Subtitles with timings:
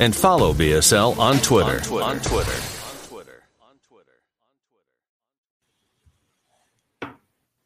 [0.00, 1.76] and follow BSL on Twitter.
[1.76, 2.02] On Twitter.
[2.02, 2.52] On Twitter.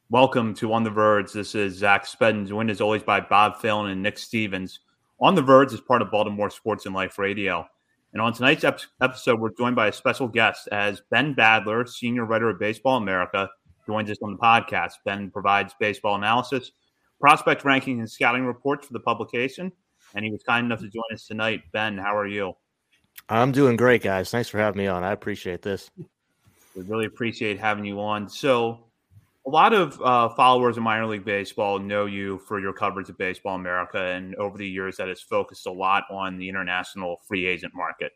[0.09, 1.33] Welcome to On the Verge.
[1.33, 4.81] This is Zach Spedden, joined as always by Bob Phelan and Nick Stevens.
[5.21, 7.67] On the Verge is part of Baltimore Sports and Life Radio.
[8.13, 12.25] And on tonight's ep- episode, we're joined by a special guest as Ben Badler, senior
[12.25, 13.51] writer of Baseball America,
[13.85, 14.93] joins us on the podcast.
[15.05, 16.73] Ben provides baseball analysis,
[17.21, 19.73] prospect ranking, and scouting reports for the publication.
[20.15, 21.63] And he was kind enough to join us tonight.
[21.73, 22.55] Ben, how are you?
[23.29, 24.31] I'm doing great, guys.
[24.31, 25.03] Thanks for having me on.
[25.03, 25.91] I appreciate this.
[26.75, 28.29] We really appreciate having you on.
[28.29, 28.85] So,
[29.47, 33.17] a lot of uh, followers of minor league baseball know you for your coverage of
[33.17, 37.47] Baseball America, and over the years, that has focused a lot on the international free
[37.47, 38.13] agent market.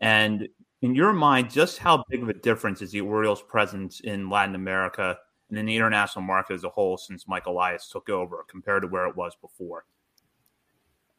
[0.00, 0.48] And
[0.82, 4.54] in your mind, just how big of a difference is the Orioles' presence in Latin
[4.54, 5.18] America
[5.50, 8.88] and in the international market as a whole since Mike Elias took over compared to
[8.88, 9.84] where it was before?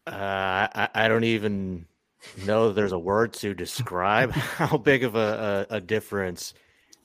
[0.07, 1.85] Uh, I, I, don't even
[2.45, 6.55] know there's a word to describe how big of a, a, a difference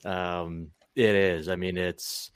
[0.03, 1.47] um, it is.
[1.47, 2.31] I mean, it's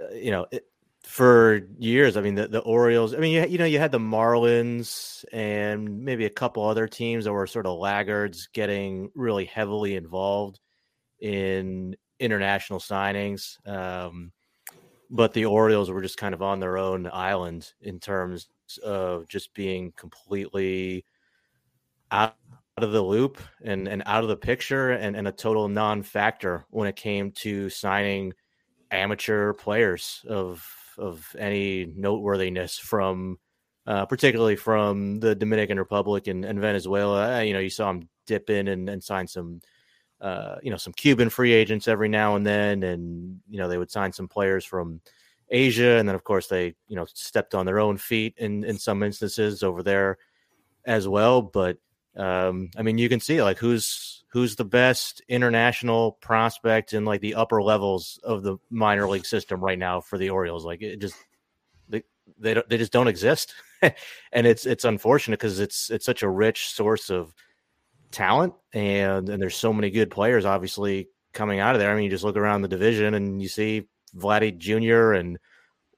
[0.00, 0.66] uh, you know, it,
[1.02, 3.98] for years, I mean, the, the Orioles, I mean, you, you know, you had the
[3.98, 9.94] Marlins and maybe a couple other teams that were sort of laggards getting really heavily
[9.94, 10.58] involved
[11.20, 13.56] in international signings.
[13.66, 14.32] Um,
[15.08, 18.48] but the Orioles were just kind of on their own island in terms
[18.82, 21.04] of just being completely
[22.10, 22.36] out
[22.76, 26.66] of the loop and, and out of the picture and, and a total non factor
[26.70, 28.32] when it came to signing–
[28.90, 30.66] amateur players of
[30.98, 33.38] of any noteworthiness from
[33.86, 37.44] uh, particularly from the Dominican Republic and, and Venezuela.
[37.44, 39.60] You know, you saw him dip in and, and sign some,
[40.20, 43.78] uh, you know, some Cuban free agents every now and then, and you know they
[43.78, 45.00] would sign some players from
[45.50, 48.78] Asia, and then of course they, you know, stepped on their own feet in in
[48.78, 50.18] some instances over there
[50.84, 51.42] as well.
[51.42, 51.78] But
[52.16, 57.20] um, I mean, you can see like who's who's the best international prospect in like
[57.20, 60.64] the upper levels of the minor league system right now for the Orioles.
[60.64, 61.16] Like it just
[61.88, 62.02] they
[62.38, 63.54] they don't, they just don't exist,
[64.32, 67.32] and it's it's unfortunate because it's it's such a rich source of
[68.10, 71.90] talent and and there's so many good players obviously coming out of there.
[71.90, 75.12] I mean, you just look around the division and you see Vladdy Jr.
[75.12, 75.38] and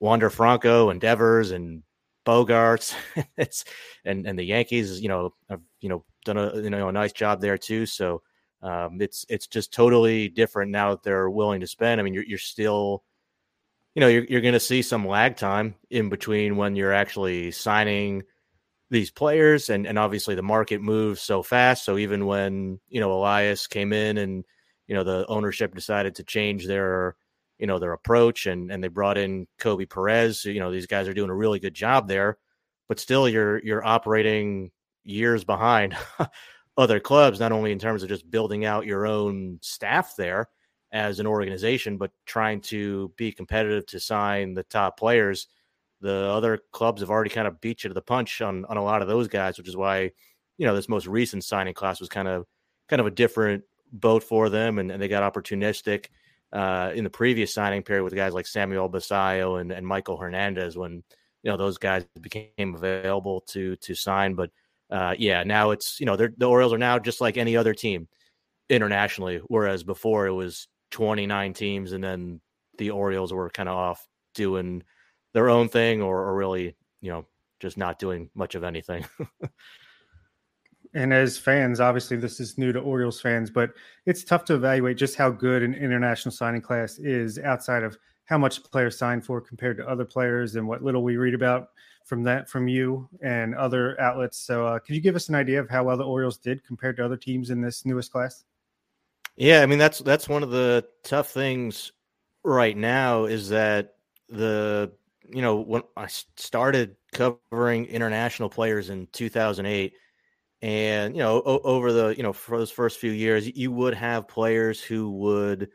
[0.01, 1.83] Wander Franco and Devers and
[2.27, 2.95] Bogaerts.
[3.37, 3.65] it's
[4.05, 7.12] and and the Yankees, you know, have you know done a you know a nice
[7.12, 7.87] job there too.
[7.87, 8.23] So
[8.62, 12.01] um, it's it's just totally different now that they're willing to spend.
[12.01, 13.05] I mean, you're you're still,
[13.95, 17.50] you know, you're you're going to see some lag time in between when you're actually
[17.53, 18.25] signing
[18.91, 21.85] these players, and and obviously the market moves so fast.
[21.85, 24.45] So even when you know Elias came in and
[24.87, 27.17] you know the ownership decided to change their
[27.59, 30.45] you know their approach and and they brought in Koby Perez.
[30.45, 32.39] You know these guys are doing a really good job there,
[32.89, 34.71] but still you're you're operating
[35.05, 35.97] years behind
[36.77, 40.49] other clubs, not only in terms of just building out your own staff there
[40.93, 45.49] as an organization, but trying to be competitive to sign the top players.
[46.01, 48.85] The other clubs have already kind of beat you to the punch on on a
[48.85, 50.13] lot of those guys, which is why
[50.59, 52.47] you know this most recent signing class was kind of
[52.89, 56.07] kind of a different boat for them, and, and they got opportunistic
[56.53, 60.77] uh, in the previous signing period with guys like Samuel Basallo and, and Maikol Hernandez
[60.77, 61.03] when
[61.43, 64.35] you know those guys became available to to sign.
[64.35, 64.51] But
[64.91, 68.09] uh, yeah, now it's you know the Orioles are now just like any other team
[68.69, 72.41] internationally, whereas before it was 29 teams and then
[72.79, 74.83] the Orioles were kind of off doing
[75.35, 77.27] their own thing or, or really you know
[77.61, 79.05] just not doing much of anything.
[80.94, 83.72] And as fans, obviously this is new to Orioles fans, but
[84.06, 88.38] it's tough to evaluate just how good an international signing class is outside of how
[88.38, 91.70] much players sign for compared to other players and what little we read about
[92.05, 94.38] from that from you and other outlets.
[94.38, 96.96] So, uh, could you give us an idea of how well the Orioles did compared
[96.96, 98.44] to other teams in this newest class?
[99.37, 101.93] Yeah, I mean that's that's one of the tough things
[102.43, 103.94] right now is that
[104.29, 104.91] the
[105.32, 109.94] you know when I started covering international players in 2008
[110.62, 113.94] and you know, o- over the you know for those first few years, you would
[113.94, 115.70] have players who would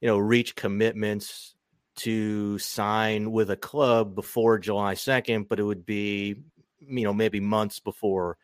[0.00, 1.54] you know reach commitments
[1.96, 6.36] to sign with a club before July 2nd, but it would be
[6.80, 8.38] you know maybe months before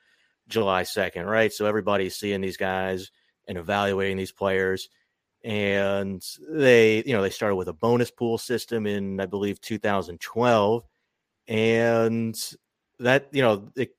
[0.48, 1.52] July 2nd, right?
[1.52, 3.10] So everybody's seeing these guys
[3.46, 4.88] and evaluating these players.
[5.44, 10.84] And they, you know, they started with a bonus pool system in, I believe, 2012.
[11.46, 12.36] And
[12.98, 13.90] that, you know, it,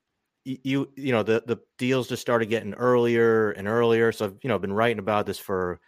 [0.44, 4.12] you, you know, the, the deals just started getting earlier and earlier.
[4.12, 5.80] So I've, you know, been writing about this for,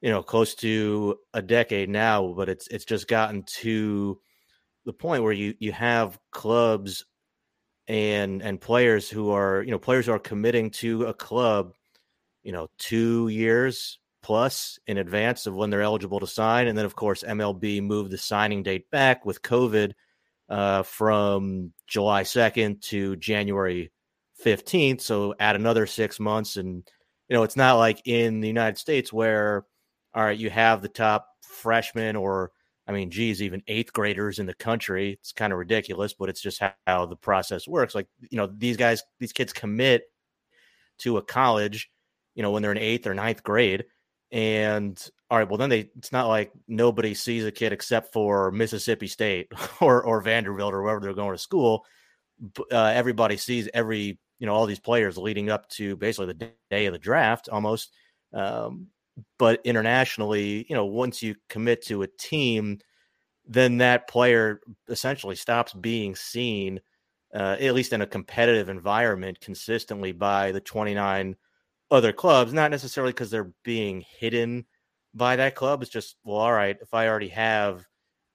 [0.00, 4.20] you know, close to a decade now, but it's, it's just gotten to
[4.84, 7.04] the point where you, you have clubs
[7.86, 11.72] and and players who are you know players who are committing to a club
[12.42, 16.86] you know two years plus in advance of when they're eligible to sign and then
[16.86, 19.92] of course mlb moved the signing date back with covid
[20.48, 23.90] uh, from july 2nd to january
[24.44, 26.86] 15th so add another six months and
[27.28, 29.64] you know it's not like in the united states where
[30.14, 32.50] all right you have the top freshman or
[32.86, 35.12] I mean, geez, even eighth graders in the country.
[35.12, 37.94] It's kind of ridiculous, but it's just how, the process works.
[37.94, 40.02] Like, you know, these guys, these kids commit
[40.98, 41.90] to a college,
[42.34, 43.84] you know, when they're in eighth or ninth grade.
[44.32, 44.98] And
[45.30, 49.06] all right, well, then they, it's not like nobody sees a kid except for Mississippi
[49.06, 49.48] State
[49.80, 51.84] or, or Vanderbilt or wherever they're going to school.
[52.72, 56.86] Uh, everybody sees every, you know, all these players leading up to basically the day
[56.86, 57.92] of the draft almost.
[58.32, 58.88] Um,
[59.38, 62.78] but internationally, you know, once you commit to a team,
[63.46, 66.80] then that player essentially stops being seen,
[67.34, 71.36] uh, at least in a competitive environment, consistently by the 29
[71.94, 72.52] other clubs.
[72.52, 74.66] Not necessarily because they're being hidden
[75.14, 75.82] by that club.
[75.82, 77.86] It's just, well, all right, if I already have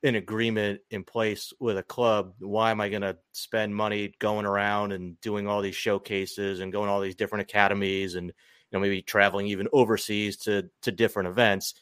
[0.04, 4.46] an agreement in place with a club, why am I going to spend money going
[4.46, 8.34] around and doing all these showcases and going all these different academies and you
[8.72, 11.74] know maybe traveling even overseas to to different events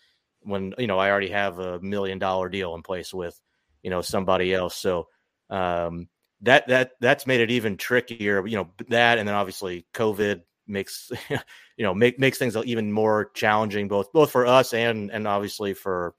[0.42, 3.40] when you know I already have a million dollar deal in place with
[3.84, 4.76] you know somebody else.
[4.76, 5.10] So
[5.50, 6.08] um,
[6.42, 8.46] that that that's made it even trickier.
[8.48, 13.32] You know that, and then obviously COVID makes you know make makes things even more
[13.34, 16.14] challenging both both for us and and obviously for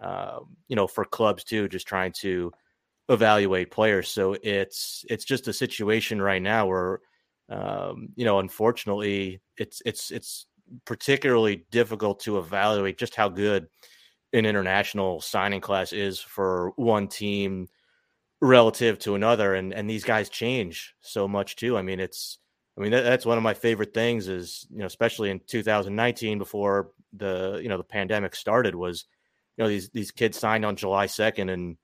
[0.00, 2.52] um, you know for clubs too, just trying to
[3.08, 4.08] evaluate players.
[4.08, 7.00] So it's it's just a situation right now where
[7.48, 10.46] um, you know, unfortunately, it's it's it's
[10.84, 13.66] particularly difficult to evaluate just how good
[14.32, 17.68] an international signing class is for one team
[18.40, 21.76] relative to another, and and these guys change so much too.
[21.76, 22.38] I mean, it's
[22.76, 26.38] I mean that, that's one of my favorite things is you know, especially in 2019
[26.38, 29.06] before the you know the pandemic started was
[29.56, 31.76] you know these these kids signed on July 2nd, and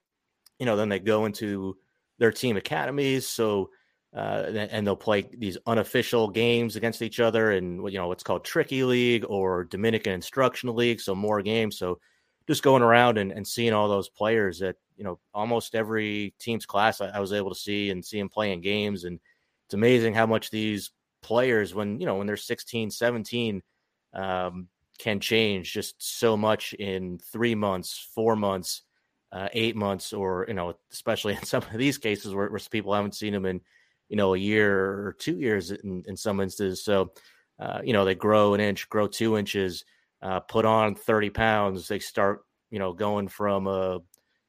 [0.59, 1.77] you know then they go into
[2.19, 3.71] their team academies, so
[4.15, 8.43] uh, and they'll play these unofficial games against each other and you know what's called
[8.43, 11.99] tricky league or dominican instructional league so more games so
[12.47, 16.65] just going around and, and seeing all those players that you know almost every team's
[16.65, 19.21] class I, I was able to see and see them playing games and
[19.69, 20.91] it's amazing how much these
[21.23, 23.63] players when you know when they're 16 17
[24.15, 24.69] um,
[24.99, 28.83] can change just so much in three months four months
[29.33, 32.95] uh, eight months or you know especially in some of these cases where, where people
[32.95, 33.61] haven't seen them in
[34.09, 36.85] you know, a year or two years in, in some instances.
[36.85, 37.13] So,
[37.59, 39.85] uh, you know, they grow an inch, grow two inches,
[40.23, 41.89] uh, put on 30 pounds.
[41.89, 44.01] They start, you know, going from a,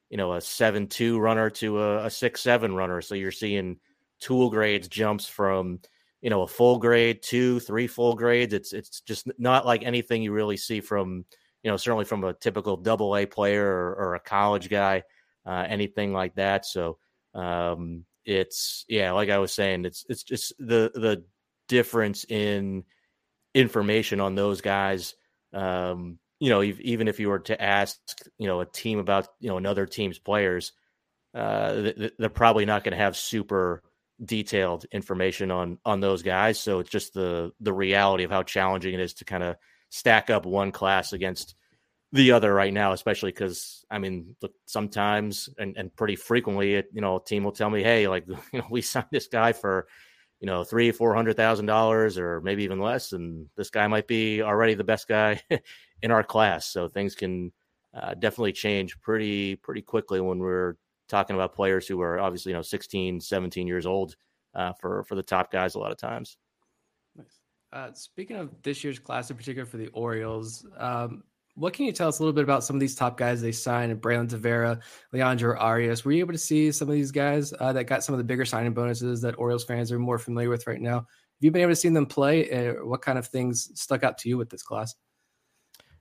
[0.10, 3.02] you know, a seven two runner to a, a six seven runner.
[3.02, 3.78] So you're seeing
[4.20, 5.80] tool grades jumps from,
[6.22, 8.54] you know, a full grade, two, three full grades.
[8.54, 11.26] It's it's just not like anything you really see from,
[11.64, 15.04] you know, certainly from a typical double A player or, or a college guy,
[15.46, 16.66] uh, anything like that.
[16.66, 16.98] So,
[17.34, 21.24] um, it's yeah, like I was saying, it's it's just the the
[21.68, 22.84] difference in
[23.54, 25.16] information on those guys.
[25.54, 27.98] Um, you know, even if you were to ask,
[28.38, 30.74] you know, a team about you know another team's players,
[31.34, 33.84] uh, they're probably not going to have super
[34.24, 36.60] detailed information on on those guys.
[36.60, 39.56] So it's just the the reality of how challenging it is to kind of
[39.90, 41.56] stack up one class against
[42.12, 46.90] the other right now, especially because I mean, look, sometimes and, and pretty frequently, it,
[46.92, 49.54] you know, a team will tell me, "Hey, like, you know, we signed this guy
[49.54, 49.88] for,
[50.40, 54.08] you know, three, four hundred thousand dollars, or maybe even less, and this guy might
[54.08, 55.42] be already the best guy
[56.02, 57.52] in our class." So things can
[57.94, 60.76] uh, definitely change pretty pretty quickly when we're
[61.10, 64.16] talking about players who are obviously, you know, 16, 17 years old
[64.56, 66.38] uh, for for the top guys a lot of times.
[67.16, 67.40] Nice.
[67.74, 71.24] Uh, speaking of this year's class in particular for the Orioles, um,
[71.56, 73.52] what can you tell us a little bit about some of these top guys they
[73.52, 73.92] signed?
[73.92, 76.06] and Braylin Tavera, Leandro Arias.
[76.06, 78.24] Were you able to see some of these guys uh, that got some of the
[78.24, 81.00] bigger signing bonuses that Orioles fans are more familiar with right now?
[81.00, 82.76] Have you been able to see them play?
[82.82, 84.96] What kind of things stuck out to you with this class?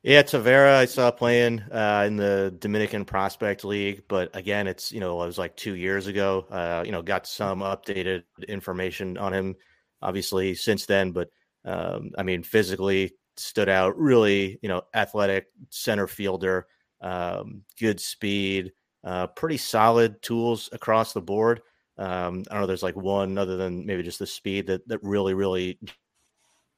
[0.03, 5.01] Yeah, Tavera, I saw playing uh, in the Dominican Prospect League, but again, it's you
[5.01, 6.47] know it was like two years ago.
[6.51, 9.57] Uh, you know, got some updated information on him,
[10.01, 11.11] obviously since then.
[11.11, 11.31] But
[11.65, 13.99] um, I mean, physically, stood out.
[13.99, 16.69] Really, you know, athletic center fielder,
[17.01, 21.61] um, good speed, uh, pretty solid tools across the board.
[21.99, 22.67] Um, I don't know.
[22.69, 25.81] There's like one other than maybe just the speed that that really really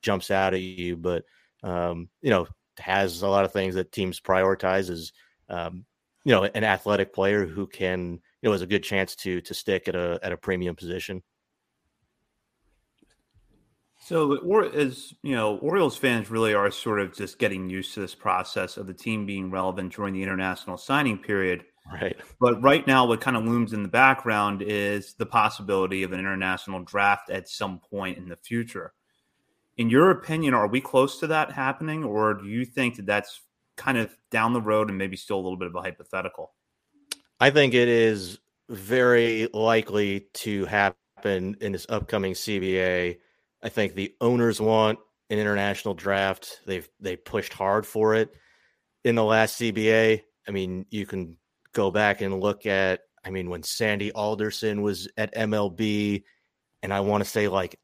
[0.03, 1.25] jumps out at you, but
[1.63, 2.47] um, you know
[2.79, 5.13] has a lot of things that teams prioritize as
[5.49, 5.85] um,
[6.25, 9.55] you know an athletic player who can you know has a good chance to to
[9.55, 11.23] stick at a at a premium position.
[14.03, 18.01] So, or as you know, Orioles fans really are sort of just getting used to
[18.01, 21.65] this process of the team being relevant during the international signing period.
[21.93, 22.17] Right.
[22.41, 26.19] But right now, what kind of looms in the background is the possibility of an
[26.19, 28.95] international draft at some point in the future.
[29.81, 33.41] In your opinion, are we close to that happening, or do you think that that's
[33.79, 36.53] kind of down the road and maybe still a little bit of a hypothetical?
[37.41, 43.21] I think it is very likely to happen in this upcoming CBA.
[43.63, 44.99] I think the owners want
[45.31, 46.61] an international draft.
[46.67, 48.35] They've they pushed hard for it
[49.03, 50.21] in the last CBA.
[50.47, 51.39] I mean, you can
[51.73, 56.23] go back and look at, I mean, when Sandy Alderson was at MLB,
[56.83, 57.81] and I want to say like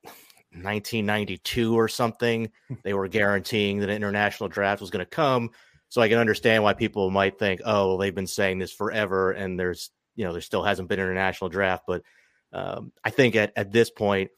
[0.63, 2.51] 1992 or something,
[2.83, 5.51] they were guaranteeing that an international draft was going to come.
[5.89, 9.33] So I can understand why people might think, oh, well, they've been saying this forever,
[9.33, 11.85] and there's, you know, there still hasn't been an international draft.
[11.87, 12.03] But
[12.53, 14.31] um, I think at, at this point,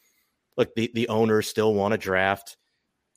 [0.56, 2.56] look, the, the owners still want to draft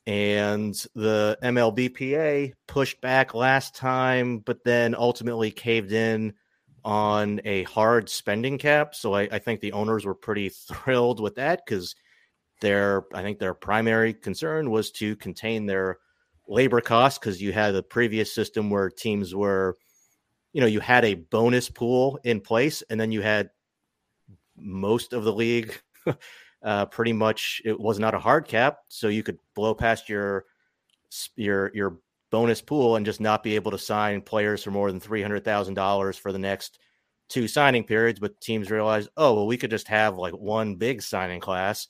[0.06, 6.34] and the MLBPA pushed back last time, but then ultimately caved in
[6.84, 8.94] on a hard spending cap.
[8.94, 11.94] So I, I think the owners were pretty thrilled with that because
[12.62, 15.98] their I think their primary concern was to contain their
[16.48, 19.76] labor costs because you had a previous system where teams were,
[20.54, 23.50] you know, you had a bonus pool in place and then you had
[24.56, 25.78] most of the league
[26.62, 30.46] uh, pretty much it was not a hard cap, so you could blow past your
[31.36, 31.98] your your
[32.30, 35.44] bonus pool and just not be able to sign players for more than three hundred
[35.44, 36.78] thousand dollars for the next
[37.28, 38.20] two signing periods.
[38.20, 41.88] But teams realized, oh well, we could just have like one big signing class,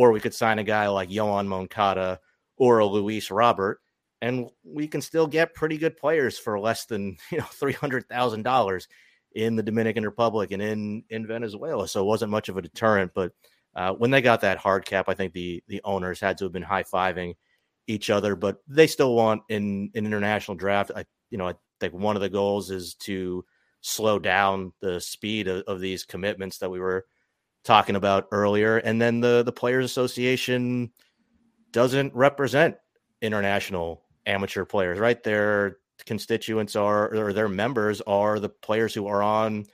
[0.00, 2.18] or we could sign a guy like Yoan Moncada
[2.56, 3.82] or a Luis Robert,
[4.22, 8.08] and we can still get pretty good players for less than you know three hundred
[8.08, 8.88] thousand dollars
[9.34, 11.86] in the Dominican Republic and in in Venezuela.
[11.86, 13.32] So it wasn't much of a deterrent, but
[13.76, 16.52] uh, when they got that hard cap, I think the the owners had to have
[16.52, 17.34] been high fiving
[17.86, 20.92] each other, but they still want in an international draft.
[20.96, 23.44] I you know I think one of the goals is to
[23.82, 27.04] slow down the speed of, of these commitments that we were
[27.64, 30.90] talking about earlier, and then the the Players Association
[31.72, 32.76] doesn't represent
[33.22, 35.22] international amateur players, right?
[35.22, 39.66] Their constituents are or their members are the players who are on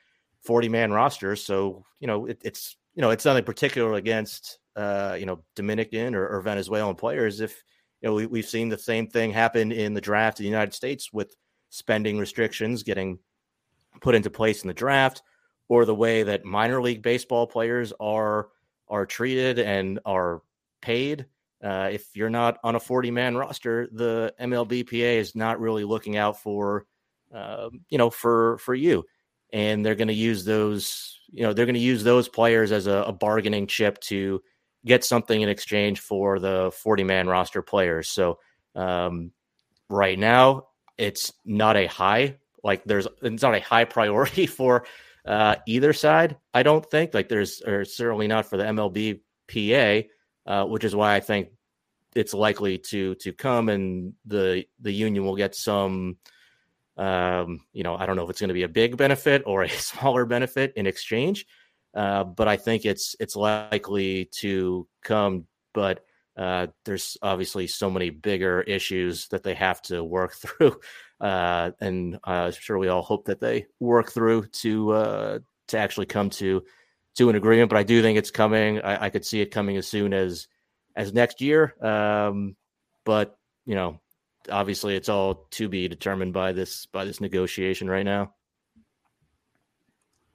[0.42, 1.44] 40 man rosters.
[1.44, 6.14] So, you know, it, it's you know, it's nothing particular against uh, you know Dominican
[6.14, 7.40] or, or, Venezuelan players.
[7.40, 7.62] If
[8.02, 10.74] you know, we, we've seen the same thing happen in the draft in the United
[10.74, 11.34] States with
[11.70, 13.18] spending restrictions getting
[14.02, 15.22] put into place in the draft,
[15.68, 18.48] or the way that minor league baseball players are
[18.88, 20.42] are treated and are
[20.80, 21.26] paid.
[21.62, 26.16] Uh, if you're not on a 40 man roster, the MLBPA is not really looking
[26.16, 26.86] out for,
[27.34, 29.04] uh, you know, for for you
[29.52, 32.86] and they're going to use those you know they're going to use those players as
[32.86, 34.42] a, a, bargaining chip to
[34.84, 38.38] get something in exchange for the 40 man roster players so
[38.74, 39.32] um,
[39.88, 40.66] right now
[40.98, 44.86] it's not a high like there's it's not a high priority for
[45.26, 50.08] uh, either side i don't think like there's or certainly not for the mlb pa
[50.46, 51.48] uh, which is why i think
[52.14, 56.16] it's likely to to come and the the union will get some
[56.96, 59.62] um, you know, I don't know if it's going to be a big benefit or
[59.62, 61.46] a smaller benefit in exchange,
[61.94, 65.46] uh, but I think it's it's likely to come.
[65.74, 66.04] But
[66.36, 70.80] uh, there's obviously so many bigger issues that they have to work through,
[71.20, 76.06] uh, and I'm sure we all hope that they work through to uh, to actually
[76.06, 76.62] come to
[77.16, 77.70] to an agreement.
[77.70, 78.80] But I do think it's coming.
[78.80, 80.48] I, I could see it coming as soon as
[80.94, 81.74] as next year.
[81.84, 82.56] Um,
[83.04, 84.00] but you know,
[84.50, 88.34] obviously it's all to be determined by this by this negotiation right now.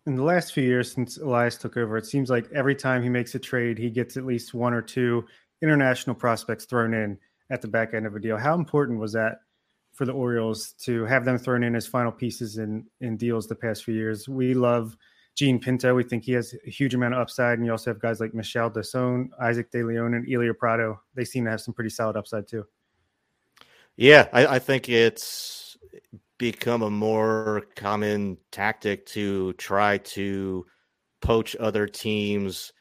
[0.07, 3.09] In the last few years since Elias took over, it seems like every time he
[3.09, 5.25] makes a trade, he gets at least one or two
[5.61, 7.19] international prospects thrown in
[7.51, 8.37] at the back end of a deal.
[8.37, 9.41] How important was that
[10.01, 13.53] for the Orioles to have them thrown in as final pieces in in deals the
[13.53, 14.27] past few years?
[14.27, 14.97] We love
[15.35, 15.93] Jean Pinto.
[15.93, 18.33] We think he has a huge amount of upside, and you also have guys like
[18.33, 20.99] Mishael Deson, Isaac De Leon, and Elier Prado.
[21.13, 22.65] They seem to have some pretty solid upside too.
[23.95, 25.77] Yeah, I, I think it's
[26.39, 30.65] become a more common tactic to try to
[31.21, 32.73] poach other teams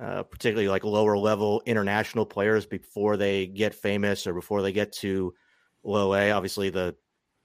[0.00, 4.90] uh, particularly like lower level international players before they get famous or before they get
[4.90, 5.34] to
[5.84, 6.30] low A.
[6.30, 6.96] Obviously, the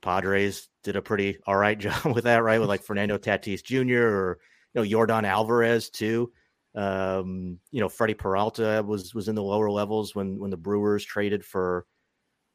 [0.01, 2.59] Padres did a pretty all right job with that, right?
[2.59, 4.07] With like Fernando Tatis Jr.
[4.07, 4.39] or
[4.73, 6.31] you know Yordan Alvarez too.
[6.75, 11.03] Um, you know, Freddy Peralta was was in the lower levels when when the Brewers
[11.03, 11.85] traded for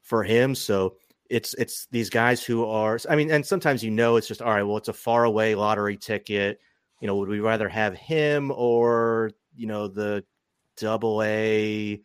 [0.03, 0.55] for him.
[0.55, 0.97] So
[1.29, 4.53] it's it's these guys who are I mean, and sometimes you know it's just all
[4.53, 6.61] right, well, it's a far away lottery ticket.
[7.01, 10.25] You know, would we rather have him or you know the
[10.77, 12.01] double A,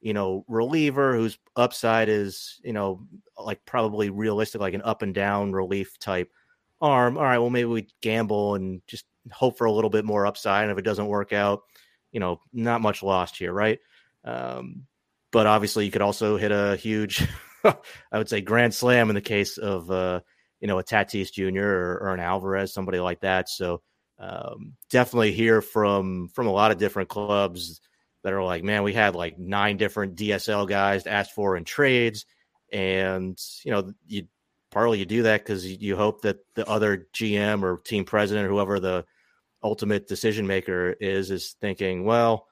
[0.00, 5.14] you know, reliever whose upside is, you know, like probably realistic, like an up and
[5.14, 6.30] down relief type
[6.80, 7.16] arm.
[7.16, 10.64] All right, well, maybe we gamble and just hope for a little bit more upside.
[10.64, 11.62] And if it doesn't work out,
[12.12, 13.78] you know, not much lost here, right?
[14.24, 14.86] Um,
[15.32, 17.26] but obviously, you could also hit a huge,
[17.64, 17.74] I
[18.12, 20.20] would say, grand slam in the case of, uh,
[20.60, 21.60] you know, a Tatis Jr.
[21.60, 23.48] Or, or an Alvarez, somebody like that.
[23.48, 23.82] So
[24.18, 27.80] um, definitely hear from from a lot of different clubs
[28.22, 31.64] that are like, man, we had like nine different DSL guys to ask for in
[31.64, 32.26] trades,
[32.72, 34.26] and you know, you
[34.70, 38.50] partly you do that because you hope that the other GM or team president or
[38.50, 39.04] whoever the
[39.62, 42.46] ultimate decision maker is is thinking, well,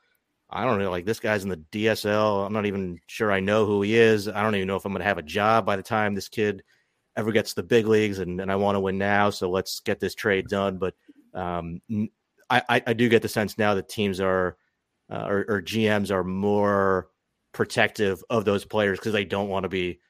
[0.48, 2.46] I don't know, like this guy's in the DSL.
[2.46, 4.28] I'm not even sure I know who he is.
[4.28, 6.28] I don't even know if I'm going to have a job by the time this
[6.28, 6.62] kid
[7.16, 9.30] ever gets the big leagues, and, and I want to win now.
[9.30, 10.78] So let's get this trade done.
[10.78, 10.94] But
[11.34, 11.80] um,
[12.48, 14.56] I, I do get the sense now that teams are
[15.10, 17.08] uh, or, or, GMs are more
[17.52, 20.00] protective of those players because they don't want to be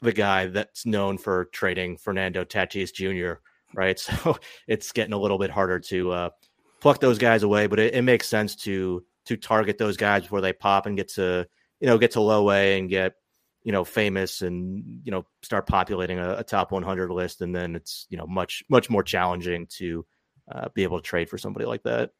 [0.00, 3.40] the guy that's known for trading Fernando Tatis Jr.
[3.74, 6.30] Right, so it's getting a little bit harder to uh,
[6.80, 10.40] pluck those guys away, but it, it, makes sense to to target those guys before
[10.40, 11.46] they pop and get to
[11.80, 13.14] you know get to low A and get
[13.62, 17.76] you know famous and you know start populating a, a top 100 list, and then
[17.76, 20.06] it's you know much much more challenging to
[20.50, 22.10] uh, be able to trade for somebody like that.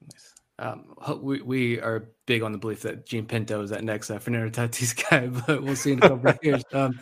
[0.00, 0.39] Nice.
[0.60, 4.18] Um, we, we are big on the belief that Jean Pinto is that next uh,
[4.18, 6.62] Fernando Tatis guy, but we'll see in a couple of years.
[6.72, 7.00] Um,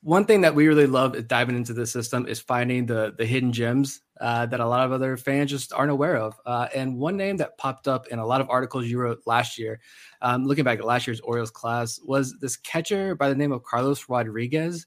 [0.00, 3.52] one thing that we really love diving into the system is finding the the hidden
[3.52, 6.34] gems uh, that a lot of other fans just aren't aware of.
[6.44, 9.58] Uh, and one name that popped up in a lot of articles you wrote last
[9.58, 9.78] year,
[10.22, 13.62] um, looking back at last year's Orioles class, was this catcher by the name of
[13.62, 14.86] Carlos Rodriguez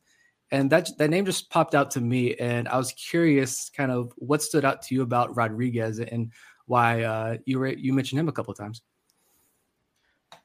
[0.52, 4.14] and that that name just popped out to me and i was curious kind of
[4.18, 6.32] what stood out to you about rodriguez and
[6.68, 8.82] why uh, you were you mentioned him a couple of times.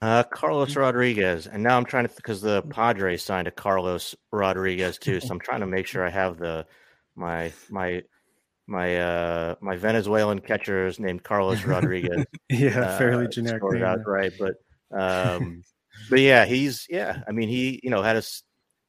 [0.01, 4.99] Uh, carlos rodriguez and now i'm trying to because the padres signed a carlos rodriguez
[4.99, 6.67] too so i'm trying to make sure i have the
[7.15, 8.03] my my
[8.67, 14.01] my uh my venezuelan catcher is named carlos rodriguez yeah uh, fairly generic name, out
[14.05, 14.55] right but
[14.97, 15.63] um
[16.11, 18.23] but yeah he's yeah i mean he you know had a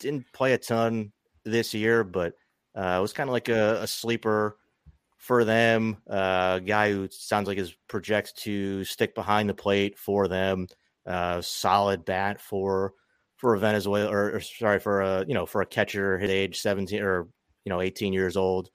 [0.03, 1.11] didn't play a ton
[1.45, 2.33] this year, but
[2.75, 4.57] uh, it was kind of like a, a, sleeper
[5.23, 5.95] for them.
[6.09, 10.67] Uh, guy who sounds like his projects to stick behind the plate for them.
[11.05, 12.93] Uh, solid bat for
[13.37, 16.59] for a Venezuela or, or, sorry for a you know for a catcher his age
[16.59, 17.27] seventeen or
[17.63, 18.69] you know eighteen years old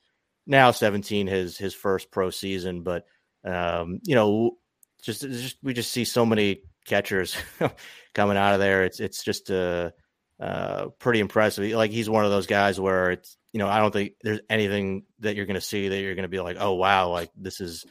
[0.46, 3.04] now seventeen his his first pro season, but
[3.44, 4.56] um, you know
[5.02, 7.36] just just we just see so many catchers
[8.14, 8.84] coming out of there.
[8.84, 9.92] It's it's just a
[10.40, 11.70] uh, uh, pretty impressive.
[11.72, 15.04] Like he's one of those guys where it's you know I don't think there's anything
[15.20, 17.60] that you're going to see that you're going to be like oh wow like this
[17.60, 17.84] is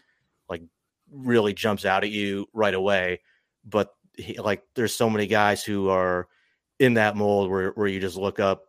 [0.49, 0.61] like
[1.11, 3.21] really jumps out at you right away.
[3.65, 6.27] But he, like there's so many guys who are
[6.79, 8.63] in that mold where where you just look up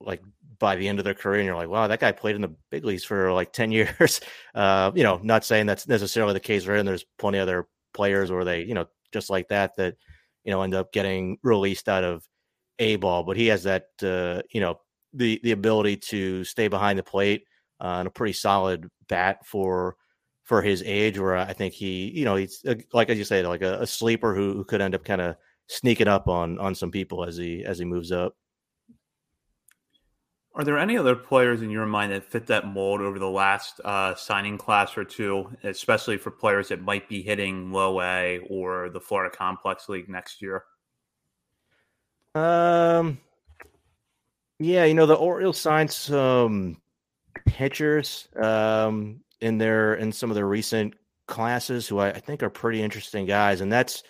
[0.00, 0.22] like
[0.58, 2.54] by the end of their career and you're like wow that guy played in the
[2.70, 4.20] big leagues for like 10 years
[4.54, 7.66] uh you know not saying that's necessarily the case right and there's plenty of other
[7.94, 9.96] players where they you know just like that that
[10.44, 12.26] you know end up getting released out of
[12.80, 14.80] a ball, but he has that uh, you know
[15.12, 17.44] the the ability to stay behind the plate
[17.80, 19.96] uh, and a pretty solid bat for
[20.44, 21.18] for his age.
[21.18, 23.86] Where I think he you know he's uh, like as you said, like a, a
[23.86, 25.36] sleeper who, who could end up kind of
[25.68, 28.34] sneaking up on on some people as he as he moves up.
[30.52, 33.80] Are there any other players in your mind that fit that mold over the last
[33.84, 38.90] uh, signing class or two, especially for players that might be hitting low A or
[38.90, 40.64] the Florida Complex League next year?
[42.34, 43.18] Um,
[44.60, 46.76] yeah, you know the Orioles signed some
[47.46, 50.94] pitchers um, in their in some of their recent
[51.26, 54.02] classes who I, I think are pretty interesting guys, and that's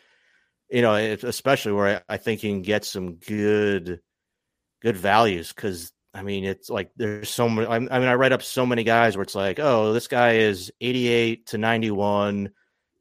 [0.69, 4.01] you know especially where I, I think you can get some good
[4.83, 7.69] good values because I mean it's like there's so many.
[7.69, 10.73] I mean I write up so many guys where it's like oh this guy is
[10.81, 12.51] 88 to 91,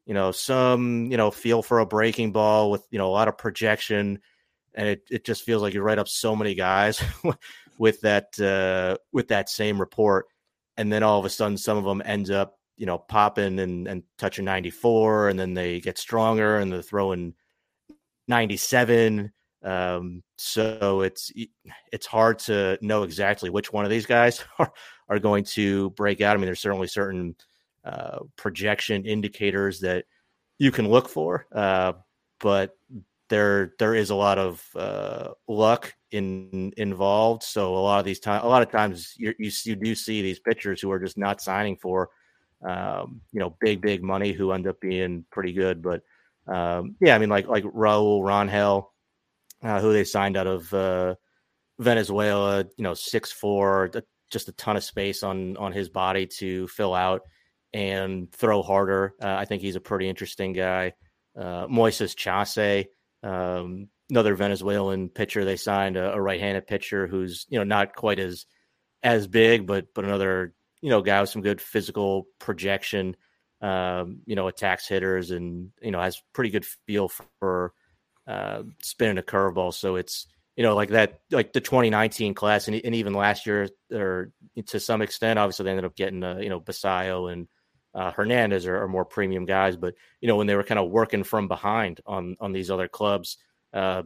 [0.06, 3.26] you know some you know feel for a breaking ball with you know a lot
[3.26, 4.20] of projection
[4.74, 7.02] and it, it just feels like you write up so many guys
[7.78, 10.26] with that uh, with that same report,
[10.76, 13.86] and then all of a sudden some of them end up you know, popping and,
[13.86, 17.34] and touching 94, and then they get stronger and they're throwing
[18.26, 19.30] 97.
[19.62, 21.30] Um, so it's
[21.92, 24.72] it's hard to know exactly which one of these guys are,
[25.10, 26.34] are going to break out.
[26.34, 27.36] I mean, there's certainly certain
[27.84, 30.06] uh, projection indicators that
[30.56, 31.92] you can look for, uh,
[32.40, 32.78] but
[33.30, 37.42] there there is a lot of uh, luck in involved.
[37.42, 40.40] So a lot of these times, a lot of times, you you do see these
[40.40, 42.10] pitchers who are just not signing for
[42.68, 45.80] um, you know big big money who end up being pretty good.
[45.80, 46.02] But
[46.46, 48.88] um, yeah, I mean like like Raul Rangel
[49.62, 51.14] uh, who they signed out of uh,
[51.78, 52.64] Venezuela.
[52.76, 53.90] You know, six four,
[54.30, 57.22] just a ton of space on on his body to fill out
[57.72, 59.14] and throw harder.
[59.22, 60.94] Uh, I think he's a pretty interesting guy.
[61.38, 62.86] Uh, Moises Chace,
[63.22, 68.18] um, another Venezuelan pitcher they signed, a, a, right-handed pitcher who's you know not quite
[68.18, 68.46] as
[69.02, 73.16] as big, but but another you know guy with some good physical projection.
[73.62, 77.74] Um, you know, attacks hitters and you know has pretty good feel for
[78.26, 79.74] uh, spinning a curveball.
[79.74, 83.68] So it's you know like that like the 2019 class and, and even last year
[83.92, 84.32] or
[84.66, 87.48] to some extent obviously they ended up getting uh, you know Basallo and
[87.94, 90.90] uh, Hernandez are, are, more premium guys but you know when they were kind of
[90.90, 93.38] working from behind on on these other clubs
[93.72, 94.02] uh,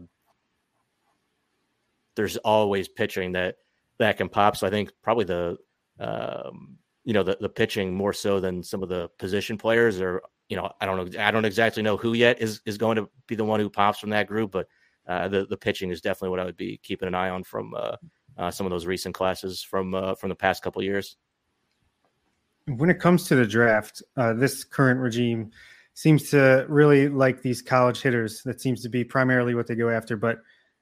[2.14, 3.56] there's always pitching that
[3.98, 5.56] that can pop so I think probably the
[6.00, 10.22] um, you know the, the pitching more so than some of the position players are
[10.48, 13.08] you know, I don't know, I don't exactly know who yet is is going to
[13.26, 14.68] be the one who pops from that group, but
[15.08, 17.74] uh, the the pitching is definitely what I would be keeping an eye on from
[17.74, 17.96] uh,
[18.36, 21.16] uh, some of those recent classes from uh, from the past couple years.
[22.66, 25.50] When it comes to the draft, uh, this current regime
[25.92, 28.42] seems to really like these college hitters.
[28.42, 30.16] That seems to be primarily what they go after.
[30.16, 30.38] But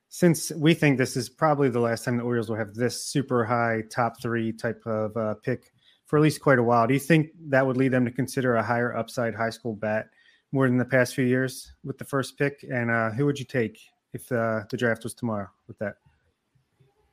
[0.08, 3.44] since we think this is probably the last time the Orioles will have this super
[3.44, 5.72] high top three type of uh, pick
[6.06, 6.86] for at least quite a while.
[6.86, 10.10] Do you think that would lead them to consider a higher upside high school bat
[10.52, 12.64] more than the past few years with the first pick?
[12.70, 13.80] And uh, who would you take
[14.12, 15.94] if uh, the draft was tomorrow with that?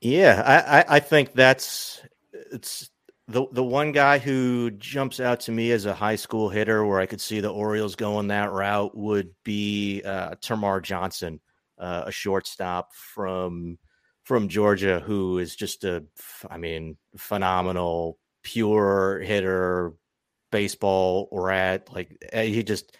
[0.01, 2.01] Yeah, I, I think that's
[2.51, 2.89] it's
[3.29, 6.99] the the one guy who jumps out to me as a high school hitter where
[6.99, 11.39] I could see the Orioles going that route would be uh, Termarr Johnson,
[11.77, 13.77] uh, a shortstop from
[14.23, 16.03] from Georgia, who is just a,
[16.49, 19.93] I mean, phenomenal pure hitter,
[20.51, 21.91] baseball rat.
[21.93, 22.97] Like eh, he just,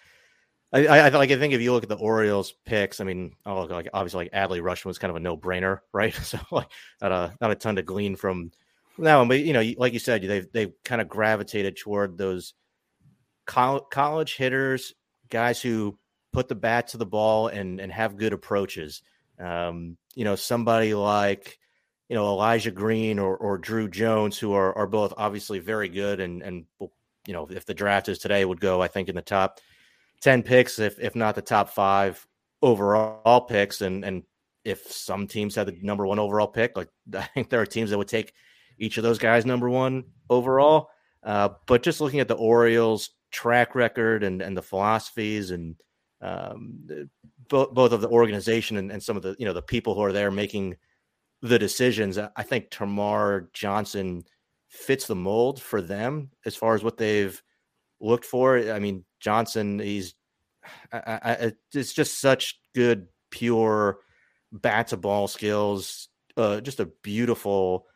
[0.72, 1.32] I, I like.
[1.32, 4.34] I think if you look at the Orioles picks, I mean, oh, like obviously like
[4.34, 6.14] Adley Rutschman was kind of a no brainer, right?
[6.24, 6.70] So like
[7.02, 8.52] not a not a ton to glean from
[9.02, 12.54] one, but you know, like you said, they've they've kind of gravitated toward those
[13.46, 14.94] college hitters,
[15.30, 15.98] guys who
[16.32, 19.02] put the bat to the ball and and have good approaches.
[19.40, 21.58] Um, you know, somebody like
[22.10, 26.20] you know Elijah Green or, or Druw Jones, who are are both obviously very good
[26.20, 26.66] and and
[27.28, 29.60] you know if the draft is today would go I think in the top
[30.22, 32.26] ten picks if if not the top five
[32.62, 34.24] overall picks and and
[34.66, 37.90] if some teams had the number one overall pick like I think there are teams
[37.90, 38.34] that would take
[38.80, 40.90] each of those guys number one overall.
[41.24, 45.76] Uh, but just looking at the Orioles track record and and the philosophies and
[46.22, 46.80] um,
[47.48, 50.02] both both of the organization and, and some of the you know the people who
[50.02, 50.76] are there making
[51.42, 52.18] the decisions.
[52.18, 54.24] I think Termarr Johnson
[54.70, 57.42] fits the mold for them as far as what they've
[58.00, 58.58] looked for.
[58.72, 60.16] I mean, Johnson, he's
[60.92, 64.00] I, I, it's just such good, pure
[64.52, 66.10] bat to ball skills.
[66.38, 67.88] Uh, just a beautiful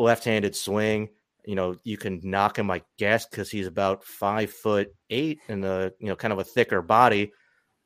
[0.00, 1.08] left-handed swing.
[1.44, 5.64] You know, you can knock him, I guess, because he's about five foot eight and
[5.64, 7.32] a you know kind of a thicker body.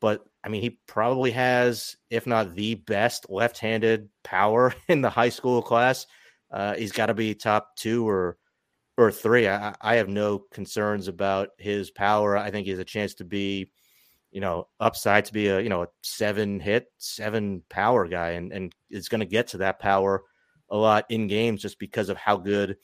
[0.00, 5.28] But I mean, he probably has, if not the best left-handed power in the high
[5.28, 6.06] school class.
[6.50, 8.36] Uh, he's got to be top two or
[8.96, 9.48] or three.
[9.48, 12.36] I, I have no concerns about his power.
[12.36, 13.70] I think he has a chance to be,
[14.30, 18.52] you know, upside to be a you know a seven hit, seven power guy, and
[18.52, 20.24] and is going to get to that power
[20.70, 22.76] a lot in games just because of how good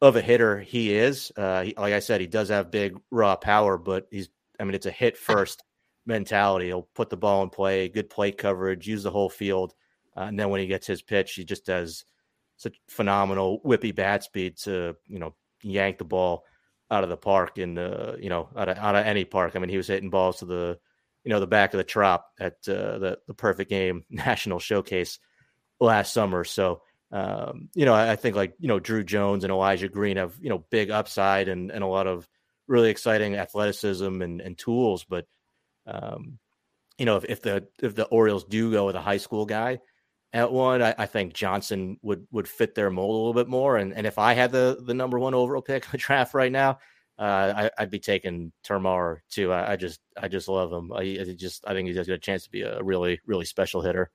[0.00, 1.32] of a hitter he is.
[1.36, 4.28] Uh, he, like I said, he does have big raw power, but he's
[4.60, 5.62] I mean it's a hit first
[6.06, 6.66] mentality.
[6.66, 9.74] He'll put the ball in play, good plate coverage, use the whole field.
[10.16, 12.04] Uh, and then when he gets his pitch, he just does
[12.56, 16.44] such phenomenal whippy bat speed to, you know, yank the ball
[16.90, 19.54] out of the park and, uh, you know, out of, out of any park.
[19.54, 20.78] I mean, he was hitting balls to the,
[21.22, 25.20] you know, the back of the trop at uh, the, the perfect game national showcase
[25.78, 26.42] last summer.
[26.42, 30.16] So, um, you know, I, I think like, you know, Druw Jones and Elijah Green
[30.16, 32.28] have, you know, big upside and, and a lot of
[32.66, 35.26] really exciting athleticism and, and tools, but,
[35.86, 36.38] um,
[36.98, 39.78] you know, if, if the if the Orioles do go with a high school guy
[40.32, 43.76] at one, I, I, think Johnson would would fit their mold a little bit more.
[43.76, 46.52] And and if I had the the number one overall pick in the draft right
[46.52, 46.78] now,
[47.18, 49.52] uh, I, would be taking Termarr too.
[49.52, 50.92] I, I, just I just love him.
[50.92, 53.80] I, I, just I think he's got a chance to be a really really special
[53.80, 54.10] hitter.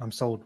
[0.00, 0.44] I'm sold.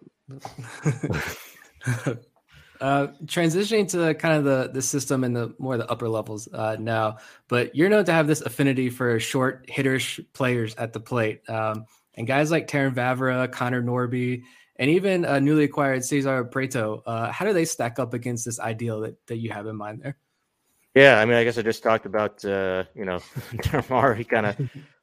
[2.81, 6.77] Uh, transitioning to kind of the the system and the more the upper levels uh,
[6.79, 7.17] now,
[7.49, 11.87] but you're known to have this affinity for short hitters players at the plate, um,
[12.15, 14.45] and guys like Terrin Vavra, Connor Norby,
[14.77, 17.03] and even uh, newly acquired Cesar Prieto.
[17.05, 20.01] Uh, how do they stack up against this ideal that, that you have in mind
[20.01, 20.17] there?
[20.95, 23.21] Yeah, I mean, I guess I just talked about uh, you know.
[24.15, 24.57] He kind of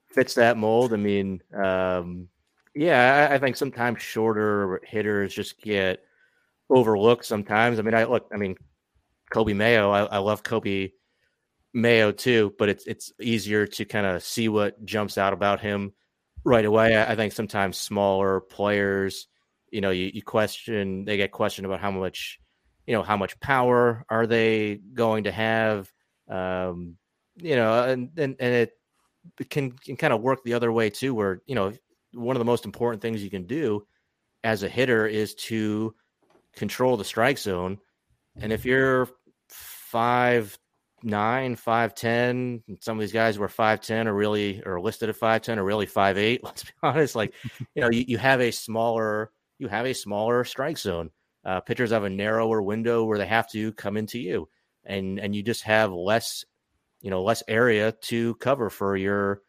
[0.06, 0.94] fits that mold.
[0.94, 2.30] I mean, um,
[2.76, 6.04] yeah, I, I, think sometimes shorter hitters just get
[6.70, 7.26] overlooked.
[7.26, 8.56] Sometimes, I mean, I look, I mean,
[9.34, 9.92] Coby Mayo.
[9.92, 10.92] I, I love Coby
[11.74, 15.94] Mayo too, but it's it's easier to kind of see what jumps out about him
[16.44, 16.96] right away.
[16.96, 19.28] I, I think sometimes smaller players,
[19.72, 22.40] you know, you, you question they get questioned about how much
[22.88, 25.92] you know how much power are they going to have
[26.30, 26.96] um
[27.38, 28.72] you know and and, and it
[29.50, 31.74] can, can kind of work the other way too where you know
[32.16, 33.86] one of the most important things you can do
[34.44, 35.94] as a hitter is to
[36.56, 37.78] control the strike zone
[38.38, 39.08] and if you're
[39.50, 40.58] five
[41.06, 42.64] nine, five ten.
[42.82, 45.64] Some of these guys were five ten, or really, or listed at five ten, or
[45.64, 46.44] really five eight.
[46.44, 47.16] Let's be honest.
[47.16, 47.34] Like,
[47.74, 51.12] you know, you, you have a smaller, you have a smaller strike zone,
[51.46, 54.50] uh, pitchers have a narrower window where they have to come into you,
[54.84, 56.44] and and you just have less,
[57.02, 59.42] you know, less area to cover for your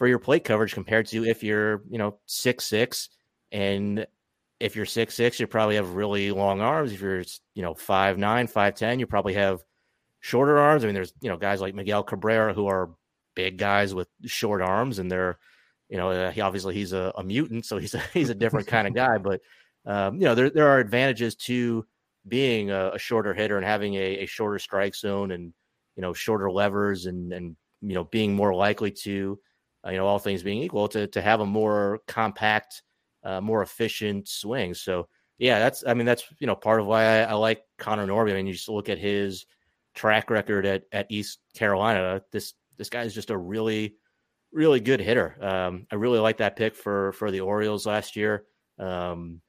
[0.00, 3.10] for your plate coverage compared to if you're you know six six
[3.52, 4.06] and
[4.58, 6.90] if you're six six, you probably have really long arms.
[6.90, 7.22] If you're
[7.54, 9.62] you know five nine, five ten, you probably have
[10.20, 10.84] shorter arms.
[10.84, 12.94] I mean, there's you know guys like Miguel Cabrera who are
[13.34, 15.38] big guys with short arms, and they're
[15.90, 18.88] you know he obviously he's a, a mutant, so he's a, he's a different kind
[18.88, 19.18] of guy.
[19.18, 19.42] But
[19.84, 21.84] um, you know, there there are advantages to
[22.26, 25.52] being a, a shorter hitter and having a, a, shorter strike zone and
[25.94, 29.38] you know shorter levers and and you know being more likely to
[29.86, 32.82] uh, you know all things being equal to to have a more compact,
[33.24, 34.74] uh, more efficient swing.
[34.74, 38.06] So yeah, that's I mean that's you know part of why I, I like Connor
[38.06, 38.32] Norby.
[38.32, 39.46] I mean, you just look at his
[39.94, 42.22] track record at at East Carolina.
[42.30, 43.96] This this guy is just a really
[44.52, 45.36] really good hitter.
[45.40, 48.44] Um, I really like that pick for for the Orioles last year.
[48.78, 49.40] Um,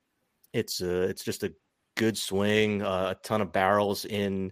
[0.53, 1.53] it's a, it's just a
[1.95, 4.51] good swing, uh, a ton of barrels in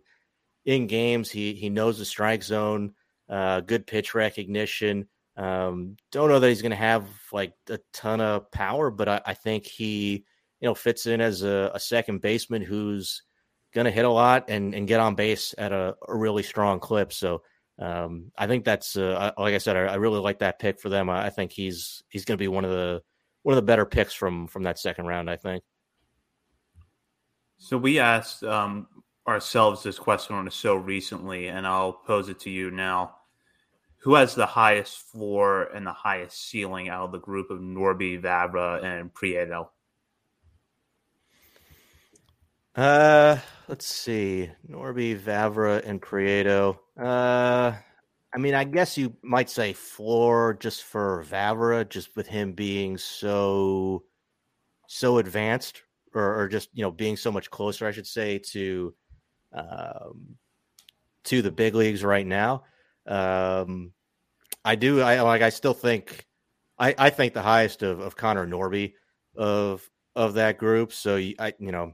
[0.66, 1.30] in games.
[1.32, 2.94] He he knows the strike zone,
[3.30, 5.08] uh, good pitch recognition.
[5.40, 9.22] Um, don't know that he's going to have like a ton of power, but I,
[9.26, 10.26] I think he
[10.60, 13.24] you know fits in as a, a second baseman who's
[13.74, 16.80] going to hit a lot and, and get on base at a, a really strong
[16.80, 17.14] clip.
[17.14, 17.44] So
[17.80, 20.90] um, I think that's uh, like I said, I, I, really like that pick for
[20.90, 21.10] them.
[21.10, 23.02] I, I think he's he's going to be one of the
[23.44, 25.30] one of the better picks from from that second round.
[25.30, 25.64] I think.
[27.58, 28.88] So we asked um,
[29.26, 33.16] ourselves this question on the show recently, and I'll pose it to you now.
[34.02, 38.22] Who has the highest floor and the highest ceiling out of the group of Norby,
[38.22, 39.70] Vavra, and Prieto?
[42.76, 44.50] Uh, let's see.
[44.70, 46.78] Norby, Vavra, and Prieto.
[46.98, 47.74] Uh,
[48.34, 52.98] I mean, I guess you might say floor just for Vavra, just with him being
[52.98, 54.04] so
[54.88, 55.84] so advanced
[56.14, 58.94] or, or just you know being so much closer, I should say, to
[59.52, 60.38] um,
[61.26, 62.64] to the big leagues right now.
[63.10, 63.94] Um,
[64.64, 65.02] I do.
[65.02, 65.42] I like.
[65.42, 66.26] I still think.
[66.78, 68.94] I, I think the highest of, of Connor Norby
[69.36, 70.94] of of that group.
[70.94, 71.94] So I you know,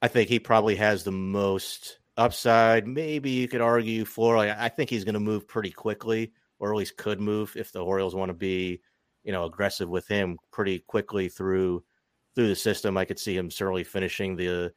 [0.00, 2.86] I think he probably has the most upside.
[2.86, 4.36] Maybe you could argue for.
[4.36, 7.72] Like, I think he's going to move pretty quickly, or at least could move if
[7.72, 8.80] the Orioles want to be,
[9.24, 11.84] you know, aggressive with him pretty quickly through
[12.34, 12.96] through the system.
[12.96, 14.72] I could see him certainly finishing the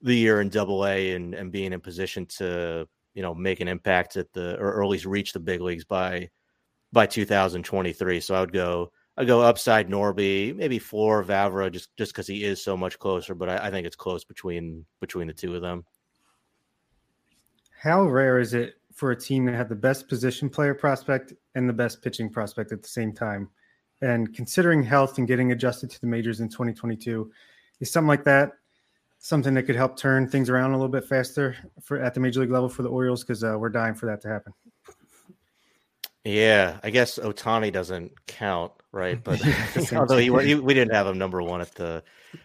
[0.00, 3.68] the year in Double A and and being in position to you know make an
[3.68, 6.30] impact at the or, at least reach the big leagues by
[6.92, 8.20] by 2023.
[8.20, 12.44] So I would go I go upside Norby, maybe floor Vavra, just just because he
[12.44, 13.34] is so much closer.
[13.34, 15.84] But I, I, think it's close between between the two of them.
[17.80, 21.68] How rare is it for a team to have the best position player prospect and
[21.68, 23.50] the best pitching prospect at the same time?
[24.00, 27.30] And considering health and getting adjusted to the majors in 2022,
[27.80, 28.52] is something like that
[29.24, 32.40] something that could help turn things around a little bit faster for at the major
[32.40, 33.22] league level for the Orioles?
[33.22, 34.52] Because uh, we're dying for that to happen.
[36.24, 39.22] Yeah, I guess Ohtani doesn't count, right?
[39.22, 39.40] But
[39.94, 42.02] although he, he, we didn't have him number one at the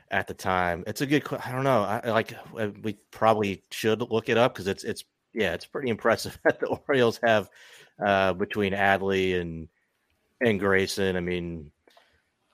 [0.10, 1.24] at the time, it's a good.
[1.46, 1.84] I don't know.
[1.84, 5.90] I like uh, we probably should look it up because it's it's yeah, it's pretty
[5.90, 7.50] impressive that the Orioles have
[8.04, 9.68] uh, between Adley and
[10.40, 11.18] and Grayson.
[11.18, 11.72] I mean,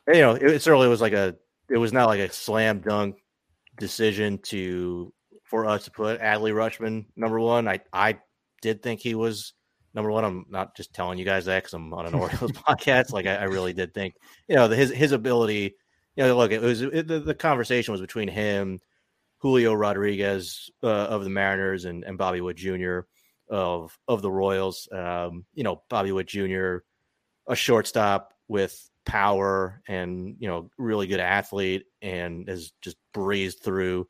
[0.07, 1.35] you know, it, it certainly was like a
[1.69, 3.17] it was not like a slam dunk
[3.77, 7.67] decision to for us to put Adley Rutschman number one.
[7.67, 8.19] I I
[8.61, 9.53] did think he was
[9.93, 10.25] number one.
[10.25, 13.11] I'm not just telling you guys that because I'm on an Orioles podcast.
[13.11, 14.15] Like I, I, really did think,
[14.47, 15.75] you know, the, his his ability.
[16.15, 18.79] You know, look, it was it, the, the conversation was between him,
[19.39, 23.01] Julio Rodriguez uh, of the Mariners, and, and Bobby Witt Jr.
[23.49, 24.87] of of the Royals.
[24.91, 26.77] Um, you know, Bobby Witt Jr.
[27.47, 34.07] a shortstop with power and you know really good athlete and has just breezed through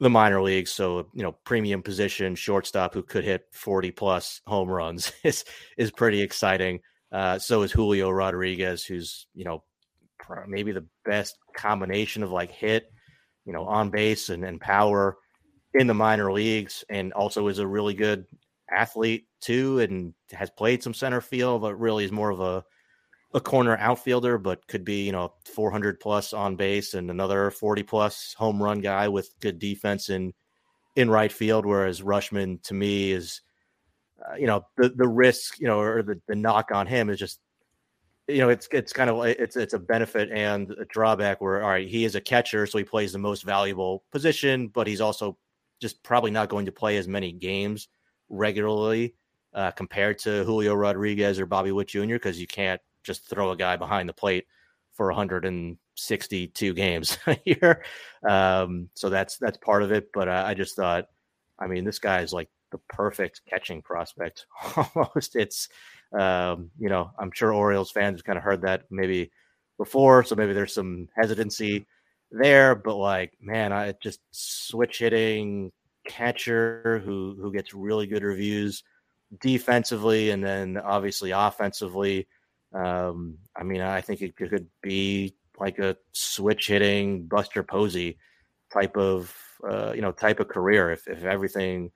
[0.00, 0.72] the minor leagues.
[0.72, 5.44] So, you know, premium position shortstop who could hit 40 plus home runs is
[5.76, 6.80] is pretty exciting.
[7.12, 9.62] Uh, so is Julio Rodriguez, who's, you know,
[10.48, 12.90] maybe the best combination of like hit,
[13.44, 15.16] you know, on base and, and power
[15.74, 18.26] in the minor leagues, and also is a really good
[18.70, 22.64] athlete too, and has played some center field, but really is more of a
[23.34, 27.82] a corner outfielder, but could be, you know, 400 plus on base and another 40
[27.82, 30.32] plus home run guy with good defense in
[30.96, 31.66] in right field.
[31.66, 33.40] Whereas Rutschman to me, is,
[34.24, 37.18] uh, you know, the the risk, you know, or the, the knock on him is
[37.18, 37.40] just,
[38.28, 41.40] you know, it's it's kind of it's it's a benefit and a drawback.
[41.40, 44.86] Where all right, he is a catcher, so he plays the most valuable position, but
[44.86, 45.36] he's also
[45.80, 47.88] just probably not going to play as many games
[48.28, 49.16] regularly
[49.54, 52.14] uh, compared to Julio Rodriguez or Bobby Witt Jr.
[52.14, 54.46] because you can't just throw a guy behind the plate
[54.94, 57.84] for 162 games a year.
[58.28, 60.10] Um, so that's that's part of it.
[60.12, 61.06] But I, I just thought,
[61.58, 64.46] I mean, this guy is like the perfect catching prospect.
[64.94, 65.68] Almost, it's
[66.18, 69.30] um, you know, I'm sure Orioles fans have kind of heard that maybe
[69.78, 71.86] before, so maybe there's some hesitancy
[72.30, 72.74] there.
[72.74, 75.72] But like, man, I just switch hitting
[76.06, 78.84] catcher who who gets really good reviews
[79.40, 82.26] defensively and then obviously offensively
[82.74, 88.18] um, I mean, I think it could be like a switch hitting Buster Posey
[88.72, 89.34] type of
[89.68, 91.90] uh, you know type of career if if everything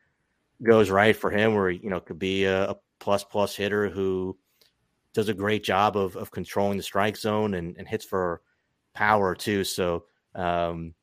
[0.63, 4.37] goes right for him, where you know could be a, a plus plus hitter who
[5.15, 8.41] does a great job of of controlling the strike zone and, and hits for
[8.95, 9.65] power too.
[9.65, 10.95] So um,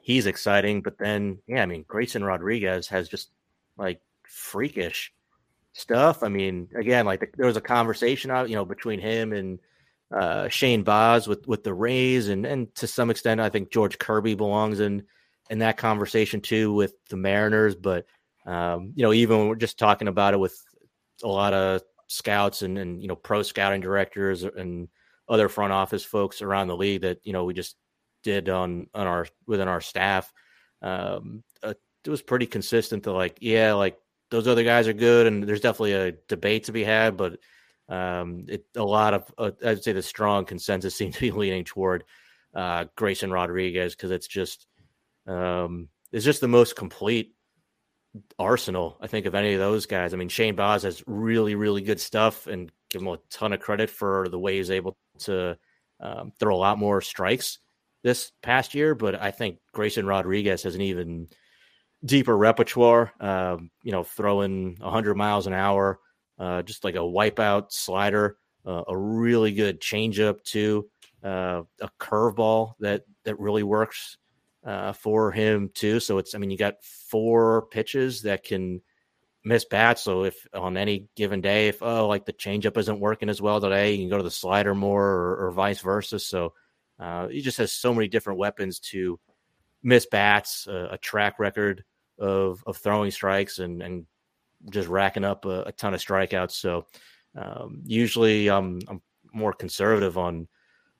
[0.00, 0.82] he's exciting.
[0.82, 3.30] But then, yeah, I mean, Grayson Rodriguez has just
[3.76, 5.12] like freakish
[5.72, 6.22] stuff.
[6.22, 9.58] I mean, again, like the, there was a conversation out, you know, between him and
[10.14, 13.98] uh, Shane Baz with with the Rays, and and to some extent, I think George
[13.98, 15.04] Kirby belongs in
[15.50, 17.74] in that conversation too with the Mariners.
[17.74, 18.06] But
[18.46, 20.56] um, you know, even when we're just talking about it with
[21.22, 24.88] a lot of scouts and and you know pro scouting directors and
[25.28, 27.76] other front office folks around the league that you know we just
[28.22, 30.32] did on on our within our staff.
[30.82, 33.96] Um, uh, it was pretty consistent to like, yeah, like
[34.32, 37.16] those other guys are good, and there's definitely a debate to be had.
[37.16, 37.38] But
[37.88, 41.64] um, it a lot of uh, I'd say the strong consensus seems to be leaning
[41.64, 42.04] toward
[42.54, 44.66] uh, Grayson Rodriguez because it's just
[45.26, 47.34] um, it's just the most complete
[48.38, 50.12] arsenal I think of any of those guys.
[50.12, 53.60] I mean Shane Baz has really really good stuff, and give him a ton of
[53.60, 55.58] credit for the way he's able to
[56.00, 57.58] um, throw a lot more strikes
[58.02, 58.94] this past year.
[58.94, 61.28] But I think Grayson Rodriguez has an even
[62.04, 63.12] deeper repertoire.
[63.20, 66.00] Um, you know, throwing 100 miles an hour,
[66.38, 68.36] uh, just like a wipeout slider,
[68.66, 70.88] uh, a really good changeup too,
[71.22, 74.18] uh, a curveball that that really works
[74.64, 76.00] uh, for him too.
[76.00, 78.80] So it's, I mean, you got four pitches that can
[79.44, 80.02] miss bats.
[80.02, 83.60] So if on any given day, if oh, like the changeup isn't working as well
[83.60, 86.18] today, you can go to the slider more, or, or vice versa.
[86.18, 86.52] So
[86.98, 89.18] uh, he just has so many different weapons to
[89.82, 91.84] miss bats, uh, a track record
[92.18, 94.06] of of throwing strikes and and
[94.70, 96.52] just racking up a, a ton of strikeouts.
[96.52, 96.86] So
[97.36, 100.48] um, usually I'm I'm more conservative on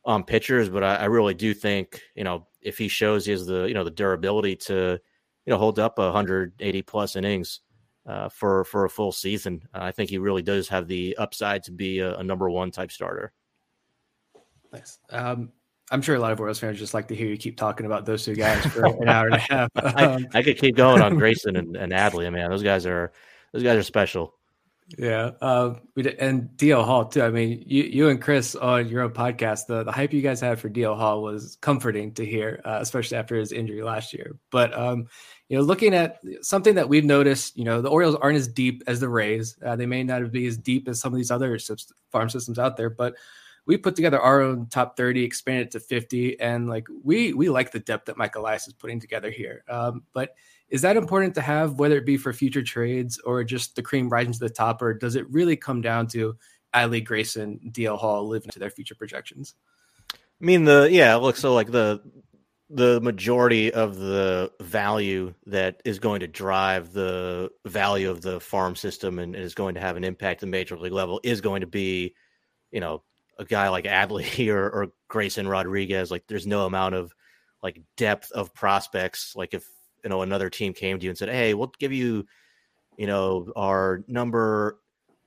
[0.04, 3.46] on pitchers, but I, I, really do think you know if he shows he has
[3.46, 4.98] the you know the durability to
[5.46, 7.60] you know hold up 180 plus innings
[8.06, 11.72] uh, for for a full season, I think he really does have the upside to
[11.72, 13.32] be a, a number one type starter.
[14.72, 14.98] Nice.
[15.10, 15.52] Um,
[15.92, 18.06] I'm sure a lot of Orioles fans just like to hear you keep talking about
[18.06, 19.70] those two guys for an hour and a half.
[19.76, 22.32] Um, I, I, could keep going on Grayson and, and Adley.
[22.32, 23.12] Man, those guys are
[23.52, 24.34] those guys are special.
[24.98, 25.74] Yeah, uh,
[26.18, 27.22] and DL Hall too.
[27.22, 30.40] I mean, you you and Chris on your own podcast, the, the hype you guys
[30.40, 34.36] had for DL Hall was comforting to hear, uh, especially after his injury last year.
[34.50, 35.06] But um,
[35.48, 38.82] you know, looking at something that we've noticed, you know, the Orioles aren't as deep
[38.86, 39.56] as the Rays.
[39.64, 41.58] Uh, they may not be as deep as some of these other
[42.10, 43.14] farm systems out there, but
[43.66, 47.70] we put together our own top 30 expanded to 50 and like we we like
[47.70, 49.64] the depth that mike elias is putting together here.
[49.68, 50.34] Um, but
[50.68, 54.08] is that important to have whether it be for future trades or just the cream
[54.08, 56.36] rising to the top or does it really come down to
[56.74, 59.54] adley grayson dl hall living to their future projections?
[60.12, 62.02] I mean the yeah look so like the
[62.74, 68.74] the majority of the value that is going to drive the value of the farm
[68.74, 71.60] system and is going to have an impact at the major league level is going
[71.60, 72.14] to be,
[72.70, 73.02] you know,
[73.38, 76.10] a guy like Adley or, or Grayson Rodriguez.
[76.10, 77.14] Like, there's no amount of
[77.62, 79.34] like depth of prospects.
[79.36, 79.66] Like, if
[80.04, 82.26] you know another team came to you and said, "Hey, we'll give you,
[82.96, 84.78] you know, our number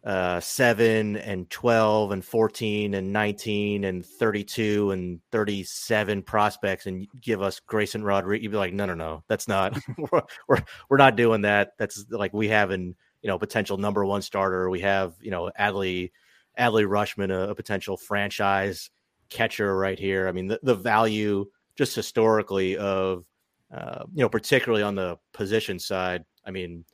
[0.06, 7.41] uh, seven and 12 and 14 and 19 and 32 and 37 prospects and give
[7.41, 11.16] us Grayson Rodriguez, you'd be like, no, no, no, that's not, we're, we're, we're, not
[11.16, 11.72] doing that.
[11.80, 14.70] That's like we have an, you know, potential number one starter.
[14.70, 16.12] We have, you know, Adley,
[16.60, 18.89] Adley Rutschman, a, a potential franchise
[19.30, 20.28] catcher right here.
[20.28, 21.45] I mean, the, the value
[21.76, 23.26] just historically of,
[23.74, 26.24] uh, you know, particularly on the position side.
[26.45, 26.86] I mean,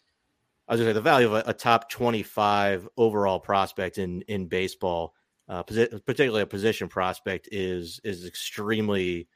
[0.68, 4.22] I was going to say the value of a, a, top 25 overall prospect in
[4.24, 5.14] in baseball,
[5.50, 9.28] uh, posi- particularly a position prospect, is is extremely.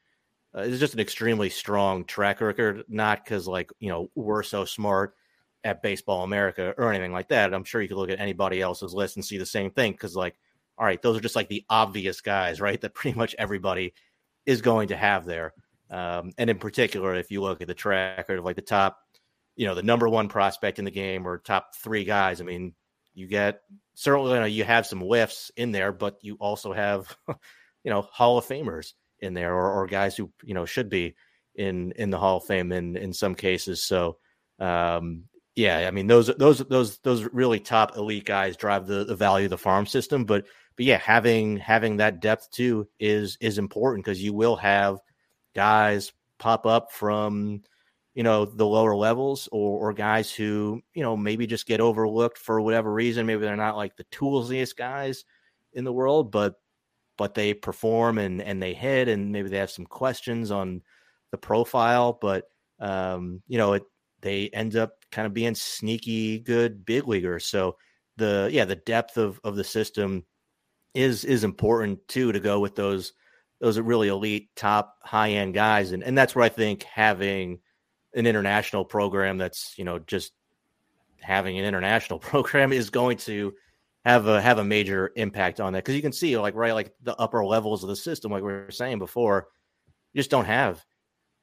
[0.55, 2.83] Uh, it's just an extremely strong track record.
[2.87, 5.15] Not because like you know we're so smart
[5.65, 7.53] at Baseball America or anything like that.
[7.53, 9.91] I'm sure you could look at anybody else's list and see the same thing.
[9.91, 10.35] Because like,
[10.77, 12.79] all right, those are just like the obvious guys, right?
[12.79, 13.93] That pretty much everybody
[14.45, 15.53] is going to have there.
[15.89, 18.99] Um, and in particular, if you look at the track of like the top
[19.55, 22.41] you know the number one prospect in the game or top three guys.
[22.41, 22.73] I mean,
[23.13, 23.61] you get
[23.93, 27.15] certainly you, know, you have some whiffs in there, but you also have
[27.83, 31.15] you know Hall of Famers in there or, or guys who you know should be
[31.55, 33.83] in in the Hall of Fame in in some cases.
[33.83, 34.17] So
[34.59, 35.25] um,
[35.55, 39.45] yeah, I mean those those those those really top elite guys drive the, the value
[39.45, 40.45] of the farm system, but
[40.75, 44.99] but yeah, having having that depth too is is important because you will have
[45.55, 47.61] guys pop up from
[48.15, 52.37] you know the lower levels or or guys who you know maybe just get overlooked
[52.37, 53.25] for whatever reason.
[53.25, 55.23] Maybe they're not like the toolsiest guys
[55.73, 56.55] in the world but
[57.17, 60.81] but they perform and and they hit and maybe they have some questions on
[61.31, 62.45] the profile but
[62.79, 63.83] um you know it
[64.21, 67.77] they end up kind of being sneaky good big leaguers so
[68.17, 70.25] the yeah the depth of of the system
[70.93, 73.13] is is important too to go with those
[73.61, 77.57] those really elite top high end guys and and that's where i think having
[78.13, 80.33] an international program that's you know just
[81.21, 83.53] having an international program is going to
[84.03, 86.93] have a have a major impact on that because you can see like right like
[87.03, 89.47] the upper levels of the system like we were saying before
[90.11, 90.85] you just don't have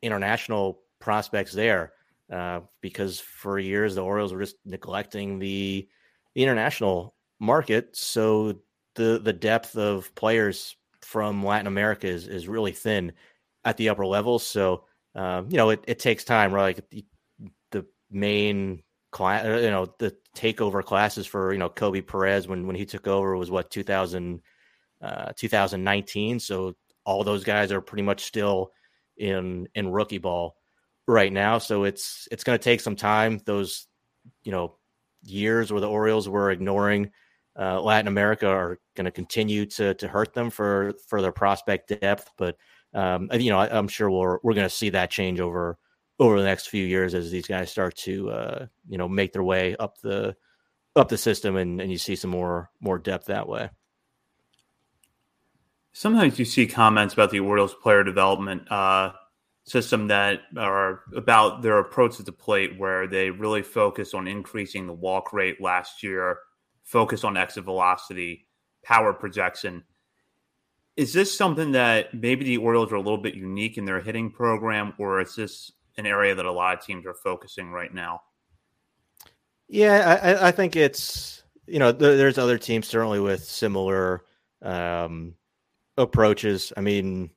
[0.02, 1.94] international prospects there
[2.33, 5.89] uh, because for years the Orioles were just neglecting the,
[6.35, 8.55] the international market so
[8.95, 13.12] the the depth of players from Latin America is is really thin
[13.64, 16.76] at the upper levels so um, you know, it, it takes time, right?
[16.76, 17.05] Like the,
[17.70, 22.66] the main class, uh, you know, the takeover classes for, you know, Koby Perez when,
[22.66, 24.41] when he took over was what, 2000,
[25.03, 26.41] uh, 2019.
[26.41, 26.74] So
[27.05, 28.72] all those guys are pretty much still
[29.18, 30.57] in, in rookie ball
[31.07, 31.59] right now.
[31.59, 33.40] So it's, it's going to take some time.
[33.44, 33.86] Those,
[34.44, 34.76] you know,
[35.22, 37.11] years where the Orioles were ignoring
[37.59, 41.88] uh, Latin America are going to continue to to hurt them for for their prospect
[42.00, 42.30] depth.
[42.38, 42.57] But
[42.94, 45.78] um, you know, I, am sure we're we're going to see that change over
[46.18, 49.42] over the next few years as these guys start to uh, you know make their
[49.42, 50.34] way up the
[50.96, 53.68] up the system and, and you see some more more depth that way.
[55.94, 59.12] Sometimes you see comments about the Orioles player development uh,
[59.64, 64.86] system that are about their approach to the plate, where they really focus on increasing
[64.86, 66.38] the walk rate last year,
[66.82, 68.46] focus on exit velocity,
[68.84, 69.84] power projection
[70.96, 74.30] is this something that maybe the Orioles are a little bit unique in their hitting
[74.30, 78.20] program, or is this an area that a lot of teams are focusing right now?
[79.68, 84.24] Yeah, I, I think it's you know there's other teams certainly with similar
[84.60, 85.34] um,
[85.96, 86.72] approaches.
[86.76, 87.30] I mean,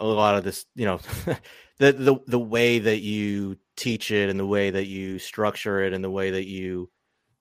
[0.00, 1.00] a lot of this, you know,
[1.82, 5.92] the the the way that you teach it and the way that you structure it
[5.92, 6.88] and the way that you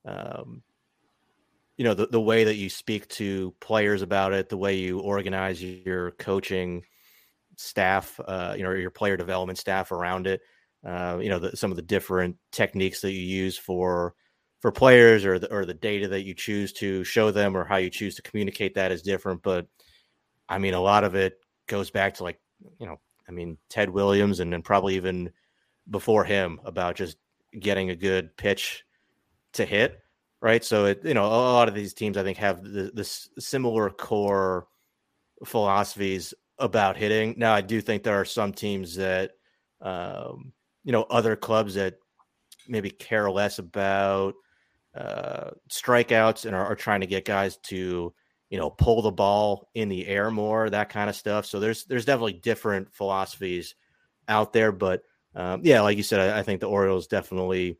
[0.05, 0.63] um,
[1.77, 4.99] you know the, the way that you speak to players about it the way you
[4.99, 6.83] organize your coaching
[7.55, 10.41] staff uh, you know your player development staff around it
[10.83, 14.15] uh, you know the, some of the different techniques that you use for
[14.59, 17.77] for players or the, or the data that you choose to show them or how
[17.77, 19.43] you choose to communicate that is different.
[19.43, 19.67] But
[20.49, 21.35] i mean a lot of it
[21.67, 22.39] goes back to like
[22.79, 22.99] you know
[23.31, 25.31] i mean ted williams and then probably even
[25.89, 27.17] before him about just
[27.59, 28.83] getting a good pitch
[29.53, 30.01] to hit
[30.41, 30.63] right?
[30.63, 33.89] So it, you know, a lot of these teams I think have the, this similar
[33.89, 34.67] core
[35.45, 37.35] philosophies about hitting.
[37.37, 39.31] Now, I do think there are some teams that,
[39.81, 40.51] um,
[40.83, 41.95] you know, other clubs that
[42.67, 44.33] maybe care less about
[44.95, 48.13] uh, strikeouts and are, are trying to get guys to,
[48.51, 51.45] you know, pull the ball in the air more, that kind of stuff.
[51.45, 53.75] So there's there's definitely different philosophies
[54.27, 54.73] out there.
[54.73, 57.77] But um, yeah, like you said, I, I think the Orioles definitely,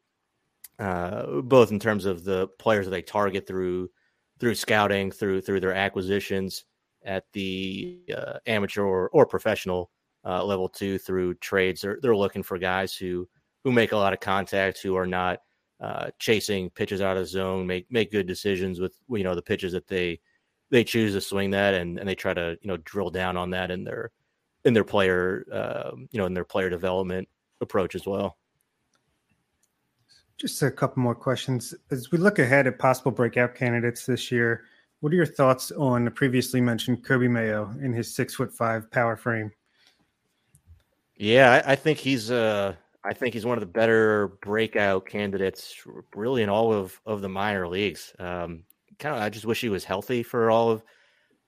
[0.80, 3.89] uh, both in terms of the players that they target through
[4.39, 6.63] through scouting, through through their acquisitions
[7.03, 9.91] at the uh, amateur or, or professional
[10.26, 11.82] uh, level two through trades.
[11.82, 13.28] They're they're looking for guys who
[13.65, 15.39] who make a lot of contact, who are not
[15.82, 19.74] uh, chasing pitches out of zone, make make good decisions with you know the pitches
[19.74, 20.22] that they
[20.72, 23.51] they choose to swing that, and and they try to you know drill down on
[23.51, 24.11] that in their
[24.65, 27.28] in their player uh, you know in their player development
[27.59, 28.38] approach as well.
[30.38, 34.63] Just a couple more questions as we look ahead at possible breakout candidates this year.
[35.01, 38.89] What are your thoughts on the previously mentioned Coby Mayo in his six foot five
[38.89, 39.51] power frame?
[41.15, 45.76] Yeah, I, I think he's uh I think he's one of the better breakout candidates
[46.15, 48.13] really in all of, of the minor leagues.
[48.19, 48.63] Um,
[49.02, 50.84] kind of I just wish he was healthy for all of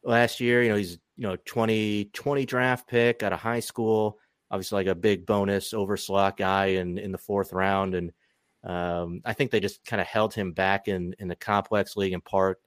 [0.04, 0.62] last year.
[0.64, 4.20] You know, he's you know 20 20 draft pick out of high school,
[4.52, 8.12] obviously like a big bonus over slot guy in in the fourth round and
[8.64, 12.14] um, I think they just kind of held him back in in the complex league
[12.14, 12.60] in part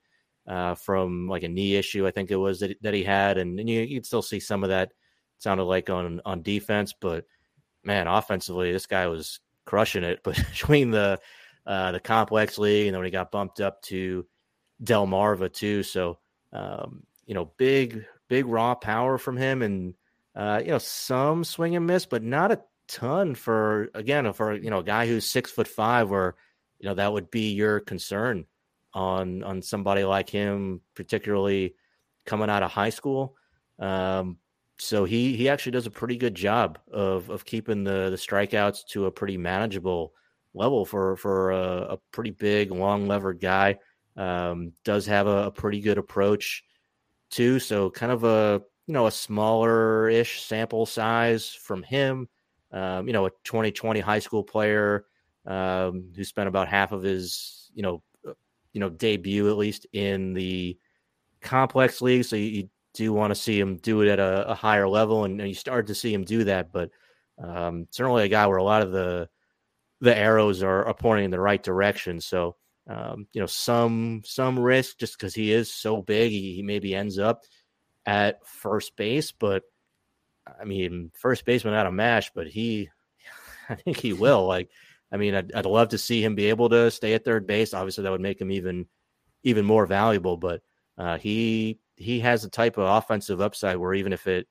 [0.47, 2.07] uh, from like a knee issue.
[2.07, 4.41] I think it was that, that he had, and, and you you can still see
[4.41, 4.93] some of that
[5.39, 7.24] sounded like on on defense, but
[7.82, 10.20] man, offensively, this guy was crushing it.
[10.22, 11.18] But between the
[11.66, 14.26] uh, the complex league and then when he got bumped up to
[14.83, 16.18] Delmarva too, so
[16.53, 19.95] um, you know, big big raw power from him, and
[20.35, 24.70] uh, you know some swing and miss, but not a ton for again for you
[24.70, 26.35] know a guy who's six foot five, where
[26.79, 28.47] you know that would be your concern
[28.93, 31.74] on on somebody like him, particularly
[32.24, 33.37] coming out of high school.
[33.79, 34.39] Um,
[34.79, 38.87] so he he actually does a pretty good job of of keeping the the strikeouts
[38.89, 40.12] to a pretty manageable
[40.55, 43.79] level for for a, a pretty big long levered guy.
[44.17, 46.64] Um, does have a, a, pretty good approach
[47.31, 47.59] too.
[47.59, 52.29] So kind of a you know a smaller ish sample size from him.
[52.73, 55.05] Um, you know, a 2020 high school player
[55.47, 58.33] um, who spent about half of his you know uh,
[58.73, 60.79] you know debut at least in the
[61.43, 62.25] complex league.
[62.25, 65.25] So you, you do want to see him do it at a, a higher level,
[65.25, 66.73] and, and, you start to see him do that.
[66.73, 66.91] But
[67.43, 69.29] um, certainly a guy where a lot of the
[70.01, 72.21] the arrows are, are pointing in the right direction.
[72.21, 72.57] So
[72.89, 76.95] um, you know, some some risk just because he is so big, he, he, maybe
[76.95, 77.43] ends up
[78.05, 79.32] at first base.
[79.32, 79.64] But
[80.61, 82.91] I mean, first baseman out of mash, but he,
[83.68, 84.47] I think he will.
[84.47, 84.70] Like,
[85.11, 87.74] I mean, I'd, I'd love to see him be able to stay at third base.
[87.74, 88.87] Obviously, that would make him even
[89.43, 90.37] even more valuable.
[90.37, 90.62] But
[90.97, 94.47] uh, he he has a type of offensive upside where even if it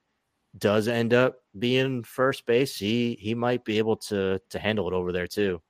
[0.57, 4.93] does end up being first base, he he might be able to to handle it
[4.93, 5.61] over there too.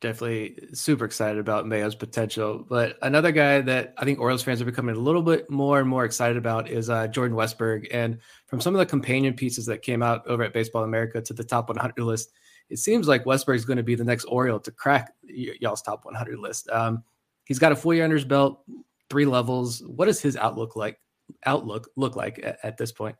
[0.00, 2.64] Definitely super excited about Mayo's potential.
[2.66, 5.88] But another guy that I think Orioles fans are becoming a little bit more and
[5.88, 7.86] more excited about is uh, Jordan Westburg.
[7.90, 11.34] And from some of the companion pieces that came out over at Baseball America to
[11.34, 12.32] the top 100 list,
[12.70, 15.82] it seems like Westburg is going to be the next Oriole to crack y- y'all's
[15.82, 16.70] top 100 list.
[16.70, 17.04] Um,
[17.44, 18.62] he's got a full year under his belt,
[19.10, 19.82] three levels.
[19.86, 20.98] What does his outlook like?
[21.44, 23.16] Outlook look like at, at this point?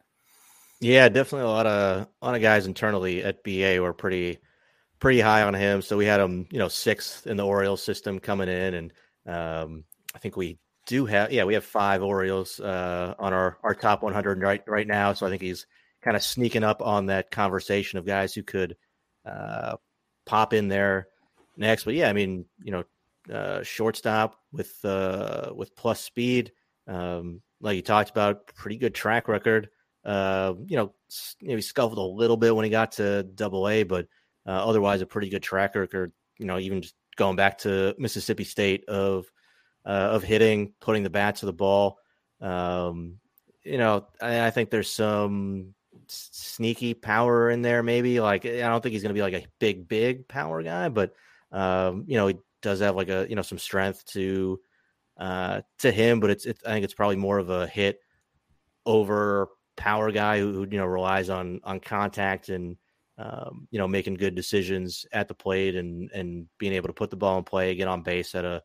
[0.81, 4.39] Yeah, definitely a lot of a lot of guys internally at BA were pretty
[5.01, 5.83] pretty high on him.
[5.83, 8.93] So we had him, you know, sixth in the Orioles system coming in, and
[9.27, 9.85] um,
[10.15, 14.03] I think we do have yeah we have five Orioles uh, on our our top
[14.03, 15.13] 100 right right now.
[15.13, 15.67] So I think he's
[16.03, 18.77] kind of sneaking up on that conversation of guys who could
[19.25, 19.77] uh,
[20.27, 21.09] pop in there
[21.57, 21.85] next.
[21.85, 22.85] But yeah, I mean, you know,
[23.35, 26.53] uh, shortstop with uh, with plus speed.
[26.87, 29.69] Um, like you talked about, pretty good track record.
[30.05, 30.95] Uh, you know,
[31.43, 34.07] maybe scuffled a little bit when he got to Double A, but
[34.49, 36.11] uh, otherwise a pretty good track record.
[36.39, 39.31] You know, even just going back to Mississippi State of
[39.85, 41.99] uh, of hitting, putting the bat to the ball.
[42.41, 43.19] Um,
[43.63, 45.75] you know, I, I think there's some
[46.09, 47.83] sneaky power in there.
[47.83, 50.89] Maybe like I don't think he's going to be like a big, big power guy,
[50.89, 51.13] but
[51.53, 54.59] um, you know, he does have like a you know some strength to
[55.19, 58.01] uh, to him, but it's, it's I think it's probably more of a hit
[58.87, 62.79] over power guy who, who you know relies on on contact and
[63.19, 67.11] um, you know making good decisions at the plate and and being able to put
[67.11, 68.63] the ball in play, get on base at a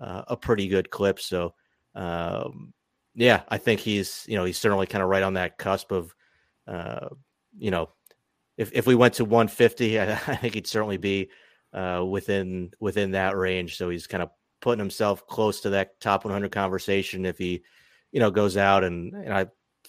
[0.00, 1.20] uh, a pretty good clip.
[1.20, 1.54] So
[1.94, 2.72] um,
[3.14, 6.14] yeah, I think he's you know he's certainly kind of right on that cusp of
[6.66, 7.08] uh,
[7.56, 7.90] you know
[8.56, 11.30] if if we went to 150, I, I think he'd certainly be
[11.72, 13.76] uh, within within that range.
[13.76, 14.30] So he's kind of
[14.60, 17.62] putting himself close to that top 100 conversation if he,
[18.12, 19.46] you know, goes out and, and I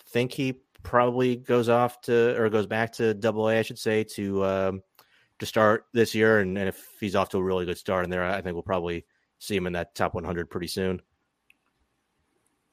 [0.08, 4.04] think he probably goes off to or goes back to Double A, I should say,
[4.16, 4.84] to um,
[5.40, 6.40] to start this year.
[6.40, 8.64] And, and if he's off to a really good start in there, I think we'll
[8.64, 9.06] probably
[9.40, 11.02] see him in that top 100 pretty soon.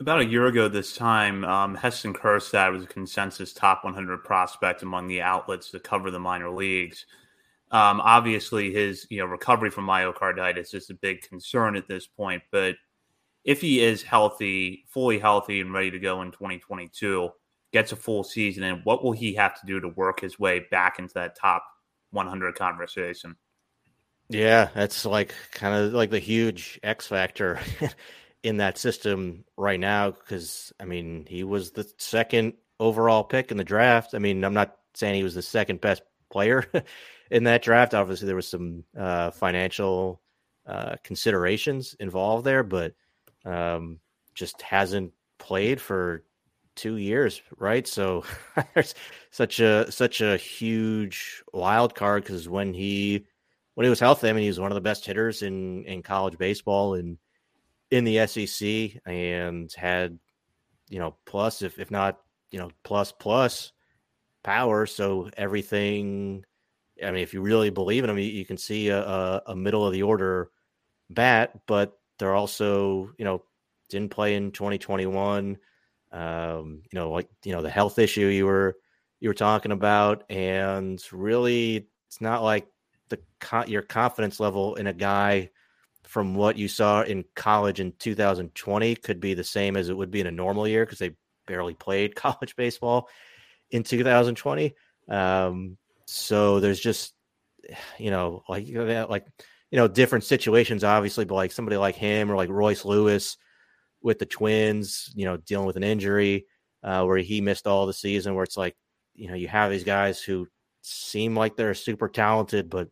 [0.01, 4.83] About a year ago, this time, um, Heston Kjerstad was a consensus top 100 prospect
[4.83, 7.05] among the outlets that cover the minor leagues.
[7.71, 12.43] Um, obviously, his you know recovery from myocarditis is a big concern at this point.
[12.51, 12.77] But
[13.45, 17.31] if he is healthy, fully healthy, and ready to go in 2022,
[17.73, 20.67] gets a full season, and what will he have to do to work his way
[20.71, 21.65] back into that top
[22.11, 23.37] 100 conversation?
[24.29, 27.59] Yeah, that's like kind of like the huge X factor
[28.43, 33.57] in that system right now because I mean he was the second overall pick in
[33.57, 34.15] the draft.
[34.15, 36.65] I mean I'm not saying he was the second best player
[37.31, 37.93] in that draft.
[37.93, 40.23] Obviously there was some uh, financial
[40.65, 42.95] uh, considerations involved there, but
[43.45, 43.99] um,
[44.35, 46.23] just hasn't played for
[46.77, 47.87] two years, right?
[47.87, 48.25] So
[48.75, 48.95] there's
[49.31, 53.27] such a such a huge wild card because when he
[53.75, 56.03] when he was healthy, I mean he was one of the best hitters in in
[56.03, 57.19] college baseball and
[57.91, 60.19] in the SEC and had,
[60.89, 63.73] you know, plus, if, if not, you know, plus, plus
[64.43, 64.87] power.
[64.87, 66.45] So everything,
[67.05, 69.87] I mean, if you really believe in him, you, you can see a, a, middle
[69.87, 70.51] of the order
[71.09, 73.43] bat, but they're also, you know,
[73.89, 75.59] didn't play in 2021.
[76.13, 78.77] Um, you know, like, you know, the health issue you were,
[79.21, 80.25] you were talking about.
[80.31, 82.67] And really, it's not like
[83.09, 83.21] the,
[83.67, 85.51] your confidence level in a guy
[86.05, 90.11] from what you saw in college in 2020 could be the same as it would
[90.11, 91.15] be in a normal year because they
[91.47, 93.09] barely played college baseball
[93.71, 94.75] in 2020.
[95.09, 97.15] Um, so there's just,
[97.99, 99.27] you know, like like
[99.71, 103.37] you know different situations, obviously, but like somebody like him or like Royce Lewis
[104.03, 106.47] with the Twins, you know, dealing with an injury
[106.83, 108.77] uh, where he missed all the season, where it's like,
[109.15, 110.47] you know, you have these guys who
[110.83, 112.89] seem like they're super talented, but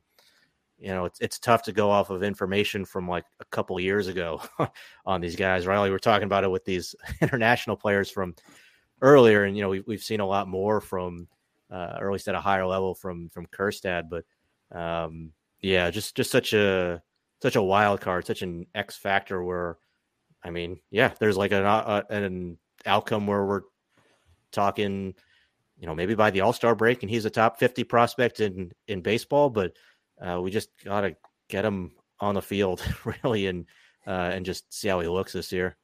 [0.78, 4.06] you know, it's it's tough to go off of information from like a couple years
[4.06, 4.40] ago
[5.06, 5.66] on these guys.
[5.66, 8.34] Riley, we're talking about it with these international players from
[9.02, 11.26] earlier, and you know, we've we've seen a lot more from,
[11.70, 14.08] uh, or at least at a higher level from from Kjerstad.
[14.08, 14.24] But
[14.76, 17.02] um, yeah, just just such a
[17.42, 19.42] such a wild card, such an X factor.
[19.42, 19.78] Where,
[20.44, 23.62] I mean, yeah, there's like an uh, an outcome where we're
[24.52, 25.14] talking,
[25.78, 28.72] you know, maybe by the All Star break, and he's a top fifty prospect in
[28.86, 29.72] in baseball, but
[30.24, 31.16] uh, we just got to
[31.48, 32.82] get him on the field
[33.24, 33.66] really and
[34.06, 35.76] uh, and just see how he looks this year.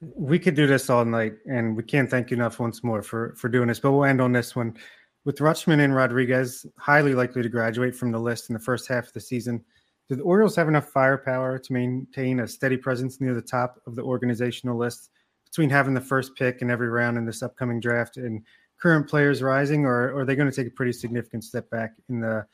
[0.00, 3.34] We could do this all night, and we can't thank you enough once more for
[3.36, 3.80] for doing this.
[3.80, 4.76] But we'll end on this one
[5.24, 9.08] with Rutschman and Rodriguez highly likely to graduate from the list in the first half
[9.08, 9.64] of the season.
[10.08, 13.94] Do the Orioles have enough firepower to maintain a steady presence near the top of
[13.94, 15.10] the organizational list
[15.46, 18.42] between having the first pick in every round in this upcoming draft and
[18.80, 21.92] current players rising, or, or are they going to take a pretty significant step back
[22.08, 22.44] in the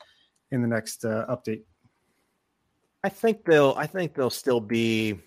[0.51, 1.63] in the next uh, update?
[3.03, 3.73] I think they'll.
[3.77, 5.19] I think they'll still be.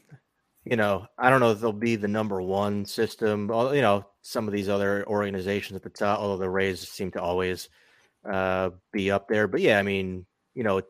[0.64, 3.50] You know, I don't know if they'll be the number one system.
[3.50, 7.22] You know, some of these other organizations at the top, although the Rays seem to
[7.22, 7.68] always
[8.30, 9.48] uh, be up there.
[9.48, 10.82] But yeah, I mean, you know,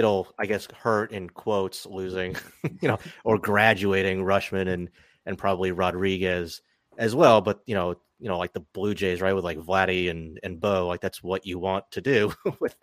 [0.00, 2.34] it'll I guess hurt in quotes losing,
[2.80, 4.88] you know, or graduating Rutschman and
[5.26, 6.62] and probably Rodriguez
[6.96, 7.42] as well.
[7.42, 10.58] But you know, you know, like the Blue Jays, right, with like Vladdy and and
[10.58, 12.74] Bo, like that's what you want to do with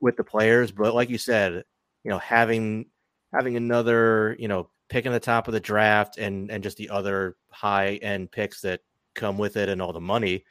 [0.00, 0.70] with the players.
[0.70, 1.64] But like you said,
[2.04, 2.86] you know, having
[3.32, 6.90] having another, you know, pick in the top of the draft and and just the
[6.90, 8.80] other high end picks that
[9.16, 10.44] come with it and all the money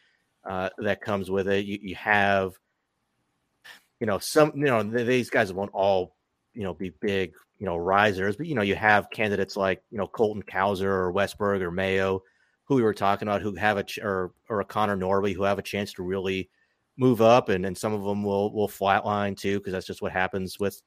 [0.46, 1.66] uh, that comes with it.
[1.66, 2.54] You, you have,
[4.00, 6.16] you know, some, you know, these guys won't all,
[6.54, 9.98] you know, be big, you know, risers, but you know, you have candidates like you
[9.98, 12.22] know Colton Cowser or Westburg or Mayo,
[12.66, 15.44] who we were talking about, who have a ch- or or a Connor Norby, who
[15.44, 16.50] have a chance to really
[16.98, 20.12] move up, and and some of them will will flatline too, because that's just what
[20.12, 20.82] happens with,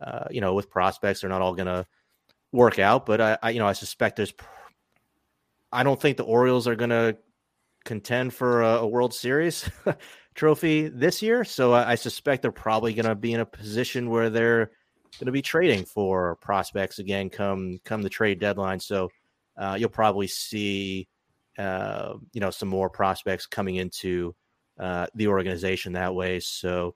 [0.00, 1.20] uh, you know, with prospects.
[1.20, 1.86] They're not all going to
[2.52, 4.34] work out, but I, I, you know, I suspect there's.
[5.72, 7.16] I don't think the Orioles are going to
[7.84, 9.70] contend for a, a World Series
[10.36, 14.10] trophy this year, so I, I suspect they're probably going to be in a position
[14.10, 14.70] where they're
[15.18, 18.78] going to be trading for prospects again come come the trade deadline.
[18.78, 19.08] So
[19.56, 21.08] uh, you'll probably see,
[21.58, 24.34] uh, you know, some more prospects coming into
[24.78, 26.40] uh, the organization that way.
[26.40, 26.94] So,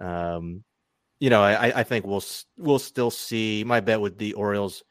[0.00, 0.64] um,
[1.20, 2.24] you know, I, I think we'll
[2.58, 3.62] we'll still see.
[3.64, 4.82] My bet with the Orioles,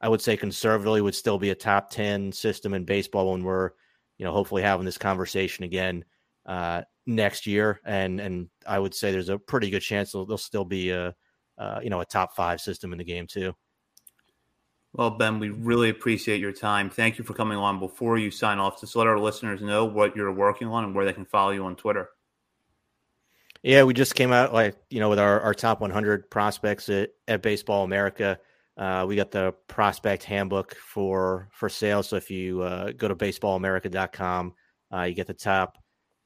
[0.00, 3.70] I would say conservatively, would still be a top ten system in baseball when we're,
[4.18, 6.04] you know, hopefully having this conversation again
[6.46, 6.82] uh,
[7.14, 7.80] next year.
[7.84, 11.14] And and I would say there's a pretty good chance they'll, they'll still be a,
[11.58, 13.54] uh, you know, a top five system in the game too.
[14.92, 16.90] Well, Ben, we really appreciate your time.
[16.90, 17.78] Thank you for coming on.
[17.78, 21.04] Before you sign off, just let our listeners know what you're working on and where
[21.04, 22.10] they can follow you on Twitter.
[23.62, 27.10] Yeah, we just came out like you know with our, our top 100 prospects at,
[27.28, 28.38] at Baseball America.
[28.76, 32.02] Uh, we got the prospect handbook for for sale.
[32.02, 34.54] So if you uh, go to baseballamerica.com,
[34.92, 35.76] uh, you get the top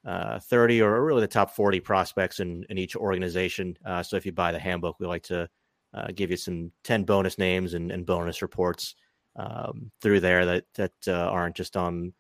[0.05, 3.77] uh, 30 or really the top 40 prospects in, in each organization.
[3.85, 5.49] Uh, so if you buy the handbook, we like to
[5.95, 8.95] uh, give you some 10 bonus names and, and bonus reports
[9.37, 12.13] um, through there that that aren't just on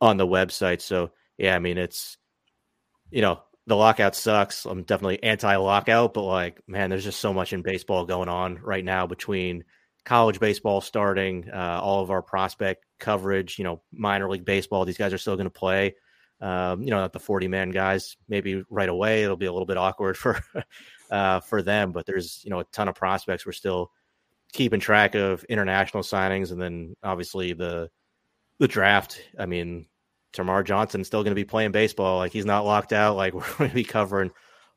[0.00, 0.80] on the website.
[0.80, 2.18] So yeah, I mean it's
[3.10, 4.66] you know the lockout sucks.
[4.66, 8.56] I'm definitely anti lockout, but like, man, there's just so much in baseball going on
[8.56, 9.64] right now between
[10.04, 14.84] college baseball starting, uh, all of our prospect coverage, you know, minor league baseball.
[14.84, 15.94] These guys are still going to play.
[16.44, 19.24] Um, you know, not the 40 man guys, maybe right away.
[19.24, 20.38] It'll be a little bit awkward for,
[21.10, 23.46] uh, for them, but there's, you know, a ton of prospects.
[23.46, 23.90] We're still
[24.52, 27.88] keeping track of international signings and then obviously the,
[28.58, 29.22] the draft.
[29.38, 29.86] I mean,
[30.34, 32.18] Termarr Johnson's still going to be playing baseball.
[32.18, 33.16] Like he's not locked out.
[33.16, 34.30] Like we're going to be covering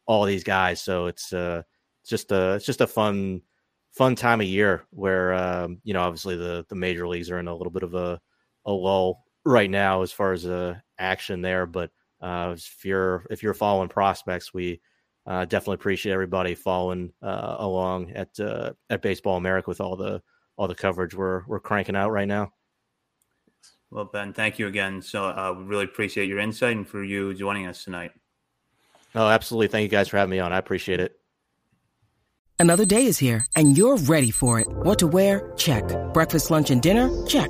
[0.06, 0.82] all these guys.
[0.82, 1.64] So it's uh,
[2.02, 3.42] it's just a it's just a fun
[3.92, 7.48] fun time of year where um, you know obviously the the major leagues are in
[7.48, 8.20] a little bit of a
[8.66, 11.66] a lull right now as far as uh, action there.
[11.66, 11.92] But
[12.22, 14.82] uh, if you're if you're following prospects, we
[15.26, 20.22] uh, definitely appreciate everybody following uh, along at uh, at Baseball America with all the
[20.58, 22.52] all the coverage we're we're cranking out right now.
[23.90, 25.02] Well, Ben, thank you again.
[25.02, 28.12] So uh, we really appreciate your insight and for you joining us tonight.
[29.16, 29.70] Oh, absolutely.
[29.70, 30.52] Thank you guys for having me on.
[30.52, 31.18] I appreciate it.
[32.60, 34.68] Another day is here and you're ready for it.
[34.68, 35.54] What to wear?
[35.56, 35.84] Check.
[36.14, 37.10] Breakfast, lunch, and dinner?
[37.28, 37.50] Check.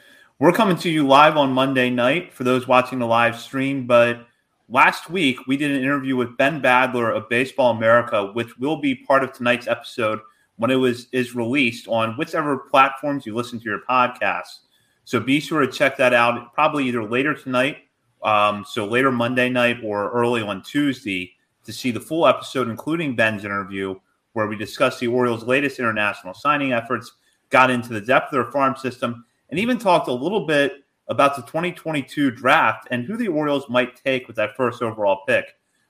[0.41, 3.87] We're coming to you live on Monday night for those watching the live stream.
[3.87, 4.25] But
[4.67, 8.95] last week, we did an interview with Ben Badler of Baseball America, which will be
[8.95, 10.19] part of tonight's episode–
[10.61, 14.59] when it was is released on whichever platforms you listen to your podcast.
[15.05, 16.53] So be sure to check that out.
[16.53, 17.77] Probably either later tonight,
[18.21, 21.33] um, so later Monday night or early on Tuesday
[21.65, 23.99] to see the full episode, including Ben's interview,
[24.33, 27.11] where we discussed the Orioles' latest international signing efforts,
[27.49, 31.35] got into the depth of their farm system, and even talked a little bit about
[31.35, 35.45] the 2022 draft and who the Orioles might take with that first overall pick.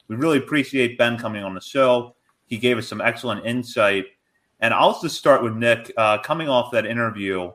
[0.08, 2.16] We really appreciate Ben coming on the show.
[2.48, 4.06] He gave us some excellent insight
[4.62, 5.92] and I'll just start with Nick.
[5.98, 7.52] Uh, coming off that interview,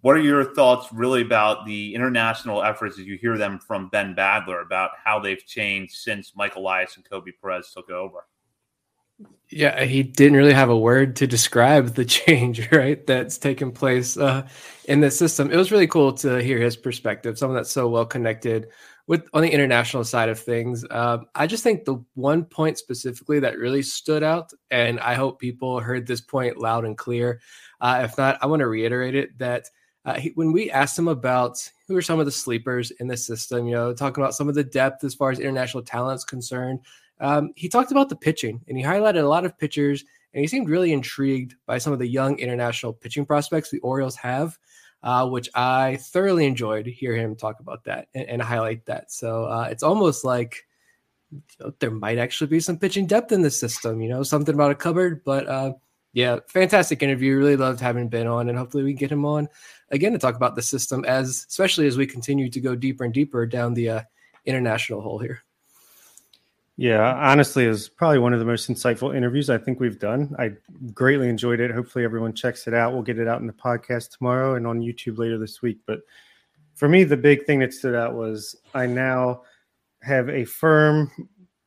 [0.00, 4.14] what are your thoughts really about the international efforts as you hear them from Ben
[4.14, 8.26] Badler about how they've changed since Michael Elias and Koby Perez took over?
[9.50, 13.04] Yeah, he didn't really have a word to describe the change, right?
[13.06, 14.46] That's taken place uh,
[14.84, 15.50] in the system.
[15.50, 18.68] It was really cool to hear his perspective, someone that's so well connected
[19.10, 23.40] with on the international side of things, uh, I just think the one point specifically
[23.40, 27.40] that really stood out, and I hope people heard this point loud and clear.
[27.80, 29.68] Uh, if not, I want to reiterate it that
[30.04, 33.16] uh, he, when we asked him about who are some of the sleepers in the
[33.16, 36.24] system, you know, talking about some of the depth as far as international talent is
[36.24, 36.78] concerned,
[37.20, 40.04] um, he talked about the pitching and he highlighted a lot of pitchers,
[40.34, 44.16] and he seemed really intrigued by some of the young international pitching prospects the Orioles
[44.16, 44.58] have
[45.02, 49.10] uh, which I thoroughly enjoyed hear him talk about that and, and highlight that.
[49.10, 50.66] So uh, it's almost like
[51.30, 54.54] you know, there might actually be some pitching depth in the system, you know, something
[54.54, 55.22] about a cupboard.
[55.24, 55.72] But uh,
[56.12, 57.36] yeah, fantastic interview.
[57.36, 59.48] Really loved having Ben on, and hopefully we can get him on
[59.90, 63.14] again to talk about the system as, especially as we continue to go deeper and
[63.14, 64.02] deeper down the uh,
[64.44, 65.42] international hole here.
[66.80, 70.34] Yeah, honestly, was probably one of the most insightful interviews I think we've done.
[70.38, 70.52] I
[70.94, 71.70] greatly enjoyed it.
[71.70, 72.94] Hopefully, everyone checks it out.
[72.94, 75.76] We'll get it out in the podcast tomorrow and on YouTube later this week.
[75.86, 76.00] But
[76.74, 79.42] for me, the big thing that stood out was I now
[80.00, 81.12] have a firm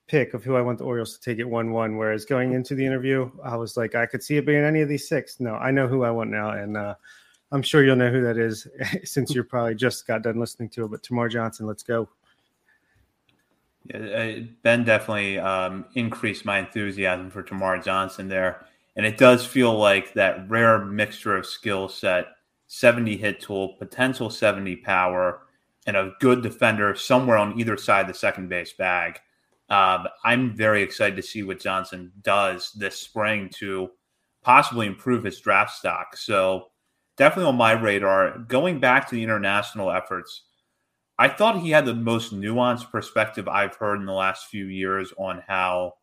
[0.07, 1.95] pick of who I want the Orioles to take it 1 1.
[1.95, 4.89] Whereas going into the interview, I was like, I could see it being any of
[4.89, 5.39] these six.
[5.39, 6.49] No, I know who I want now.
[6.53, 6.95] And uh,
[7.51, 8.65] I'm sure you'll know who that is
[9.03, 10.87] since you're probably just got done listening to it.
[10.89, 12.09] But Termarr Johnson, let's go.
[13.85, 18.65] Yeah, Ben definitely um, increased my enthusiasm for Termarr Johnson there.
[18.95, 22.27] And it does feel like that rare mixture of skill set
[22.67, 25.41] 70 hit tool, potential 70 power,
[25.85, 29.19] and a good defender somewhere on either side of the second base bag.
[29.69, 33.89] Um, I'm very excited to see what Johnson does this spring to
[34.43, 36.15] possibly improve his draft stock.
[36.15, 36.67] So,
[37.17, 38.39] definitely on my radar.
[38.39, 40.43] Going back to the international efforts,
[41.17, 45.13] I thought he had the most nuanced perspective I've heard in the last few years
[45.17, 45.93] on how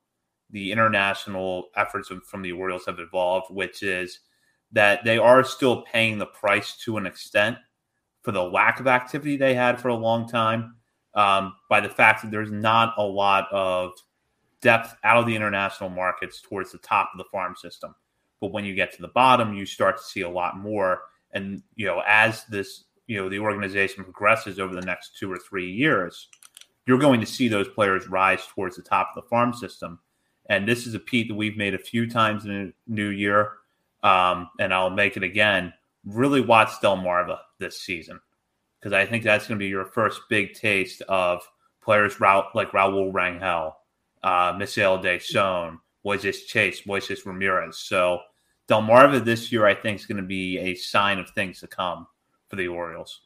[0.51, 4.21] the international efforts from the Orioles have evolved, which is
[4.73, 7.59] that they are still paying the price to an extent
[8.23, 10.77] for the lack of activity they had for a long time
[11.15, 13.93] um, by the fact that there's not a lot of
[14.61, 17.95] depth out of the international markets towards the top of the farm system.
[18.41, 21.03] But when you get to the bottom, you start to see a lot more.
[21.33, 25.37] And, you know, as this, you know, the organization progresses over the next two or
[25.37, 26.29] three years,
[26.87, 29.99] you're going to see those players rise towards the top of the farm system.
[30.49, 33.55] And this is a peat that we've made a few times in a new year.
[34.05, 35.73] Um, and I'll make it again.
[36.05, 38.21] Really watch Delmarva this season
[38.79, 41.43] because I think that's going to be your first big taste of
[41.83, 43.75] players like Raul Rangel,
[44.23, 47.77] uh, Mishael Deson, Moises Chace, Moises Ramirez.
[47.77, 48.21] So
[48.69, 52.07] Delmarva this year, I think, is going to be a sign of things to come
[52.51, 53.23] for the Orioles.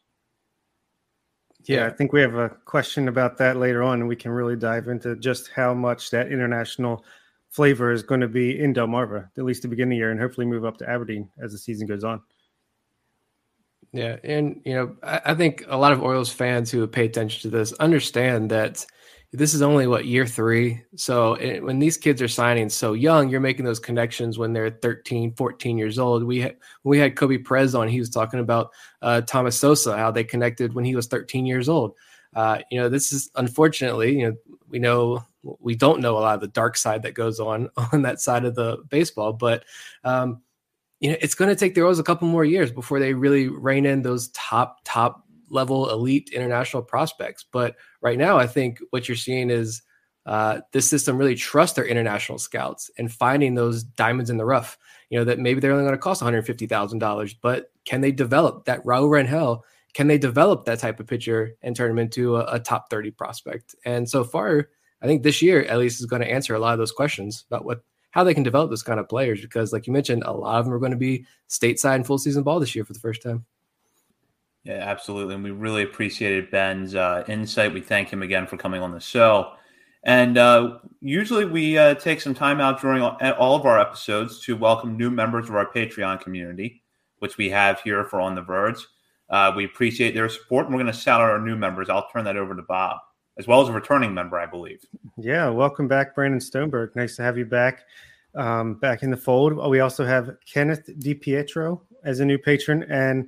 [1.64, 4.54] Yeah, I think we have a question about that later on, and we can really
[4.54, 7.04] dive into just how much that international
[7.48, 10.46] flavor is going to be in Delmarva, at least to begin the year, and hopefully
[10.46, 12.20] move up to Aberdeen as the season goes on.
[13.92, 17.50] Yeah, and you know, I, I think a lot of Orioles fans who pay attention
[17.50, 18.84] to this understand that
[19.36, 20.80] this is only what year three.
[20.94, 24.70] So it, when these kids are signing so young, you're making those connections when they're
[24.70, 26.22] 13, 14 years old.
[26.22, 28.70] We had, we had Koby Perez on, he was talking about
[29.02, 31.94] uh, Thomas Sosa, how they connected when he was 13 years old.
[32.34, 34.36] Uh, you know, this is unfortunately, you know,
[34.68, 38.02] we know we don't know a lot of the dark side that goes on on
[38.02, 39.64] that side of the baseball, but
[40.04, 40.42] um,
[41.00, 43.48] you know, it's going to take the Orioles a couple more years before they really
[43.48, 47.44] rein in those top, top level elite international prospects.
[47.50, 49.82] But right now, I think what you're seeing is
[50.26, 54.78] uh, this system really trusts their international scouts and finding those diamonds in the rough.
[55.10, 58.12] You know that maybe they're only going to cost 150 thousand dollars, but can they
[58.12, 59.62] develop that Raul Rangel?
[59.94, 63.12] Can they develop that type of pitcher and turn him into a, a top 30
[63.12, 63.76] prospect?
[63.84, 64.70] And so far,
[65.02, 67.44] I think this year at least is going to answer a lot of those questions
[67.48, 70.32] about what how they can develop this kind of players because, like you mentioned, a
[70.32, 72.92] lot of them are going to be stateside and full season ball this year for
[72.92, 73.44] the first time.
[74.64, 75.34] Yeah, absolutely.
[75.34, 77.74] And we really appreciated Ben's uh, insight.
[77.74, 79.52] We thank him again for coming on the show.
[80.04, 84.56] And uh, usually we uh, take some time out during all of our episodes to
[84.56, 86.82] welcome new members of our Patreon community,
[87.18, 88.86] which we have here for On the Verge.
[89.30, 91.88] Uh, we appreciate their support, and we're going to shout out our new members.
[91.88, 92.98] I'll turn that over to Bob,
[93.38, 94.84] as well as a returning member, I believe.
[95.16, 96.94] Yeah, welcome back, Brandon Stoneberg.
[96.94, 97.84] Nice to have you back,
[98.34, 99.56] um, back in the fold.
[99.70, 103.26] We also have Kenneth DiPietro as a new patron and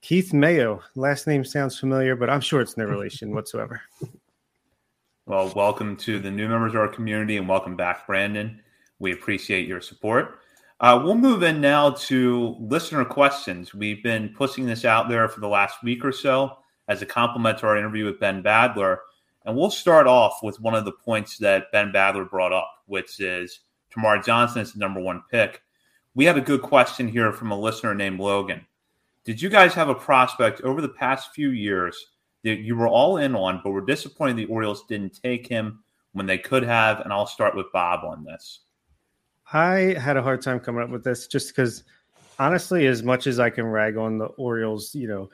[0.00, 0.82] Keith Mayo.
[0.94, 3.82] Last name sounds familiar, but I'm sure it's no relation whatsoever.
[5.26, 8.62] Well, welcome to the new members of our community and welcome back, Brandon.
[8.98, 10.38] We appreciate your support.
[10.80, 13.74] Uh, we'll move in now to listener questions.
[13.74, 17.58] We've been pushing this out there for the last week or so as a complement
[17.58, 18.98] to our interview with Ben Badler.
[19.44, 23.20] And we'll start off with one of the points that Ben Badler brought up, which
[23.20, 23.60] is
[23.94, 25.62] Termarr Johnson is the number one pick.
[26.14, 28.64] We have a good question here from a listener named Logan.
[29.28, 32.12] Did you guys have a prospect over the past few years
[32.44, 36.24] that you were all in on, but were disappointed the Orioles didn't take him when
[36.24, 37.00] they could have?
[37.00, 38.60] And I'll start with Bob on this.
[39.52, 41.84] I had a hard time coming up with this just because,
[42.38, 45.28] honestly, as much as I can rag on the Orioles, you know,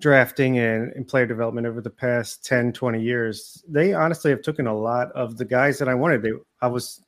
[0.00, 4.66] drafting and, and, player development over the past 10 20 years they honestly have taken
[4.66, 6.32] a lot of the guys that i wanted they
[6.62, 7.02] i was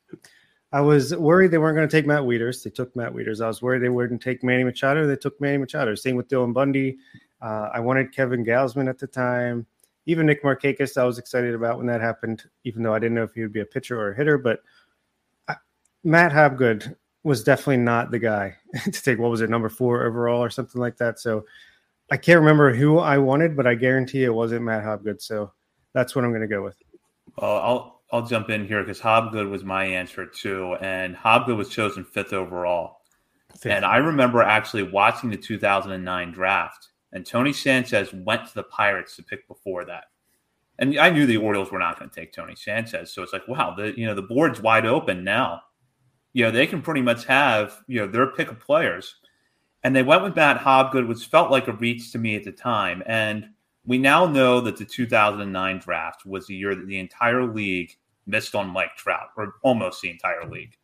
[0.73, 2.63] i was worried they weren't going to take matt wieters.
[2.63, 3.41] They took matt wieters.
[3.41, 5.07] I was worried they wouldn't take manny machado.
[5.07, 5.95] They took manny machado.
[5.95, 6.97] Same with dylan bundy.
[7.41, 9.65] Uh, i wanted kevin gausman at the time.
[10.05, 13.23] Even nick markakis i was excited about when that happened even though i didn't know
[13.23, 14.59] if he would be a pitcher or a hitter but
[15.47, 15.55] I,
[16.03, 20.43] matt hobgood was definitely not the guy to take what was it number four overall
[20.43, 21.19] or something like that.
[21.19, 21.45] So
[22.11, 25.21] I can't remember who I wanted, but I guarantee it wasn't Matt Hobgood.
[25.21, 25.51] So
[25.93, 26.75] that's what I'm going to go with.
[27.37, 31.67] Well, I'll I'll jump in here because Hobgood was my answer too, and Hobgood was
[31.67, 33.01] chosen fifth overall.
[33.51, 33.73] Fifth.
[33.73, 39.15] And I remember actually watching the 2009 draft, and Tony Sanchez went to the Pirates
[39.15, 40.05] to pick before that.
[40.77, 43.47] And I knew the Orioles were not going to take Tony Sanchez, so it's like,
[43.47, 45.63] wow, the you know the board's wide open now.
[46.33, 49.15] You know they can pretty much have you know their pick of players
[49.83, 52.51] and they went with Matt Hobgood, which felt like a reach to me at the
[52.51, 53.03] time.
[53.05, 53.49] And
[53.85, 57.93] we now know that the 2009 draft was the year that the entire league
[58.25, 60.77] missed on Mike Trout, or almost the entire league.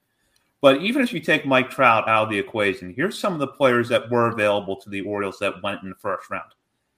[0.62, 3.48] But even if you take Mike Trout out of the equation, here's some of the
[3.48, 6.52] players that were available to the Orioles that went in the first round.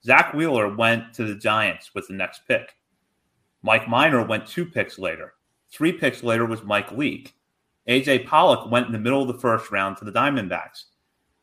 [0.04, 2.74] Zack Wheeler went to the Giants with the next pick.
[3.62, 5.34] Mike Minor went two picks later.
[5.70, 7.34] Three picks later was Mike Leake.
[7.88, 10.84] AJ Pollock went in the middle of the first round to the Diamondbacks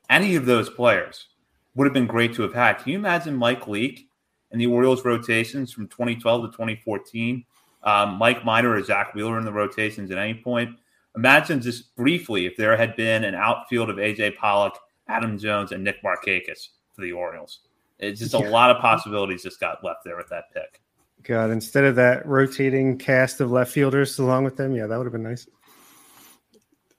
[0.10, 1.28] any of those players
[1.76, 2.80] would have been great to have had.
[2.80, 4.10] Can you imagine Mike Leake
[4.52, 7.46] and the Orioles rotations from 2012 to 2014?
[7.84, 10.78] Um, Mike Minor or Zack Wheeler in the rotations at any point.
[11.16, 14.78] Imagine just briefly if there had been an outfield of AJ Pollock
[15.10, 17.60] Adam Jones, and Nick Markakis for the Orioles.
[17.98, 20.82] It's just a lot of possibilities just got left there with that pick.
[21.24, 25.06] God, instead of that rotating cast of left fielders along with them, yeah, that would
[25.06, 25.48] have been nice.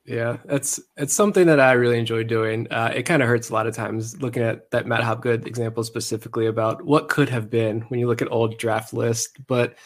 [0.04, 2.66] Yeah, it's it's something that I really enjoy doing.
[2.70, 5.84] Uh, it kind of hurts a lot of times looking at that Matt Hobgood example
[5.84, 9.38] specifically about what could have been when you look at old draft list.
[9.46, 9.76] But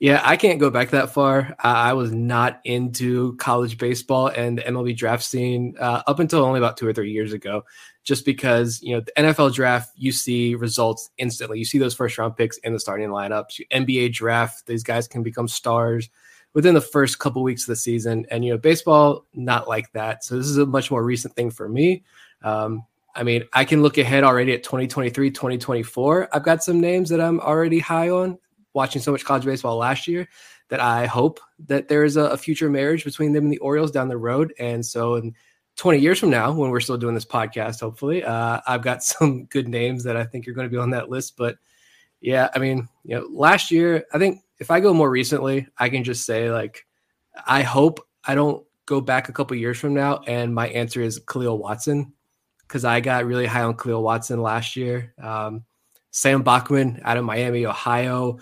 [0.00, 1.54] yeah, I can't go back that far.
[1.58, 6.56] I was not into college baseball and the MLB draft scene uh, up until only
[6.56, 7.64] about two or three years ago,
[8.02, 11.58] just because, you know, the NFL draft, you see results instantly.
[11.58, 13.60] You see those first round picks in the starting lineups.
[13.70, 16.08] NBA draft, these guys can become stars
[16.54, 18.24] within the first couple weeks of the season.
[18.30, 20.24] And, you know, baseball, not like that.
[20.24, 22.04] So this is a much more recent thing for me.
[22.42, 26.30] Um, I mean, I can look ahead already at 2023, 2024.
[26.32, 28.38] I've got some names that I'm already high on
[28.72, 30.28] watching so much college baseball last year
[30.68, 33.90] that I hope that there is a, a, future marriage between them and the Orioles
[33.90, 34.54] down the road.
[34.58, 35.34] And so, in
[35.76, 39.44] 20 years from now, when we're still doing this podcast, hopefully, uh, I've got some
[39.46, 41.36] good names that I think are going to be on that list.
[41.36, 41.56] But
[42.20, 45.88] yeah, I mean, you know, last year, I think if I go more recently, I
[45.88, 46.86] can just say like,
[47.46, 51.20] I hope I don't go back a couple years from now and my answer is
[51.20, 52.12] Khalil Watson
[52.62, 55.14] because I got really high on Khalil Watson last year.
[55.20, 55.64] Um,
[56.10, 58.38] Sam Bachman out of Miami, Ohio.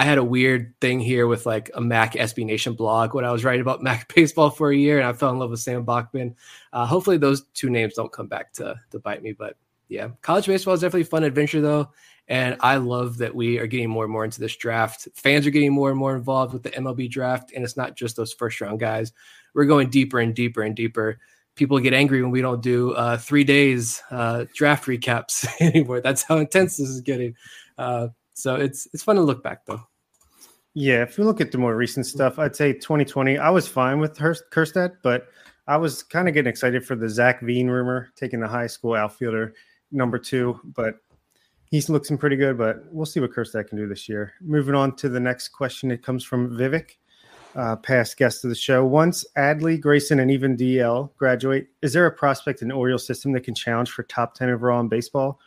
[0.00, 3.32] I had a weird thing here with like a Mac SB Nation blog when I
[3.32, 5.84] was writing about Mac baseball for a year, and I fell in love with Sam
[5.84, 6.34] Bachman.
[6.72, 9.32] Uh, hopefully, those two names don't come back to to bite me.
[9.32, 11.90] But yeah, college baseball is definitely a fun adventure though,
[12.28, 15.06] and I love that we are getting more and more into this draft.
[15.16, 18.16] Fans are getting more and more involved with the MLB draft, and it's not just
[18.16, 19.12] those first round guys.
[19.52, 21.18] We're going deeper and deeper and deeper.
[21.56, 26.00] People get angry when we don't do uh, three days uh, draft recaps anymore.
[26.00, 27.34] That's how intense this is getting.
[27.76, 29.89] Uh, so it's it's fun to look back though.
[30.74, 33.38] Yeah, if we look at the more recent stuff, I'd say 2020.
[33.38, 35.26] I was fine with Kjerstad, but
[35.66, 38.94] I was kind of getting excited for the Zac Veen rumor, taking the high school
[38.94, 39.54] outfielder
[39.90, 40.60] number two.
[40.62, 40.96] But
[41.70, 42.56] he's looking pretty good.
[42.56, 44.34] But we'll see what Kjerstad can do this year.
[44.40, 46.92] Moving on to the next question, it comes from Vivek,
[47.56, 48.84] uh, past guest of the show.
[48.84, 53.32] Once Adley, Grayson, and even DL graduate, is there a prospect in the Oriole system
[53.32, 55.40] that can challenge for top 10 overall in baseball?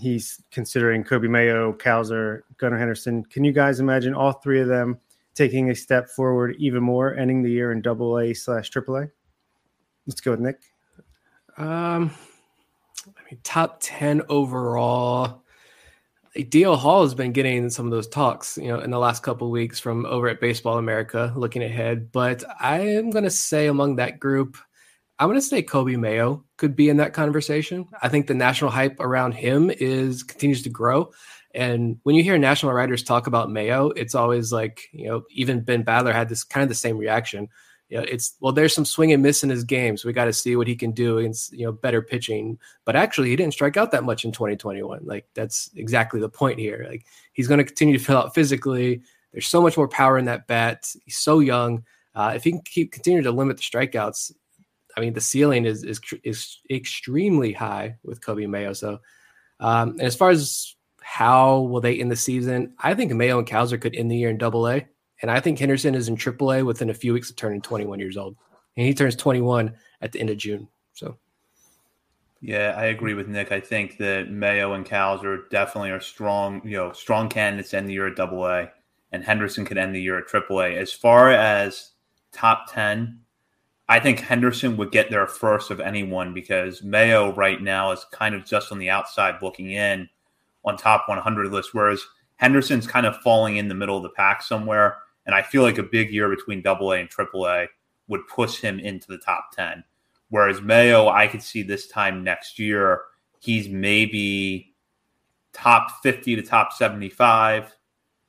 [0.00, 3.24] He's considering Coby Mayo, Cowser, Gunnar Henderson.
[3.24, 4.98] Can you guys imagine all three of them
[5.34, 9.06] taking a step forward even more, ending the year in double A slash triple A?
[10.06, 10.60] Let's go with Nick.
[11.56, 12.10] Um,
[13.06, 15.42] I mean, top 10 overall.
[16.36, 19.50] DL Hall has been getting some of those talks, you know, in the last couple
[19.50, 22.10] weeks from over at Baseball America, looking ahead.
[22.10, 24.56] But I am going to say among that group,
[25.24, 27.88] I'm going to say Coby Mayo could be in that conversation.
[28.02, 31.12] I think the national hype around him is continues to grow.
[31.54, 35.62] And when you hear national writers talk about Mayo, it's always like, you know, even
[35.62, 37.48] Ben Badler had this kind of the same reaction.
[37.88, 40.04] You know, it's well, there's some swing and miss in his games.
[40.04, 42.58] we got to see what he can do against you know better pitching.
[42.84, 45.04] But actually, he didn't strike out that much in 2021.
[45.04, 46.84] Like that's exactly the point here.
[46.86, 49.00] Like he's going to continue to fill out physically.
[49.32, 50.94] There's so much more power in that bat.
[51.06, 51.82] He's so young.
[52.14, 54.32] Uh, if he can keep continue to limit the strikeouts,
[54.96, 58.72] I mean, the ceiling is is is extremely high with Coby Mayo.
[58.72, 59.00] So,
[59.60, 63.46] um, and as far as how will they end the season, I think Mayo and
[63.46, 64.86] Cowser could end the year in Double A,
[65.22, 67.98] and I think Henderson is in Triple A within a few weeks of turning 21
[67.98, 68.36] years old,
[68.76, 70.68] and he turns 21 at the end of June.
[70.94, 71.18] So.
[72.40, 73.52] Yeah, I agree with Nick.
[73.52, 77.94] I think that Mayo and Cowser definitely are strong, you know, strong candidates end the
[77.94, 78.70] year at Double A,
[79.12, 80.76] and Henderson could end the year at Triple A.
[80.76, 81.92] As far as
[82.32, 83.20] top ten,
[83.88, 88.34] I think Henderson would get there first of anyone because Mayo right now is kind
[88.34, 90.08] of just on the outside looking in
[90.64, 92.02] on top 100 list, whereas
[92.36, 94.96] Henderson's kind of falling in the middle of the pack somewhere.
[95.26, 97.66] And I feel like a big year between Double A and Triple A
[98.08, 99.84] would push him into the top 10.
[100.30, 103.02] Whereas Mayo, I could see this time next year,
[103.40, 104.74] he's maybe
[105.52, 107.74] top 50 to top 75.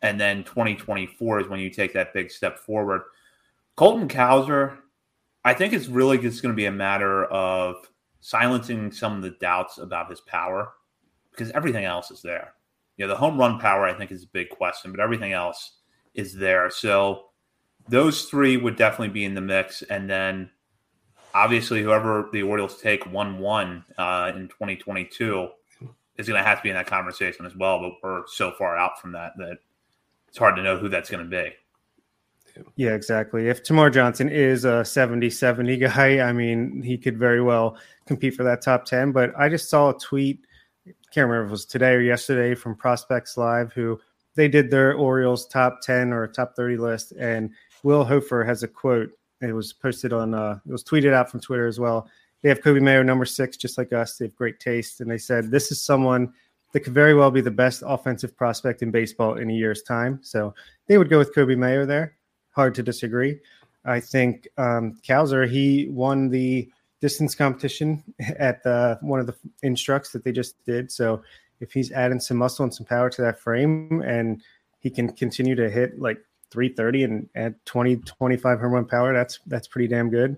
[0.02, 3.02] And then 2024 is when you take that big step forward.
[3.76, 4.78] Colton Cowser,
[5.46, 7.76] I think it's really just going to be a matter of
[8.20, 10.74] silencing some of the doubts about his power
[11.30, 12.54] because everything else is there.
[12.98, 15.74] You know, the home run power, I think, is a big question, but everything else
[16.16, 16.72] is there.
[16.72, 17.26] So
[17.88, 19.84] those three would definitely be in the mix.
[19.84, 20.50] And then
[21.36, 25.50] obviously, whoever the Orioles take 1 1 uh, in 2022
[26.18, 27.80] is going to have to be in that conversation as well.
[27.80, 29.60] But we're so far out from that that
[30.28, 31.54] it's hard to know who that's going to be.
[32.76, 33.48] Yeah, exactly.
[33.48, 38.36] If Termarr Johnson is a 70 70 guy, I mean, he could very well compete
[38.36, 39.12] for that top 10.
[39.12, 40.46] But I just saw a tweet,
[41.12, 44.00] can't remember if it was today or yesterday from Prospects Live, who
[44.36, 47.14] they did their Orioles top 10 or top 30 list.
[47.14, 47.52] And
[47.84, 49.10] Will Hofer has a quote.
[49.42, 52.10] It was posted on, uh, it was tweeted out from Twitter as well.
[52.42, 54.18] they have Coby Mayo number six, just like us.
[54.18, 56.32] They have great taste, and they said this is someone
[56.74, 60.20] that could very well be the best offensive prospect in baseball in a year's time.
[60.22, 60.54] So
[60.88, 62.16] they would go with Coby Mayo there.
[62.56, 63.40] Hard to disagree.
[63.84, 66.70] I think um, Cowser he won the
[67.02, 68.04] distance competition
[68.40, 70.92] at the, one of the instructs that they just did.
[70.92, 71.22] So
[71.60, 74.42] if he's adding some muscle and some power to that frame and
[74.80, 76.20] he can continue to hit like
[76.52, 80.38] 330 and add 20 25 home run power that's that's pretty damn good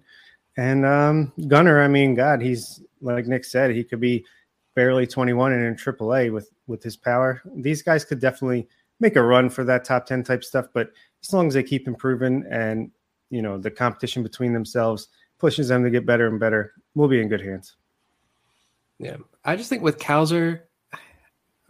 [0.55, 4.25] and um gunnar i mean god he's like nick said he could be
[4.73, 8.67] barely 21 and in aaa with with his power these guys could definitely
[8.99, 10.91] make a run for that top 10 type stuff but
[11.23, 12.91] as long as they keep improving and
[13.29, 15.07] you know the competition between themselves
[15.37, 17.75] pushes them to get better and better we'll be in good hands
[18.99, 20.61] yeah i just think with Cowser,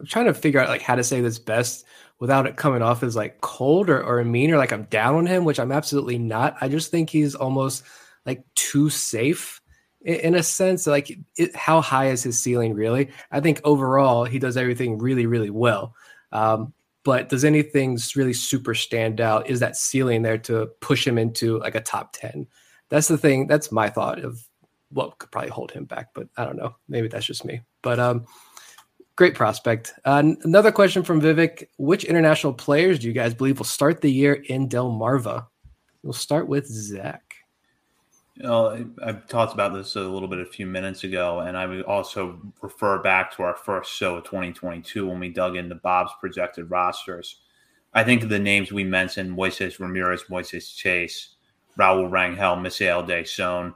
[0.00, 1.84] i'm trying to figure out like how to say this best
[2.18, 5.26] without it coming off as like cold or, or mean or like I'm down on
[5.26, 6.56] him, which I'm absolutely not.
[6.60, 7.84] I just think he's almost
[8.26, 9.60] like too safe
[10.02, 10.86] in, in a sense.
[10.86, 13.10] Like, it, how high is his ceiling really?
[13.30, 15.94] I think overall he does everything really, really well.
[16.32, 16.72] Um,
[17.08, 19.48] but does anything really super stand out?
[19.48, 22.46] Is that ceiling there to push him into like a top 10?
[22.90, 23.46] That's the thing.
[23.46, 24.46] That's my thought of
[24.90, 26.08] what could probably hold him back.
[26.12, 26.74] But I don't know.
[26.86, 27.62] Maybe that's just me.
[27.80, 28.26] But um,
[29.16, 29.94] Great prospect.
[30.04, 34.12] Uh, another question from Vivek: Which international players do you guys believe will start the
[34.12, 35.46] year in Delmarva?
[36.02, 37.27] We'll start with Zach.
[38.40, 41.82] Know, I, talked about this a little bit a few minutes ago, and I would
[41.82, 46.70] also refer back to our first show of 2022 when we dug into Bob's projected
[46.70, 47.40] rosters.
[47.94, 51.34] I think the names we mentioned: Moises Ramirez, Moises Chace,
[51.76, 53.74] Raul Rangel, Mishael Deson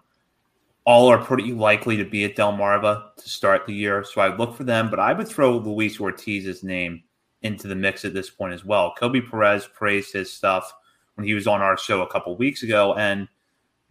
[0.85, 4.05] all are pretty likely to be at Delmarva to start the year.
[4.05, 7.03] So I look for them, but I would throw Luis Ortiz's name
[7.43, 8.95] into the mix at this point as well.
[9.01, 10.73] Koby Perez praised his stuff
[11.15, 13.29] when he was on our show a couple weeks ago, and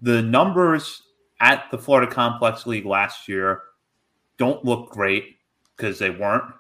[0.02, 1.04] the numbers
[1.40, 3.62] at the Florida Complex League last year
[4.38, 5.38] don't look great
[5.76, 6.52] because they weren't,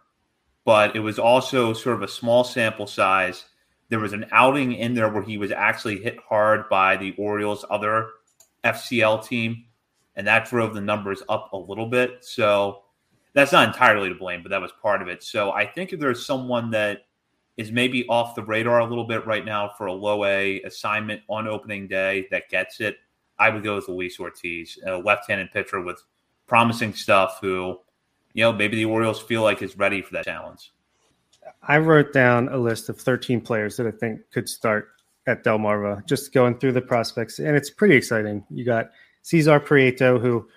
[0.65, 3.45] but it was also sort of a small sample size.
[3.89, 7.65] There was an outing in there where he was actually hit hard by the Orioles'
[7.69, 8.09] other
[8.63, 9.65] FCL team
[10.15, 12.23] and that drove the numbers up a little bit.
[12.23, 12.83] So
[13.33, 15.23] that's not entirely to blame, but that was part of it.
[15.23, 17.05] So I think if there's someone that
[17.57, 21.21] is maybe off the radar a little bit right now for a low A assignment
[21.29, 22.97] on opening day that gets it,
[23.41, 25.99] I would go with Luis Ortiz, a left-handed pitcher with
[26.45, 27.79] promising stuff who,
[28.33, 30.71] you know, maybe the Orioles feel like is ready for that challenge.
[31.63, 34.89] I wrote down a list of 13 players that I think could start
[35.25, 38.45] at Delmarva, just going through the prospects, and it's pretty exciting.
[38.51, 38.91] You got
[39.23, 40.47] Cesar Prieto, who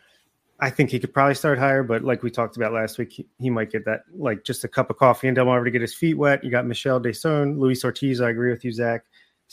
[0.60, 3.26] I think he could probably start higher, but like we talked about last week, he,
[3.38, 5.94] he might get that like just a cup of coffee in Delmarva to get his
[5.94, 6.44] feet wet.
[6.44, 8.20] You got Mishael Deson, Luis Ortiz.
[8.20, 9.04] I agree with you, Zach.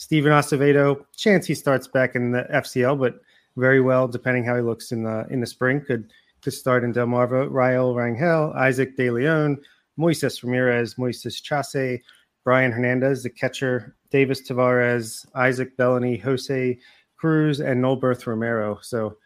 [0.02, 3.20] Steven Acevedo, chance he starts back in the FCL, but
[3.56, 6.92] very well, depending how he looks in the in the spring, could could start in
[6.92, 7.48] Delmarva.
[7.48, 9.58] Raul Rangel, Isaac De Leon,
[9.96, 12.02] Moises Ramirez, Moises Chace,
[12.42, 16.80] Brian Hernandez, the catcher, Davis Tavares, Isaac Bellany, Jose
[17.16, 18.80] Cruz, and Nolberth Romero.
[18.82, 19.16] So,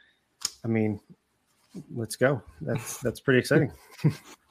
[0.62, 1.00] I mean,
[1.94, 2.42] let's go.
[2.60, 3.72] That's that's pretty exciting.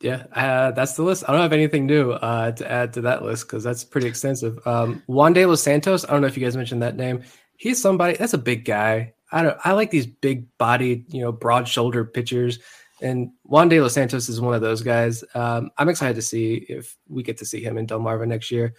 [0.00, 1.24] yeah, uh, that's the list.
[1.26, 4.64] I don't have anything new uh, to add to that list because that's pretty extensive.
[4.66, 6.04] Um, Juan De Los Santos.
[6.04, 7.24] I don't know if you guys mentioned that name.
[7.56, 8.16] He's somebody.
[8.16, 9.14] That's a big guy.
[9.32, 9.58] I don't.
[9.64, 12.60] I like these big bodied, you know, broad shoulder pitchers.
[13.00, 15.24] And Juan De Los Santos is one of those guys.
[15.34, 18.74] Um, I'm excited to see if we get to see him in Delmarva next year.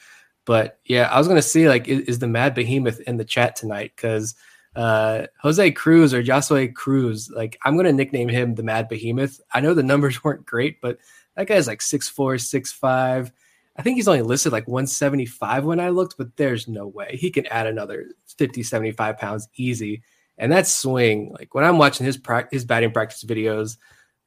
[0.45, 3.57] But yeah, I was gonna see like is, is the Mad Behemoth in the chat
[3.57, 4.35] tonight because
[4.75, 9.39] uh, Jose Cruz or Josue Cruz, like I'm gonna nickname him the Mad Behemoth.
[9.53, 10.97] I know the numbers weren't great, but
[11.35, 13.31] that guy's like six four, six five.
[13.77, 17.31] I think he's only listed like 175 when I looked, but there's no way he
[17.31, 20.03] can add another 50, 75 pounds easy.
[20.37, 23.77] And that swing, like when I'm watching his pra- his batting practice videos,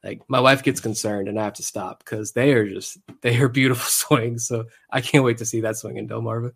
[0.03, 3.37] like my wife gets concerned and I have to stop because they are just they
[3.37, 4.47] are beautiful swings.
[4.47, 6.51] So I can't wait to see that swing in Delmarva.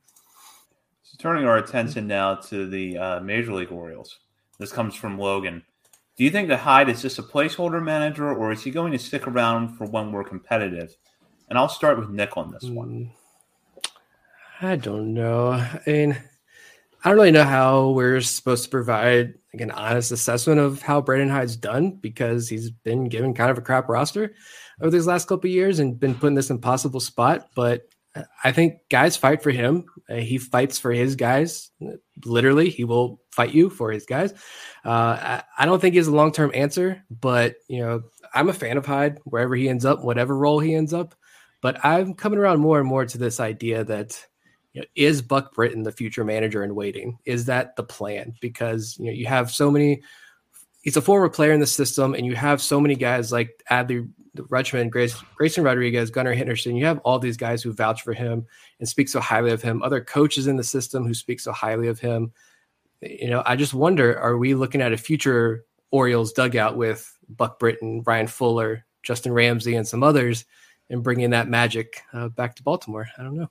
[1.17, 4.19] Turning our attention now to the uh, Major League Orioles.
[4.59, 5.63] This comes from Logan.
[6.15, 8.99] Do you think that Hyde is just a placeholder manager, or is he going to
[8.99, 10.95] stick around for when we're competitive?
[11.49, 13.11] And I'll start with Nick on this one.
[13.83, 13.89] Mm,
[14.61, 15.51] I don't know.
[15.51, 16.17] I mean,
[17.03, 21.01] I don't really know how we're supposed to provide like an honest assessment of how
[21.01, 24.33] Brandon Hyde's done because he's been given kind of a crap roster
[24.81, 27.49] over these last couple years and been put in this impossible spot.
[27.55, 27.87] But
[28.43, 29.85] I think guys fight for him.
[30.09, 31.71] Uh, he fights for his guys.
[32.25, 34.33] Literally, he will fight you for his guys.
[34.85, 38.03] Uh, I, I, don't think he's a long term answer, but you know,
[38.33, 41.15] I'm a fan of Hyde wherever he ends up, whatever role he ends up.
[41.61, 44.25] But I'm coming around more and more to this idea that
[44.73, 47.17] you know, is Buck Britton the future manager in waiting?
[47.25, 48.33] Is that the plan?
[48.41, 50.01] Because you know you have so many
[50.87, 54.09] he's a former player in the system, and you have so many guys like Adley
[54.37, 56.75] Rutschman, Grace, Grayson Rodriguez, Gunnar Henderson.
[56.75, 58.45] You have all these guys who vouch for him
[58.79, 59.81] and speak so highly of him.
[59.81, 62.31] Other coaches in the system who speak so highly of him.
[63.01, 67.59] You know, I just wonder: Are we looking at a future Orioles dugout with Buck
[67.59, 70.45] Britton, Ryan Fuller, Justin Ramsey, and some others,
[70.89, 73.07] and bringing that magic uh, back to Baltimore?
[73.17, 73.49] I don't know.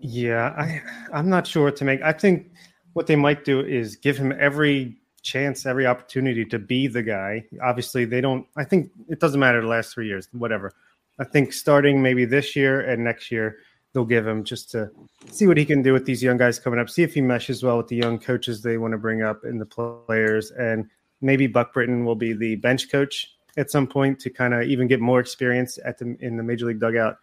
[0.00, 0.82] Yeah, I
[1.12, 2.02] I'm not sure what to make.
[2.02, 2.50] I think
[2.92, 4.96] what they might do is give him every
[5.28, 7.44] chance, every opportunity to be the guy.
[7.62, 8.46] Obviously, they don't.
[8.56, 10.72] I think it doesn't matter the last three years, whatever.
[11.18, 13.58] I think starting maybe this year and next year,
[13.92, 14.90] they'll give him just to
[15.30, 16.88] see what he can do with these young guys coming up.
[16.88, 19.60] See if he meshes well with the young coaches they want to bring up and
[19.60, 20.50] the players.
[20.52, 20.88] And
[21.20, 24.86] maybe Buck Britton will be the bench coach at some point to kind of even
[24.86, 27.18] get more experience at the in the major league dugout.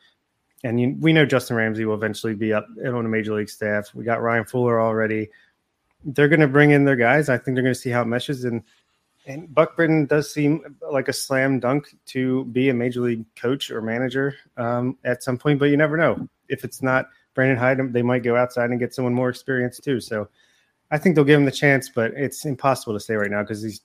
[0.63, 3.93] And you, we know Justin Ramsey will eventually be up on the major league staff.
[3.93, 5.29] We got Ryan Fuller already
[6.05, 7.29] they're going to bring in their guys.
[7.29, 8.45] I think they're going to see how it meshes.
[8.45, 8.63] And
[9.27, 13.71] and Buck Britton does seem like a slam dunk to be a major league coach
[13.71, 16.29] or manager um, at some point, but you never know.
[16.47, 19.99] If it's not Brandon Hyde, they might go outside and get someone more experienced too.
[19.99, 20.27] So
[20.91, 23.63] I think they'll give him the chance, but it's impossible to say right now because
[23.63, 23.81] he's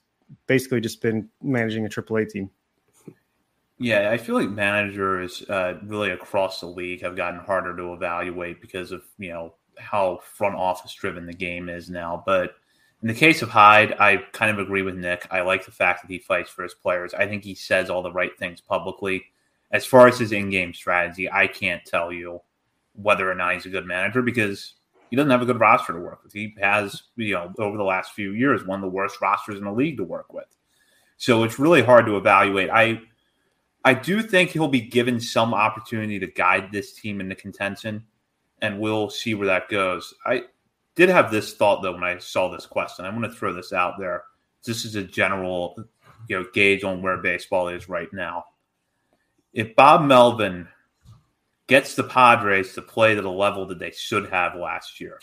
[0.47, 2.51] basically just been managing a AAA team.
[3.78, 8.60] Yeah, I feel like managers uh, really across the league have gotten harder to evaluate
[8.60, 12.22] because of you know how front office driven the game is now.
[12.24, 12.55] But
[13.02, 15.26] in the case of Hyde, I kind of agree with Nick.
[15.30, 17.14] I like the fact that he fights for his players.
[17.14, 19.24] I think he says all the right things publicly.
[19.70, 22.40] As far as his in game strategy, I can't tell you
[22.94, 24.74] whether or not he's a good manager because
[25.09, 26.32] he doesn't have a good roster to work with.
[26.32, 29.64] He has, you know, over the last few years, one of the worst rosters in
[29.64, 30.47] the league to work with.
[31.16, 32.70] So it's really hard to evaluate.
[32.70, 33.01] I
[33.84, 38.05] I do think he'll be given some opportunity to guide this team into contention
[38.62, 40.15] and we'll see where that goes.
[40.24, 40.45] I
[40.95, 43.05] did have this thought though when I saw this question.
[43.05, 44.24] I'm going to throw this out there.
[44.65, 45.77] This is a general,
[46.28, 48.45] you know, gauge on where baseball is right now.
[49.53, 50.69] If Bob Melvin
[51.66, 55.19] gets the Padres to play to the level that they should have last year,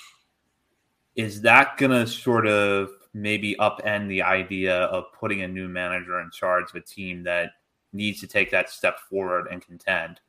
[1.15, 6.19] is that going to sort of maybe upend the idea of putting a new manager
[6.19, 7.51] in charge of a team that
[7.93, 10.19] needs to take that step forward and contend?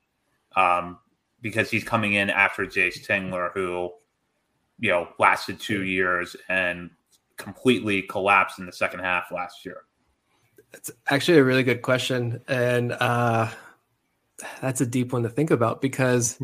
[0.57, 0.99] Um,
[1.41, 3.93] because he's coming in after Jayce Tingler, who,
[4.79, 6.91] you know, lasted two years and
[7.37, 9.83] completely collapsed in the second half last year?
[10.75, 12.41] It's actually a really good question.
[12.49, 13.49] And uh,
[14.61, 16.41] that's a deep one to think about because,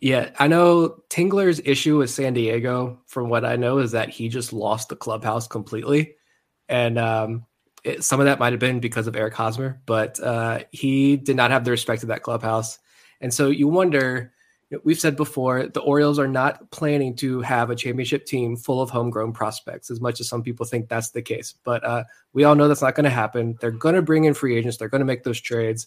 [0.00, 4.28] yeah, I know Tingler's issue with San Diego, from what I know, is that he
[4.28, 6.16] just lost the clubhouse completely.
[6.68, 7.46] And um,
[7.84, 11.36] it, some of that might have been because of Eric Hosmer, but uh, he did
[11.36, 12.78] not have the respect of that clubhouse.
[13.20, 14.32] And so you wonder,
[14.84, 18.90] we've said before, the Orioles are not planning to have a championship team full of
[18.90, 21.54] homegrown prospects, as much as some people think that's the case.
[21.64, 23.56] But uh, we all know that's not going to happen.
[23.60, 24.76] They're going to bring in free agents.
[24.76, 25.86] They're going to make those trades.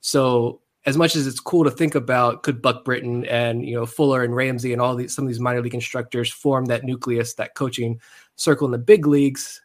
[0.00, 3.86] So as much as it's cool to think about, could Buck Britton and you know
[3.86, 7.34] Fuller and Ramsey and all these some of these minor league instructors form that nucleus,
[7.34, 8.00] that coaching
[8.36, 9.60] circle in the big leagues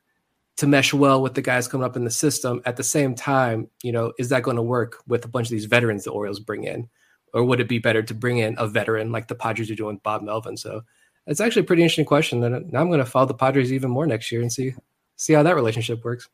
[0.57, 2.61] to mesh well with the guys coming up in the system?
[2.65, 5.51] At the same time, you know, is that going to work with a bunch of
[5.51, 6.89] these veterans the Orioles bring in?
[7.33, 9.95] or would it be better to bring in a veteran like the Padres are doing
[9.95, 10.57] with Bob Melvin?
[10.57, 10.81] So
[11.25, 12.39] it's actually a pretty interesting question.
[12.39, 14.73] That I'm going to follow the Padres even more next year and see
[15.17, 16.29] see how that relationship works.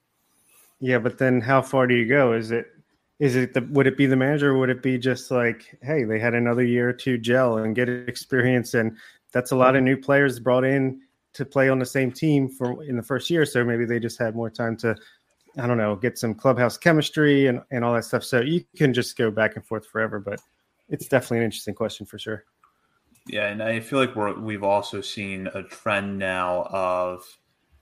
[0.80, 2.34] Yeah, but then how far do you go?
[2.34, 2.68] Is it
[3.20, 4.52] is it the, would it be the manager?
[4.52, 7.90] Or would it be just like, hey, they had another year to gel and get
[7.90, 8.98] experience, and
[9.32, 11.02] that's a lot of new players brought in
[11.34, 13.46] to play on the same team for in the first year.
[13.46, 14.96] So maybe they just had more time to,
[15.58, 18.24] I don't know, get some clubhouse chemistry and and all that stuff.
[18.24, 20.40] So you can just go back and forth forever, but
[20.90, 22.44] it's definitely an interesting question for sure.
[23.28, 27.26] Yeah, and I feel like we're we've also seen a trend now of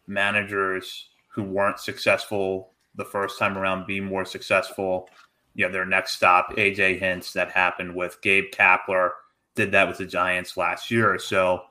[0.07, 5.09] managers who weren't successful the first time around be more successful.
[5.55, 9.11] You know, their next stop, AJ Hinch, that happened with Gabe Kapler,
[9.55, 11.17] did that with the Giants last year.
[11.19, 11.63] So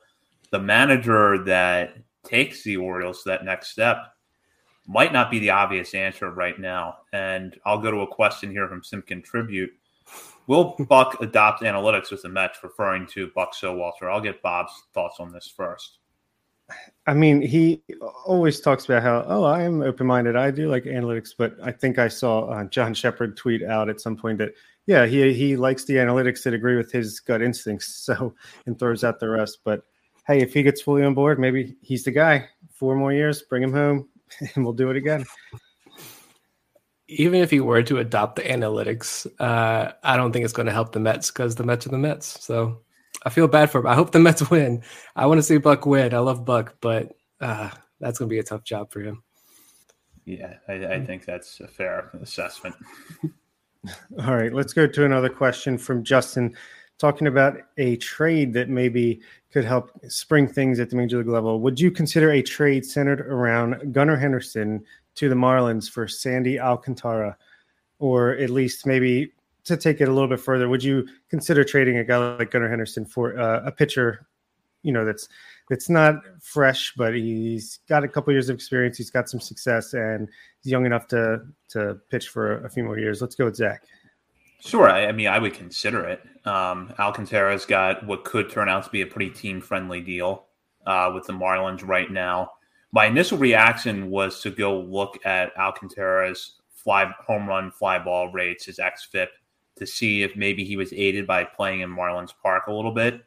[0.51, 4.15] the manager that takes the Orioles to that next step
[4.87, 6.99] might not be the obvious answer right now.
[7.13, 9.71] And I'll go to a question here from Simpkin Tribute.
[10.47, 14.11] Will Buck adopt analytics with the Mets, referring to Buck Showalter?
[14.11, 15.99] I'll get Bob's thoughts on this first.
[17.07, 17.83] I mean, he
[18.25, 20.37] always talks about how, oh, I am open minded.
[20.37, 24.01] I do like analytics, but I think I saw uh, John Shepard tweet out at
[24.01, 24.53] some point that,
[24.87, 28.35] yeah, he he likes the analytics that agree with his gut instincts, so
[28.67, 29.59] and throws out the rest.
[29.65, 29.85] But
[30.27, 32.49] hey, if he gets fully on board, maybe he's the guy.
[32.73, 34.09] Four more years, bring him home,
[34.55, 35.25] and we'll do it again
[37.11, 40.73] even if he were to adopt the analytics, uh, I don't think it's going to
[40.73, 42.43] help the Mets because the Mets are the Mets.
[42.43, 42.83] So
[43.25, 43.89] I feel bad for him.
[43.89, 44.83] I hope the Mets win.
[45.17, 46.15] I want to see Buck win.
[46.15, 49.25] I love Buck, but uh, that's going to be a tough job for him.
[50.25, 52.77] Yeah, I, I think that's a fair assessment.
[54.25, 56.55] All right, let's go to another question from Justin
[57.01, 59.21] talking about a trade that maybe
[59.51, 61.61] could help spring things at the major league level.
[61.61, 67.37] Would you consider a trade centered around Gunnar Henderson to the Marlins for Sandy Alcantara?
[67.99, 69.33] Or at least maybe
[69.65, 72.69] to take it a little bit further, would you consider trading a guy like Gunnar
[72.69, 74.27] Henderson for uh, a pitcher,
[74.83, 75.29] you know, that's
[75.69, 79.95] that's not fresh, but he's got a couple years of experience, he's got some success,
[79.95, 80.29] and
[80.63, 83.21] he's young enough to to pitch for a few more years.
[83.21, 83.85] Let's go with Zach.
[84.61, 84.89] Sure.
[84.89, 86.23] I, I mean, I would consider it.
[86.47, 90.47] Um, Alcantara's got what could turn out to be a pretty team friendly deal
[90.87, 92.53] uh, with the Marlins right now.
[92.93, 98.67] My initial reaction was to go look at Alcantara's fly home run fly ball rates,
[98.67, 99.29] his xFIP,
[99.77, 103.25] to see if maybe he was aided by playing in Marlins Park a little bit.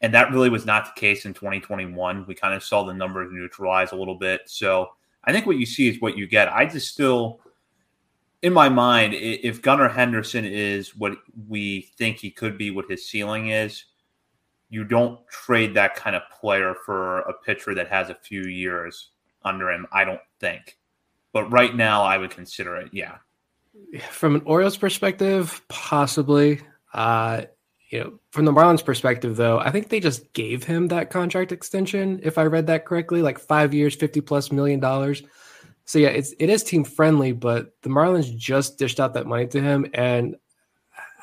[0.00, 2.26] And that really was not the case in 2021.
[2.26, 4.42] We kind of saw the numbers neutralize a little bit.
[4.46, 4.90] So
[5.24, 6.52] I think what you see is what you get.
[6.52, 7.40] I just still
[8.46, 11.18] in my mind, if Gunnar Henderson is what
[11.48, 13.86] we think he could be, what his ceiling is,
[14.70, 19.10] you don't trade that kind of player for a pitcher that has a few years
[19.42, 19.84] under him.
[19.90, 20.78] I don't think,
[21.32, 22.90] but right now I would consider it.
[22.92, 23.16] Yeah.
[24.10, 26.60] From an Orioles perspective, possibly.
[26.94, 27.42] Uh,
[27.90, 31.50] you know, from the Marlins perspective, though, I think they just gave him that contract
[31.50, 32.20] extension.
[32.22, 35.24] If I read that correctly, like five years, fifty plus million dollars.
[35.86, 39.46] So yeah, it's it is team friendly, but the Marlins just dished out that money
[39.46, 40.36] to him, and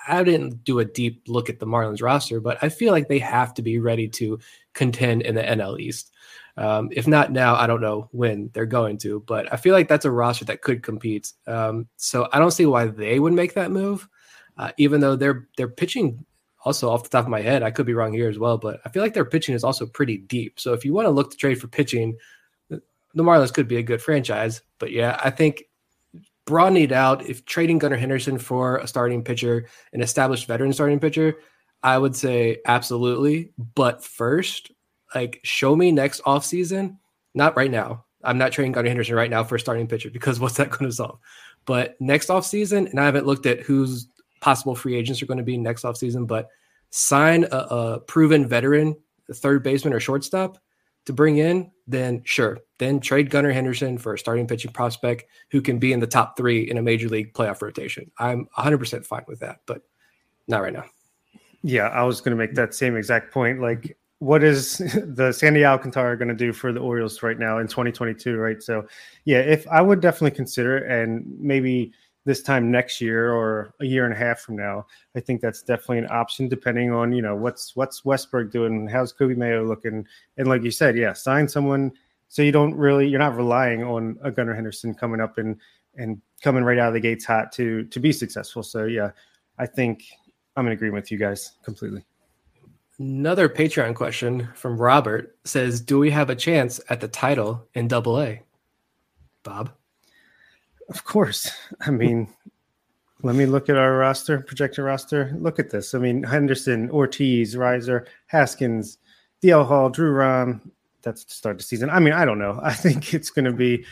[0.07, 3.19] I didn't do a deep look at the Marlins roster, but I feel like they
[3.19, 4.40] have to be ready to
[4.73, 6.11] contend in the NL East.
[6.56, 9.88] Um, if not now, I don't know when they're going to, but I feel like
[9.88, 11.34] that's a roster that could compete.
[11.48, 14.07] Um, so I don't see why they would make that move,
[14.57, 16.26] uh, even though they're they're pitching.
[16.65, 18.80] Also, off the top of my head, I could be wrong here as well, but
[18.85, 20.61] I feel like their pitching is also pretty deep.
[20.61, 22.15] So if you want to look to trade for pitching,
[23.14, 24.61] the Marlins could be a good franchise.
[24.80, 25.64] But yeah, I think
[26.45, 30.99] broadening it out, if trading Gunnar Henderson for a starting pitcher, an established veteran starting
[30.99, 31.35] pitcher,
[31.84, 33.52] I would say absolutely.
[33.76, 34.72] But first,
[35.14, 36.98] like show me next offseason,
[37.34, 38.06] not right now.
[38.23, 40.85] I'm not trading Gunnar Henderson right now for a starting pitcher because what's that going
[40.85, 41.19] to solve?
[41.65, 44.07] But next offseason, and I haven't looked at who's
[44.41, 46.49] possible free agents are going to be next offseason, but
[46.90, 48.95] sign a, a proven veteran,
[49.31, 50.57] third baseman or shortstop
[51.06, 52.60] to bring in, then sure.
[52.84, 56.35] Then trade Gunnar Henderson for a starting pitching prospect who can be in the top
[56.35, 58.11] three in a major league playoff rotation.
[58.18, 59.84] I'm 100% fine with that, but
[60.49, 60.84] not right now.
[61.61, 63.61] Yeah, I was going to make that same exact point.
[63.61, 67.68] Like, what is the Sandy Alcantara going to do for the Orioles right now in
[67.68, 68.35] 2022?
[68.35, 68.61] Right.
[68.61, 68.85] So,
[69.23, 71.93] yeah, if I would definitely consider and maybe
[72.26, 74.85] this time next year or a year and a half from now.
[75.15, 79.14] I think that's definitely an option depending on, you know, what's what's Westburg doing, how's
[79.14, 80.07] Coby Mayo looking.
[80.38, 81.91] And like you said, yeah, sign someone
[82.34, 85.55] so you don't really you're not relying on a Gunnar Henderson coming up and
[85.93, 88.64] and coming right out of the gates hot to to be successful.
[88.64, 89.11] So yeah,
[89.60, 90.03] I think
[90.55, 92.03] I'm in agreement with you guys completely.
[92.97, 97.88] Another Patreon question from Robert says, "Do we have a chance at the title in
[97.88, 98.41] Double A?"
[99.43, 99.69] Bob.
[100.89, 101.51] Of course.
[101.81, 102.34] I mean,
[103.22, 105.35] let me look at our roster, projected roster.
[105.38, 105.93] Look at this.
[105.93, 108.97] I mean, Henderson, Ortiz, Riser, Haskins,
[109.43, 110.72] DL Hall, Drew Rom.
[111.04, 111.90] That's to start the season.
[111.90, 112.60] I mean, I don't know.
[112.64, 113.86] I think it's going to be.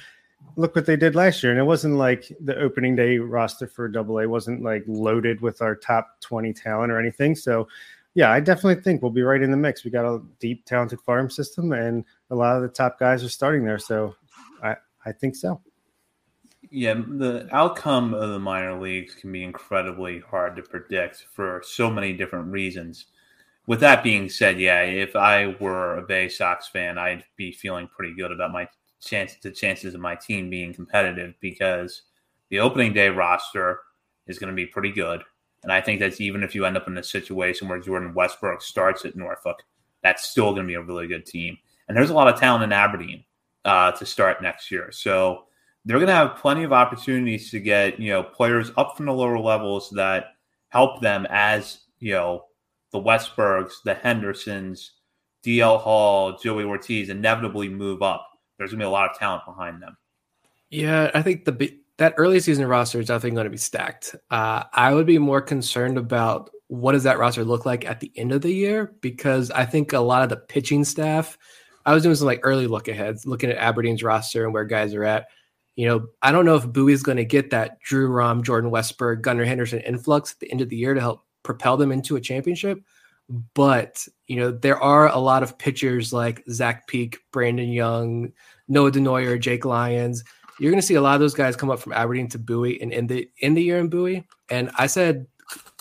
[0.56, 3.88] Look what they did last year, and it wasn't like the opening day roster for
[3.88, 7.36] Double A wasn't like loaded with our top twenty talent or anything.
[7.36, 7.68] So,
[8.16, 9.86] yeah, I definitely think we'll be right in the mix.
[9.86, 13.30] We got a deep, talented farm system, and a lot of the top guys are
[13.30, 13.78] starting there.
[13.78, 14.16] So,
[14.64, 15.62] I I think so.
[16.74, 21.90] Yeah, the outcome of the minor leagues can be incredibly hard to predict for so
[21.92, 23.08] many different reasons.
[23.72, 27.88] With that being said, yeah, if I were a Bay Sox fan, I'd be feeling
[27.88, 28.68] pretty good about my
[29.02, 32.02] chance the chances of my team being competitive because
[32.50, 33.80] the opening day roster
[34.28, 35.24] is going to be pretty good.
[35.64, 38.62] And I think that's even if you end up in a situation where Jordan Westburg
[38.62, 39.64] starts at Norfolk,
[40.04, 41.58] that's still going to be a really good team.
[41.88, 43.24] And there's a lot of talent in Aberdeen
[43.64, 44.92] uh, to start next year.
[44.92, 45.46] So
[45.86, 49.14] they're going to have plenty of opportunities to get you know players up from the
[49.14, 50.34] lower levels that
[50.68, 52.48] help them as you know
[52.92, 54.92] the Westburgs, the Hendersons,
[55.46, 58.28] DL Hall, Joey Ortiz inevitably move up.
[58.58, 59.98] There's going to be a lot of talent behind them.
[60.70, 64.16] Yeah, I think the that early season roster is definitely going to be stacked.
[64.30, 68.12] Uh, I would be more concerned about what does that roster look like at the
[68.16, 71.38] end of the year because I think a lot of the pitching staff.
[71.86, 74.94] I was doing some like early look aheads, looking at Aberdeen's roster and where guys
[74.94, 75.28] are at
[75.76, 79.22] you know, I don't know if Bowie's going to get that Drew Rom, Jordan Westburg,
[79.22, 82.22] Gunnar Henderson influx at the end of the year to help propel them into a
[82.22, 82.80] championship.
[83.54, 88.34] But, you know, there are a lot of pitchers like Zach Peek, Brandon Young,
[88.68, 90.24] Noah Denoyer, Jake Lyons.
[90.60, 92.82] you're going to see a lot of those guys come up from Aberdeen to Bowie
[92.82, 94.28] and in the in the year in Bowie.
[94.50, 95.28] And I said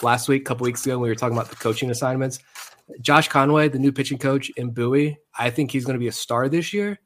[0.02, 2.38] last week, a couple weeks ago, when we were talking about the coaching assignments,
[3.00, 6.12] Josh Conway, the new pitching coach in Bowie, I think he's going to be a
[6.12, 6.98] star this year.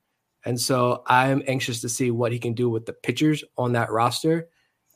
[0.44, 3.90] And so I'm anxious to see what he can do with the pitchers on that
[3.90, 4.48] roster.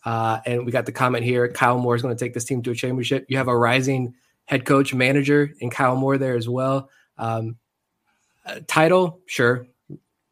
[0.08, 2.62] Uh, and we got the comment here Kyle Moore is going to take this team
[2.62, 3.26] to a championship.
[3.28, 4.14] You have a rising
[4.46, 6.88] head coach, manager, and Kyle Moore there as well.
[7.18, 7.58] Um,
[8.46, 9.66] uh, title, sure.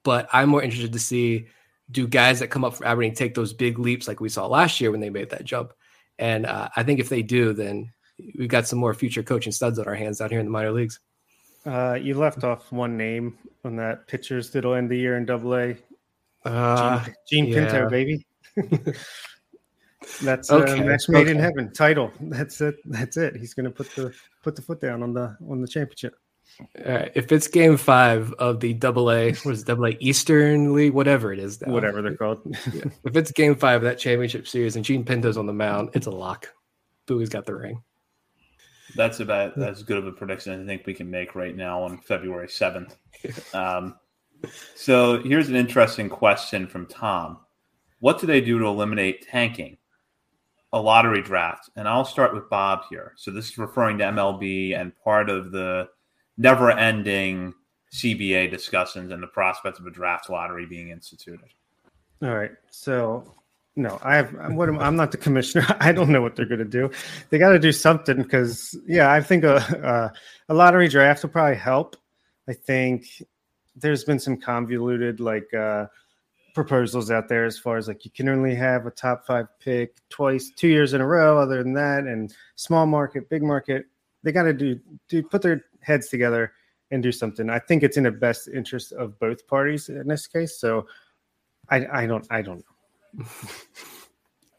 [0.02, 1.48] But I'm more interested to see
[1.90, 4.80] do guys that come up from Aberdeen take those big leaps like we saw last
[4.80, 5.74] year when they made that jump.
[6.18, 7.92] And uh, I think if they do, then
[8.38, 10.72] we've got some more future coaching studs on our hands down here in the minor
[10.72, 11.00] leagues.
[11.66, 15.54] Uh, you left off one name on that pitchers that'll end the year in Double
[15.54, 15.76] A.
[16.46, 17.70] Uh, Jean, Jean yeah.
[17.70, 18.26] Pinto, baby.
[20.22, 21.72] That's uh, match made in heaven.
[21.72, 22.12] Title.
[22.20, 22.76] That's it.
[22.84, 23.36] That's it.
[23.36, 26.16] He's going to put the put the foot down on the on the championship.
[26.84, 27.12] all right.
[27.14, 30.92] If it's game five of the double A, what is it, double A Eastern League,
[30.92, 31.72] whatever it is, now.
[31.72, 32.40] Whatever they're called.
[32.44, 36.06] If it's game five of that championship series and Jean Pinto's on the mound, it's
[36.06, 36.52] a lock.
[37.06, 37.82] Bowie's got the ring.
[38.94, 41.98] That's about as good of a prediction I think we can make right now on
[41.98, 42.96] February 7th.
[43.54, 43.96] Um,
[44.74, 47.38] so here's an interesting question from Tom.
[48.00, 49.78] What do they do to eliminate tanking?
[50.72, 51.70] A lottery draft.
[51.76, 53.12] And I'll start with Bob here.
[53.16, 55.88] So this is referring to MLB and part of the
[56.36, 57.55] never ending
[57.94, 61.48] CBA discussions and the prospect of a draft lottery being instituted.
[62.22, 62.51] All right.
[62.70, 63.32] So
[63.76, 64.34] no, I have.
[64.36, 65.66] I'm- What am, I'm not the commissioner.
[65.80, 66.90] I don't know what they're going to do.
[67.30, 69.56] They got to do something because yeah, I think a,
[70.48, 71.97] a a lottery draft will probably help.
[72.48, 73.06] I think
[73.76, 75.86] there's been some convoluted like uh,
[76.56, 79.96] proposals out there as far as like you can only have a top five pick
[80.08, 81.38] twice, two years in a row.
[81.38, 83.86] Other than that, and small market, big market,
[84.24, 86.52] they got to do do put their heads together
[86.90, 87.48] and do something.
[87.48, 90.58] I think it's in the best interest of both parties in this case.
[90.58, 90.88] So
[91.70, 92.64] I I don't I don't
[93.14, 93.26] know.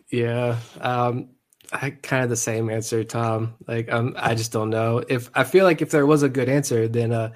[0.10, 0.58] Yeah.
[0.80, 1.32] Um,
[1.74, 3.56] I kind of the same answer, Tom.
[3.68, 5.04] Like, um, I just don't know.
[5.10, 7.34] If I feel like if there was a good answer, then uh,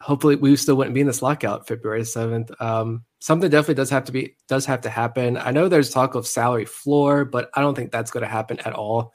[0.00, 2.50] hopefully we still wouldn't be in this lockout February seventh.
[2.60, 5.36] Um, something definitely does have to be does have to happen.
[5.36, 8.58] I know there's talk of salary floor, but I don't think that's going to happen
[8.60, 9.12] at all.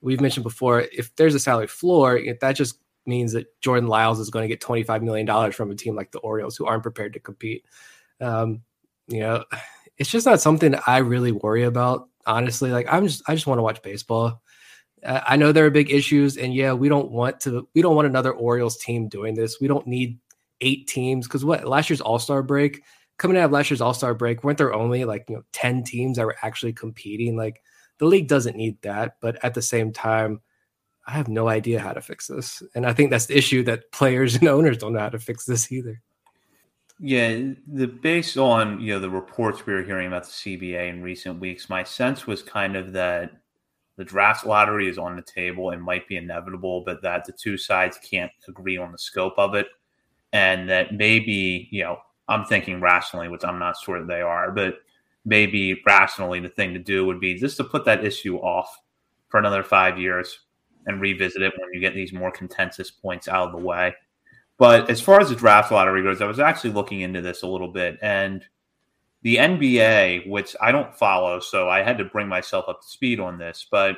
[0.00, 4.30] We've mentioned before, if there's a salary floor, that just means that Jordan Lyles is
[4.30, 6.82] going to get twenty five million dollars from a team like the Orioles, who aren't
[6.82, 7.64] prepared to compete.
[8.20, 8.62] Um,
[9.08, 9.44] you know,
[9.98, 12.08] it's just not something I really worry about.
[12.26, 14.41] Honestly, like I'm just I just want to watch baseball.
[15.04, 17.68] Uh, I know there are big issues, and yeah, we don't want to.
[17.74, 19.60] We don't want another Orioles team doing this.
[19.60, 20.18] We don't need
[20.60, 22.82] eight teams because what last year's All Star break
[23.18, 25.82] coming out of last year's All Star break weren't there only like you know ten
[25.82, 27.36] teams that were actually competing?
[27.36, 27.62] Like
[27.98, 30.40] the league doesn't need that, but at the same time,
[31.06, 33.90] I have no idea how to fix this, and I think that's the issue that
[33.92, 36.00] players and owners don't know how to fix this either.
[37.00, 41.02] Yeah, the based on you know the reports we were hearing about the CBA in
[41.02, 43.41] recent weeks, my sense was kind of that
[43.96, 47.56] the draft lottery is on the table and might be inevitable, but that the two
[47.56, 49.66] sides can't agree on the scope of it,
[50.32, 51.98] and that maybe you know
[52.28, 54.76] I'm thinking rationally, which I'm not sure they are, but
[55.24, 58.80] maybe rationally the thing to do would be just to put that issue off
[59.28, 60.40] for another five years
[60.86, 63.94] and revisit it when you get these more contentious points out of the way.
[64.58, 67.46] But as far as the draft lottery goes, I was actually looking into this a
[67.46, 68.44] little bit, and
[69.22, 73.20] the NBA, which I don't follow, so I had to bring myself up to speed
[73.20, 73.66] on this.
[73.70, 73.96] But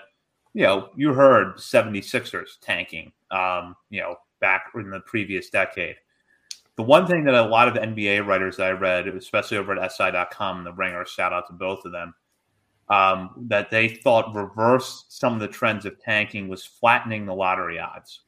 [0.53, 5.97] you know, you heard 76ers tanking, um, you know, back in the previous decade.
[6.77, 10.65] The one thing that a lot of NBA writers I read, especially over at SI.com
[10.65, 12.15] the Ringer, shout out to both of them,
[12.89, 17.79] um, that they thought reversed some of the trends of tanking was flattening the lottery
[17.79, 18.21] odds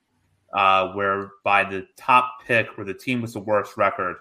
[0.54, 4.16] uh, whereby the top pick or the team with the worst record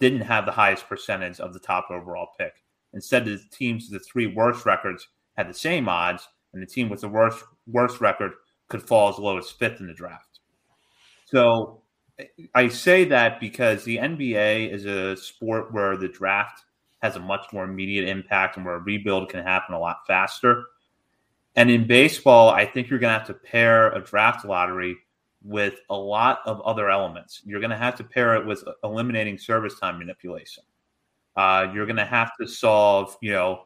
[0.00, 2.62] didn't have the highest percentage of the top overall pick.
[2.92, 6.88] Instead, the teams with the three worst records had the same odds, and the team
[6.88, 8.32] with the worst worst record
[8.68, 10.40] could fall as low as fifth in the draft.
[11.26, 11.82] So
[12.54, 16.64] I say that because the NBA is a sport where the draft
[17.02, 20.64] has a much more immediate impact and where a rebuild can happen a lot faster.
[21.54, 24.96] And in baseball, I think you're going to have to pair a draft lottery
[25.42, 27.42] with a lot of other elements.
[27.44, 30.64] You're going to have to pair it with eliminating service time manipulation.
[31.36, 33.64] Uh, you're going to have to solve, you know,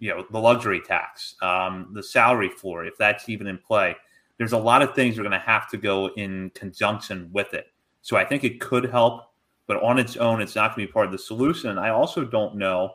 [0.00, 3.94] you know, the luxury tax, um, the salary floor, if that's even in play.
[4.36, 7.66] There's a lot of things are going to have to go in conjunction with it.
[8.00, 9.30] So I think it could help,
[9.68, 11.78] but on its own, it's not going to be part of the solution.
[11.78, 12.94] I also don't know,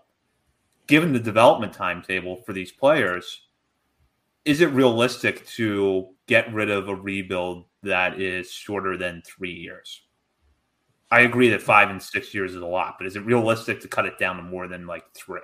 [0.87, 3.47] given the development timetable for these players,
[4.43, 10.01] is it realistic to get rid of a rebuild that is shorter than three years?
[11.09, 13.87] I agree that five and six years is a lot, but is it realistic to
[13.87, 15.39] cut it down to more than like three?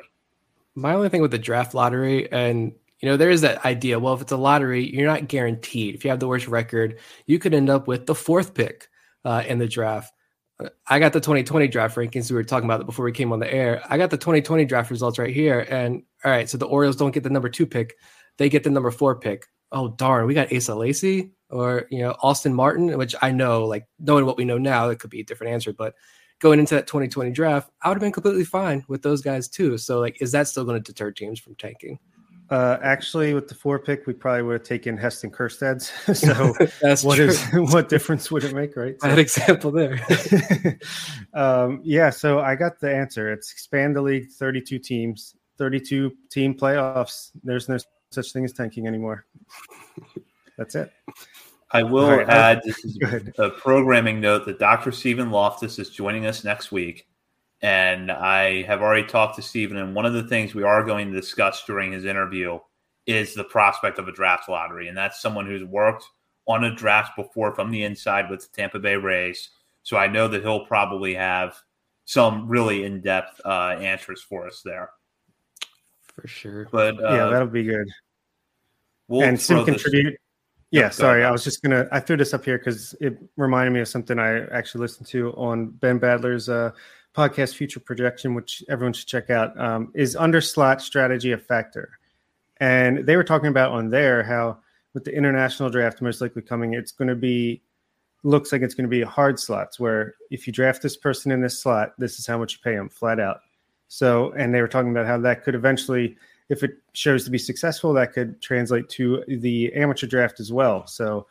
[0.75, 3.99] My only thing with the draft lottery, and you know, there is that idea.
[3.99, 5.95] Well, if it's a lottery, you're not guaranteed.
[5.95, 8.89] If you have the worst record, you could end up with the fourth pick
[9.23, 10.13] uh, in the draft.
[10.87, 12.29] I got the 2020 draft rankings.
[12.29, 13.81] We were talking about before we came on the air.
[13.89, 15.65] I got the 2020 draft results right here.
[15.69, 17.95] And all right, so the Orioles don't get the number two pick,
[18.37, 19.45] they get the number four pick.
[19.71, 23.85] Oh darn, we got Asa Lacy or you know Austin Martin, which I know, like
[23.99, 25.71] knowing what we know now, it could be a different answer.
[25.71, 25.93] But
[26.39, 29.77] going into that 2020 draft, I would have been completely fine with those guys too.
[29.77, 31.99] So like, is that still going to deter teams from tanking?
[32.49, 35.81] Uh, actually, with the four pick, we probably would have taken Heston Kjerstad.
[36.15, 38.99] so, what is what difference would it make, right?
[38.99, 40.05] So, that example there.
[41.33, 43.31] um, yeah, so I got the answer.
[43.31, 47.31] It's expand the league, thirty-two teams, thirty-two team playoffs.
[47.43, 47.77] There's no
[48.11, 49.25] such thing as tanking anymore.
[50.57, 50.91] That's it.
[51.73, 52.99] I will right, add this is
[53.37, 54.91] a programming note that Dr.
[54.91, 57.07] Stephen Loftus is joining us next week.
[57.61, 61.11] And I have already talked to Stephen, and one of the things we are going
[61.11, 62.59] to discuss during his interview
[63.05, 64.89] is the prospect of a draft lottery.
[64.89, 66.03] And that's someone who's worked
[66.45, 69.49] on a draft before from the inside with the Tampa Bay Rays.
[69.83, 71.57] So I know that he'll probably have
[72.05, 74.91] some really in depth uh, answers for us there.
[76.03, 76.67] For sure.
[76.71, 77.87] But uh, yeah, that'll be good.
[79.07, 80.19] We'll and Sim contribute.
[80.73, 81.23] Yeah, sorry.
[81.23, 81.87] I was just gonna.
[81.91, 85.31] I threw this up here because it reminded me of something I actually listened to
[85.33, 86.71] on Ben Badler's uh,
[87.15, 91.91] podcast future projection, which everyone should check out, um, is under slot strategy a factor?
[92.57, 94.57] And they were talking about on there how
[94.95, 97.61] with the international draft most likely coming, it's going to be
[98.23, 101.39] looks like it's going to be hard slots where if you draft this person in
[101.39, 103.41] this slot, this is how much you pay them flat out.
[103.89, 106.17] So, and they were talking about how that could eventually,
[106.49, 110.85] if it shows to be successful, that could translate to the amateur draft as well.
[110.87, 111.27] So,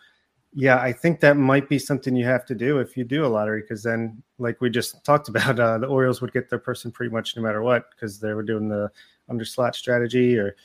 [0.54, 3.28] yeah, I think that might be something you have to do if you do a
[3.28, 6.90] lottery, because then, like we just talked about, uh, the Orioles would get their person
[6.90, 8.90] pretty much no matter what, because they were doing the
[9.28, 10.56] under slot strategy, or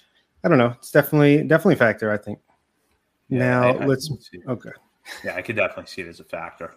[0.44, 0.74] I don't know.
[0.78, 2.12] It's definitely definitely a factor.
[2.12, 2.40] I think.
[3.30, 4.10] Yeah, now I, I let's
[4.48, 4.72] okay.
[5.24, 6.76] Yeah, I could definitely see it as a factor.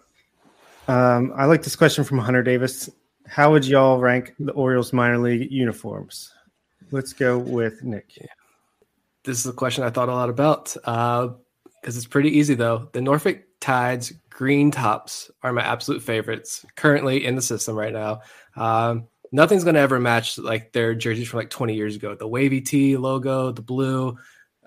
[0.87, 2.89] Um, I like this question from Hunter Davis.
[3.27, 6.33] How would y'all rank the Orioles minor league uniforms?
[6.89, 8.17] Let's go with Nick.
[9.23, 10.75] This is a question I thought a lot about.
[10.83, 11.29] Uh,
[11.81, 12.89] because it's pretty easy though.
[12.93, 18.21] The Norfolk Tides green tops are my absolute favorites currently in the system right now.
[18.55, 22.15] Um, nothing's going to ever match like their jerseys from like 20 years ago.
[22.15, 24.17] The wavy T logo, the blue,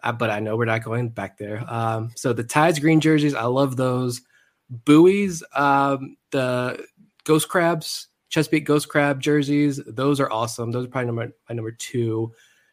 [0.03, 1.65] uh, but I know we're not going back there.
[1.69, 4.23] Um, so the Tides green jerseys, I love those.
[4.71, 6.85] Buoys, um, the
[7.25, 10.73] Ghost Crabs, Chesapeake Ghost Crab jerseys, those are awesome.
[10.73, 12.33] Those are probably number my number two.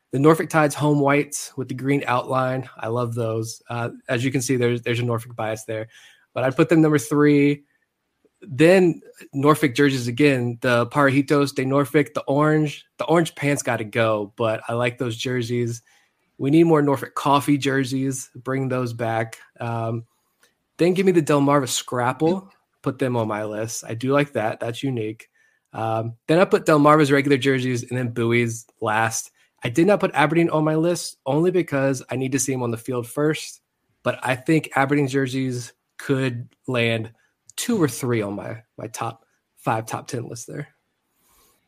[0.10, 2.68] The Norfolk Tides home whites with the green outline.
[2.78, 3.62] I love those.
[3.70, 5.88] Uh, as you can see, there's there's a Norfolk bias there,
[6.34, 7.64] but I'd put them number three.
[8.42, 10.58] Then Norfolk jerseys again.
[10.62, 14.34] The Parijitos de Norfolk, the orange, the orange pants got to go.
[14.38, 15.84] But I like those jerseys.
[16.40, 18.32] We need more Norfolk coffee jerseys.
[18.36, 19.38] Bring those back.
[19.60, 20.06] Um,
[20.78, 22.52] then give me the Delmarva Scrapple.
[22.82, 23.84] Put them on my list.
[23.88, 24.60] I do like that.
[24.60, 25.28] That's unique.
[25.74, 29.32] Um, then I put Delmarva's regular jerseys and then Bowie's last.
[29.64, 32.64] I did not put Aberdeen on my list only because I need to see him
[32.64, 33.62] on the field first.
[34.04, 37.12] But I think Aberdeen jerseys could land
[37.56, 39.26] two or three on my my top
[39.58, 40.70] five, top ten list there.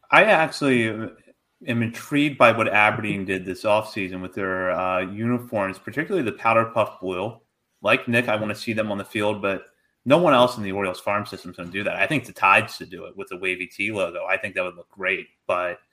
[0.09, 6.23] I actually am intrigued by what Aberdeen did this offseason with their uh, uniforms, particularly
[6.23, 7.38] the powder puff blue.
[7.81, 9.65] Like Nick, I want to see them on the field, but
[10.05, 11.95] no one else in the Orioles farm system is going to do that.
[11.95, 14.25] I think the Tides should do it with the wavy T logo.
[14.25, 15.80] I think that would look great, but–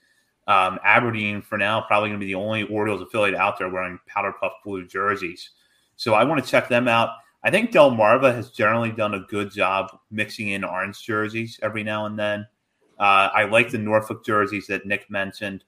[0.51, 4.01] um, Aberdeen, for now, probably going to be the only Orioles affiliate out there wearing
[4.07, 5.51] powder puff blue jerseys.
[5.95, 7.11] So I want to check them out.
[7.45, 12.07] I think Delmarva has generally done a good job mixing in orange jerseys every now
[12.07, 12.49] and then.
[12.99, 15.62] Uh, I like the Norfolk jerseys that Nick mentioned.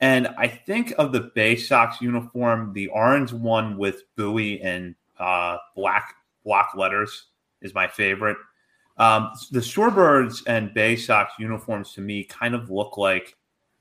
[0.00, 5.58] And I think of the Bay Sox uniform, the orange one with buoy and uh,
[5.76, 6.14] black
[6.44, 7.26] block letters
[7.62, 8.36] is my favorite.
[8.96, 13.36] Um, the Shorebirds and Bay Sox uniforms to me kind of look like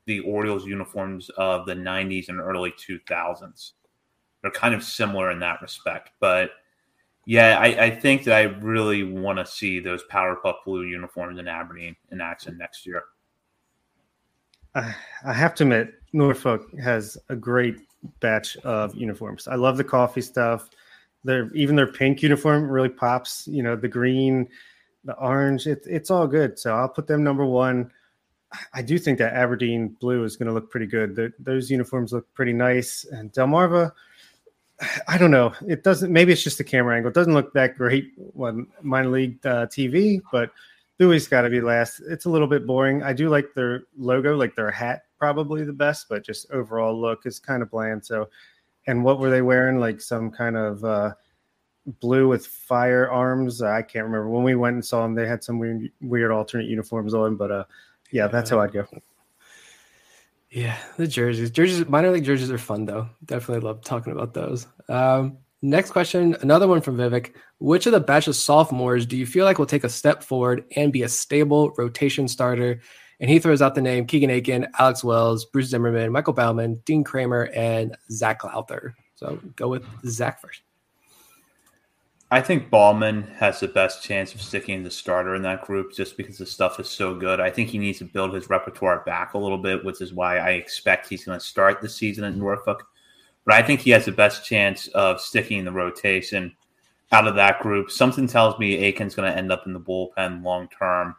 [0.06, 3.72] the Orioles uniforms of the 90s and early 2000s.
[4.41, 6.12] They're kind of similar in that respect.
[6.20, 6.52] But
[7.26, 11.48] yeah, I, I think that I really want to see those Powerpuff Blue uniforms in
[11.48, 13.04] Aberdeen in action next year.
[14.76, 17.80] I have to admit, Norfolk has a great
[18.20, 19.48] batch of uniforms.
[19.48, 20.70] I love the coffee stuff.
[21.28, 23.48] Their even their pink uniform really pops.
[23.48, 24.48] You know, the green,
[25.04, 26.58] the orange, it, it's all good.
[26.58, 27.91] So I'll put them number one.
[28.74, 31.16] I do think that Aberdeen blue is going to look pretty good.
[31.16, 33.91] The, those uniforms look pretty nice, and Delmarva.
[35.08, 35.54] I don't know.
[35.68, 36.12] It doesn't.
[36.12, 37.12] Maybe it's just the camera angle.
[37.12, 40.52] It doesn't look that great on minor league uh, TV, but
[40.98, 42.02] Bowie's got to be last.
[42.10, 43.04] It's a little bit boring.
[43.04, 47.26] I do like their logo, like their hat probably the best, but just overall look
[47.26, 48.06] is kind of bland.
[48.06, 48.30] So,
[48.88, 49.80] and what were they wearing?
[49.80, 51.14] Like some kind of uh,
[51.99, 53.61] blue with firearms.
[53.61, 55.15] I can't remember when we went and saw them.
[55.15, 57.64] They had some weird, weird alternate uniforms on, but uh,
[58.11, 58.88] yeah, that's how I'd go.
[60.49, 63.09] Yeah, the jerseys, jerseys, minor league jerseys are fun though.
[63.26, 64.65] Definitely love talking about those.
[64.88, 67.34] Um, next question, another one from Vivek.
[67.59, 70.64] Which of the batch of sophomores do you feel like will take a step forward
[70.76, 72.81] and be a stable rotation starter?
[73.19, 77.03] And he throws out the name Keegan Akin, Alex Wells, Bruce Zimmermann, Michael Baumann, Dean
[77.03, 78.95] Kremer, and Zach Lowther.
[79.15, 80.61] So go with Zach first.
[82.30, 86.18] I think Baumann has the best chance of sticking the starter in that group just
[86.18, 87.39] because the stuff is so good.
[87.39, 90.39] I think he needs to build his repertoire back a little bit, which is why
[90.39, 92.85] I expect he's going to start the season at Norfolk.
[93.45, 96.53] But I think he has the best chance of sticking in the rotation
[97.14, 97.89] out of that group.
[97.89, 101.15] Something tells me Akin's going to end up in the bullpen long term.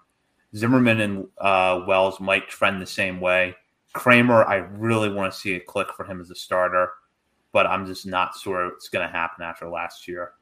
[0.57, 3.55] Zimmermann and uh, Wells might trend the same way.
[3.95, 6.91] Kremer, I really want to see a click for him as a starter,
[7.53, 10.33] but I'm just not sure it's going to happen after last year.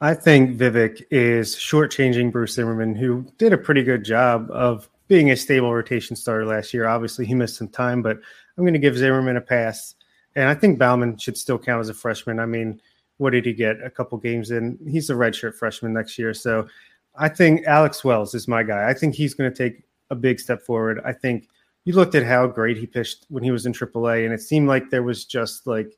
[0.00, 5.30] I think Vivek is shortchanging Bruce Zimmermann, who did a pretty good job of being
[5.30, 6.86] a stable rotation starter last year.
[6.86, 8.18] Obviously, he missed some time, but
[8.56, 9.94] I'm going to give Zimmermann a pass.
[10.34, 12.40] And I think Baumann should still count as a freshman.
[12.40, 12.80] I mean,
[13.18, 13.82] what did he get?
[13.82, 14.78] A couple games in.
[14.88, 16.34] He's a redshirt freshman next year.
[16.34, 16.66] So
[17.16, 18.88] I think Alex Wells is my guy.
[18.88, 21.00] I think he's going to take a big step forward.
[21.04, 21.48] I think
[21.84, 24.68] you looked at how great he pitched when he was in AAA, and it seemed
[24.68, 25.96] like there was just like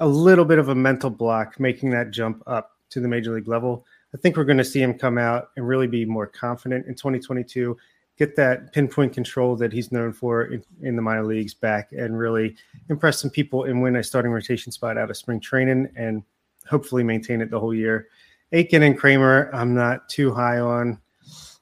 [0.00, 3.48] a little bit of a mental block making that jump up to the major league
[3.48, 3.84] level.
[4.14, 6.94] I think we're going to see him come out and really be more confident in
[6.94, 7.76] 2022,
[8.16, 12.18] get that pinpoint control that he's known for in, in, the minor leagues back, and
[12.18, 12.56] really
[12.88, 16.22] impress some people and win a starting rotation spot out of spring training and
[16.66, 18.08] hopefully maintain it the whole year.
[18.52, 21.00] Akin and Kremer, I'm not too high on.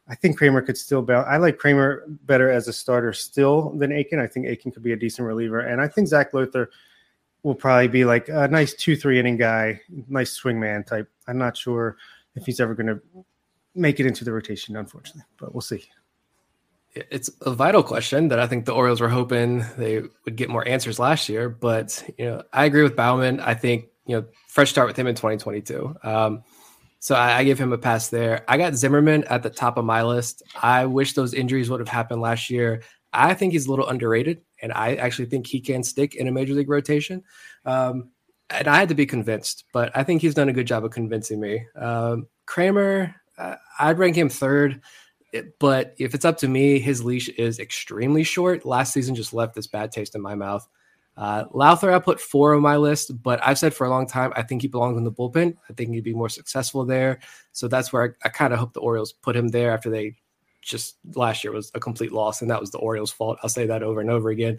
[0.09, 1.27] I think Kremer could still bounce.
[1.29, 4.21] I like Kremer better as a starter still than Akin.
[4.21, 5.61] I think Akin could be a decent reliever.
[5.61, 6.71] And I think Zach Lowther–
[7.47, 11.09] will probably be like a nice two, three inning guy, nice swing man type.
[11.29, 11.97] I'm not sure
[12.35, 13.01] if he's ever going to
[13.73, 15.85] make it into the rotation, unfortunately, but we'll see.
[16.95, 20.67] It's a vital question that I think the Orioles were hoping they would get more
[20.67, 21.49] answers last year.
[21.49, 23.39] But you know, I agree with Baumann.
[23.39, 25.97] I think you know, fresh start with him in 2022.
[26.03, 26.43] Um,
[27.07, 28.45] so I, I, give him a pass there.
[28.49, 30.43] I got Zimmermann at the top of my list.
[30.61, 32.83] I wish those injuries would have happened last year.
[33.13, 36.33] I think he's a little underrated, and I actually think he can stick in a
[36.33, 37.23] major league rotation.
[37.65, 38.11] Um,
[38.51, 40.91] and I had to be convinced, but I think he's done a good job of
[40.91, 41.65] convincing me.
[41.77, 44.81] Um, Kremer, uh, I'd rank him third,
[45.61, 48.67] but if it's up to me, his leash is extremely short.
[48.67, 50.67] Last season just left this bad taste in my mouth.
[51.17, 54.33] Uh, Lowther, I put four on my list, but I've said for a long time
[54.37, 55.55] I think he belongs in the bullpen.
[55.69, 57.21] I think he'd be more successful there.
[57.53, 60.17] So that's where I, I kind of hope the Orioles put him there after they
[60.61, 63.39] just last year was a complete loss, and that was the Orioles' fault.
[63.43, 64.59] I'll say that over and over again.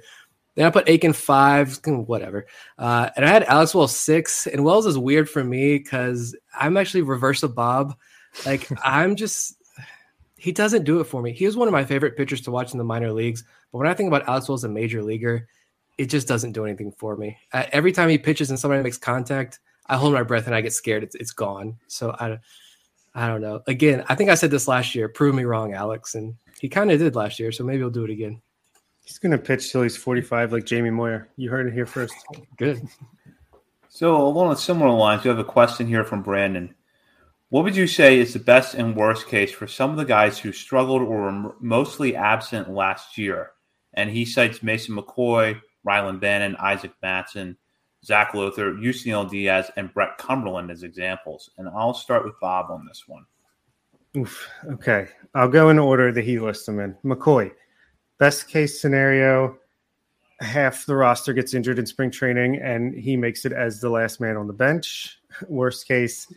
[0.55, 2.47] Then I put Akin five, whatever.
[2.79, 4.47] Uh, and I had Alex Wells six.
[4.47, 7.95] And Wells is weird for me because I'm actually reverse of Bob.
[8.43, 9.53] Like I'm just
[10.35, 11.31] he doesn't do it for me.
[11.31, 13.43] He was one of my favorite pitchers to watch in the minor leagues.
[13.71, 15.47] But when I think about Alex Wells, as a major leaguer,
[15.97, 17.37] it just doesn't do anything for me.
[17.53, 20.61] Uh, every time he pitches and somebody makes contact, I hold my breath and I
[20.61, 21.03] get scared.
[21.03, 21.77] It's it's gone.
[21.87, 22.37] So I
[23.15, 23.61] I don't know.
[23.67, 25.09] Again, I think I said this last year.
[25.09, 26.13] Prove me wrong, Alex.
[26.15, 27.51] And he kind of did last year.
[27.51, 28.41] So maybe he'll do it again.
[29.03, 31.29] He's going to pitch till he's 45 like Jamie Moyer.
[31.37, 32.13] You heard it here first.
[32.57, 32.87] Good.
[33.87, 36.75] So, along similar lines, we have a question here from Brandon.
[37.49, 40.37] What would you say is the best and worst case for some of the guys
[40.37, 43.51] who struggled or were mostly absent last year?
[43.93, 47.55] And he cites Mason McCoy, Rylan Bannon, Isaac Mattson,
[48.03, 51.49] Zach Lowther, Yusniel Diaz, and Brett Cumberland as examples.
[51.57, 53.25] And I'll start with Bob on this one.
[54.15, 55.07] Oof, okay.
[55.35, 56.95] I'll go in order that he lists them in.
[57.03, 57.51] McCoy,
[58.17, 59.57] best case scenario,
[60.39, 64.19] half the roster gets injured in spring training and he makes it as the last
[64.19, 65.19] man on the bench.
[65.47, 66.31] Worst case,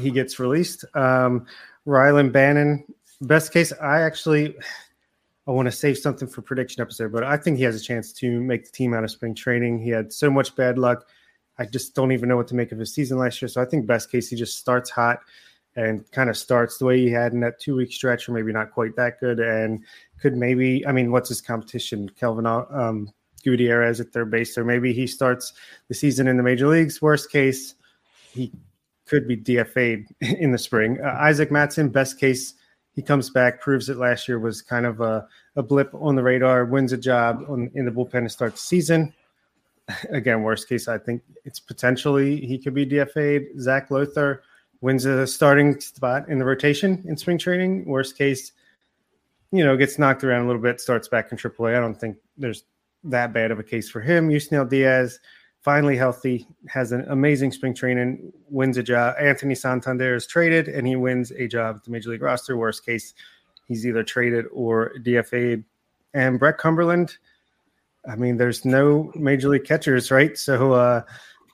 [0.00, 0.84] he gets released.
[0.94, 1.46] Um,
[1.86, 2.84] Rylan Bannon,
[3.20, 4.56] best case, I actually
[5.46, 8.12] I want to save something for prediction episode, but I think he has a chance
[8.14, 9.80] to make the team out of spring training.
[9.80, 11.06] He had so much bad luck.
[11.58, 13.48] I just don't even know what to make of his season last year.
[13.48, 15.18] So I think best case he just starts hot
[15.74, 18.52] and kind of starts the way he had in that two week stretch, or maybe
[18.52, 19.82] not quite that good, and
[20.20, 20.86] could maybe.
[20.86, 22.08] I mean, what's his competition?
[22.10, 23.12] Kelvin um,
[23.42, 25.52] Gutierrez at third base, or maybe he starts
[25.88, 27.02] the season in the major leagues.
[27.02, 27.74] Worst case,
[28.32, 28.52] he
[29.06, 30.98] could be DFA'd in the spring.
[31.02, 32.54] Uh, Isaac Mattson, best case
[32.94, 36.22] he comes back, proves that last year was kind of a, a blip on the
[36.22, 39.14] radar, wins a job on, in the bullpen to start the season.
[40.10, 43.60] Again, worst case, I think it's potentially he could be DFA'd.
[43.60, 44.42] Zach Lowther
[44.80, 47.86] wins a starting spot in the rotation in spring training.
[47.86, 48.52] Worst case,
[49.52, 51.76] you know, gets knocked around a little bit, starts back in AAA.
[51.76, 52.64] I don't think there's
[53.04, 54.28] that bad of a case for him.
[54.28, 55.18] Yusniel Diaz,
[55.62, 59.14] finally healthy, has an amazing spring training, wins a job.
[59.18, 62.56] Anthony Santander is traded, and he wins a job at the major league roster.
[62.56, 63.14] Worst case,
[63.68, 65.64] he's either traded or DFA'd.
[66.14, 67.16] And Brett Cumberland,
[68.08, 70.36] I mean, there's no major league catchers, right?
[70.36, 71.02] So, uh,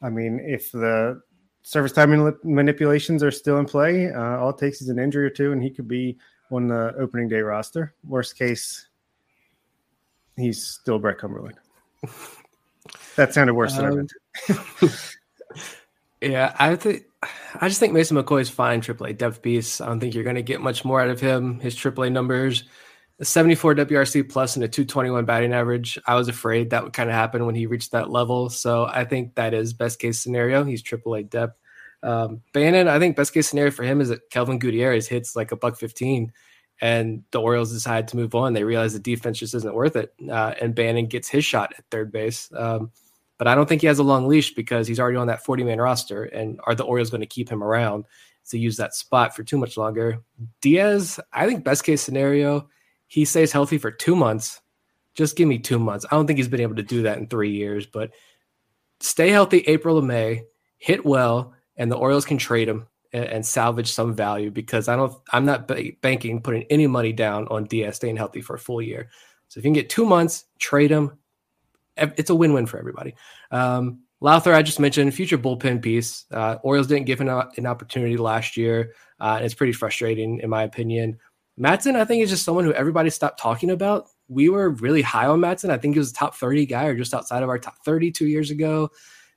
[0.03, 1.21] I mean, if the
[1.63, 5.31] service time manipulations are still in play, uh, all it takes is an injury or
[5.31, 6.19] two, and he could be
[6.51, 7.95] on the opening day roster.
[8.05, 8.89] Worst case,
[10.37, 11.59] he's still Brett Cumberland.
[13.17, 13.97] that sounded worse um, than I um,
[14.81, 15.15] meant.
[16.21, 17.05] yeah, I think
[17.61, 19.81] I just think Mason McCoy is fine AAA depth piece.
[19.81, 21.59] I don't think you're going to get much more out of him.
[21.61, 22.65] His AAA numbers,
[23.19, 25.99] a 74 WRC plus and a 221 batting average.
[26.07, 28.49] I was afraid that would kind of happen when he reached that level.
[28.51, 30.65] So I think that is best case scenario.
[30.65, 31.59] He's AAA depth.
[32.03, 35.51] Um, Bannon, I think best case scenario for him is that Kelvin Gutierrez hits like
[35.51, 36.33] a buck 15
[36.81, 38.53] and the Orioles decide to move on.
[38.53, 40.15] They realize the defense just isn't worth it.
[40.31, 42.51] Uh, and Bannon gets his shot at third base.
[42.57, 42.93] Um,
[43.37, 45.65] but I don't think he has a long leash because he's already on that 40
[45.65, 46.25] man roster.
[46.25, 48.05] And are the Orioles going to keep him around
[48.51, 50.21] to use that spot for too much longer?
[50.61, 52.69] Diaz, I think best case scenario,
[53.07, 54.61] he stays healthy for two months.
[55.15, 56.05] Just give me two months.
[56.11, 58.11] I don't think he's been able to do that in three years, but
[59.01, 60.45] stay healthy April to May,
[60.77, 64.97] hit well, and the Orioles can trade him and, and salvage some value because I
[64.97, 65.71] don't, I'm not
[66.01, 69.09] banking putting any money down on Diaz staying healthy for a full year.
[69.49, 71.19] So if you can get two months, trade him.
[71.97, 73.15] It's a win-win for everybody.
[73.51, 76.25] Um, Lowther, I just mentioned future bullpen piece.
[76.33, 80.51] Uh, Orioles didn't give an, an opportunity last year, uh, and it's pretty frustrating in
[80.51, 81.19] my opinion.
[81.59, 84.07] Mattson, I think, is just someone who everybody stopped talking about.
[84.29, 85.71] We were really high on Mattson.
[85.71, 88.13] I think he was a top 30 guy or just outside of our top 30
[88.13, 88.91] two years ago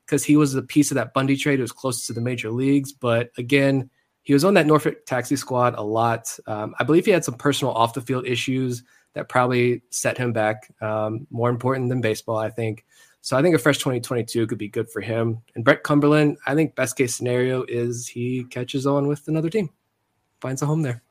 [0.05, 2.51] because he was a piece of that Bundy trade who was closest to the major
[2.51, 2.91] leagues.
[2.91, 3.89] But again,
[4.23, 6.37] he was on that Norfolk taxi squad a lot.
[6.47, 8.83] Um, I believe he had some personal off the field issues
[9.13, 10.73] that probably set him back.
[10.81, 12.85] Um, more important than baseball, I think.
[13.21, 15.41] So I think a fresh 2022 could be good for him.
[15.55, 19.69] And Brett Cumberland, I think best case scenario is he catches on with another team,
[20.39, 21.03] finds a home there.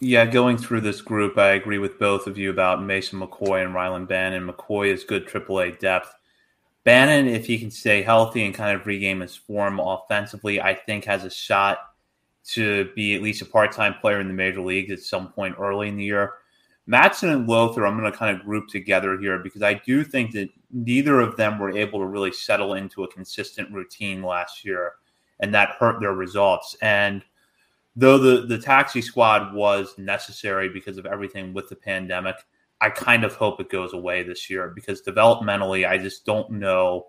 [0.00, 3.72] Yeah, going through this group, I agree with both of you about Mason McCoy and
[3.72, 4.48] Rylan Bannon.
[4.48, 6.12] McCoy is good AAA depth.
[6.84, 11.04] Bannon, if he can stay healthy and kind of regain his form offensively, I think
[11.04, 11.78] has a shot
[12.44, 15.88] to be at least a part-time player in the major leagues at some point early
[15.88, 16.34] in the year.
[16.88, 20.32] Mattson and Lowther, I'm going to kind of group together here because I do think
[20.32, 24.94] that neither of them were able to really settle into a consistent routine last year,
[25.38, 26.76] and that hurt their results.
[26.82, 27.24] And
[27.94, 32.36] though the the taxi squad was necessary because of everything with the pandemic,
[32.82, 37.06] I kind of hope it goes away this year because developmentally, I just don't know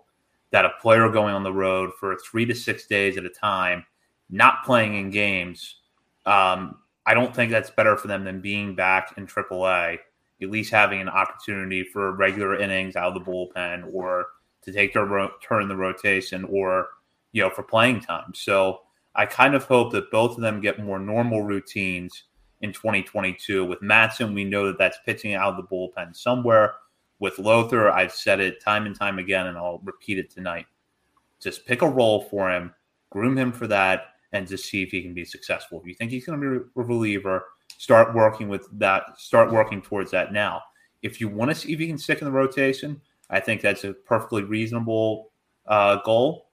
[0.52, 3.84] that a player going on the road for three to six days at a time,
[4.30, 5.80] not playing in games,
[6.26, 6.76] um,
[7.06, 9.98] I don't think that's better for them than being back in AAA,
[10.40, 14.26] at least having an opportunity for regular innings out of the bullpen or
[14.62, 16.86] to take their ro- turn in the rotation or,
[17.32, 18.32] you know, for playing time.
[18.32, 18.82] So
[19.16, 22.24] I kind of hope that both of them get more normal routines
[22.64, 23.64] in 2022.
[23.64, 26.72] With Mattson, we know that that's pitching out of the bullpen somewhere.
[27.18, 30.66] With Lowther, I've said it time and time again, and I'll repeat it tonight.
[31.40, 32.74] Just pick a role for him,
[33.10, 35.78] groom him for that, and just see if he can be successful.
[35.78, 37.44] If you think he's going to be a reliever,
[37.76, 39.20] start working with that.
[39.20, 40.62] Start working towards that now.
[41.02, 43.84] If you want to see if he can stick in the rotation, I think that's
[43.84, 45.30] a perfectly reasonable
[45.66, 46.48] uh, goal.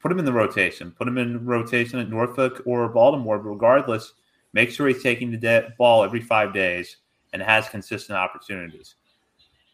[0.00, 0.90] Put him in the rotation.
[0.90, 3.38] Put him in rotation at Norfolk or Baltimore.
[3.38, 4.14] Regardless,
[4.52, 6.96] Make sure he's taking the de- ball every five days
[7.32, 8.96] and has consistent opportunities.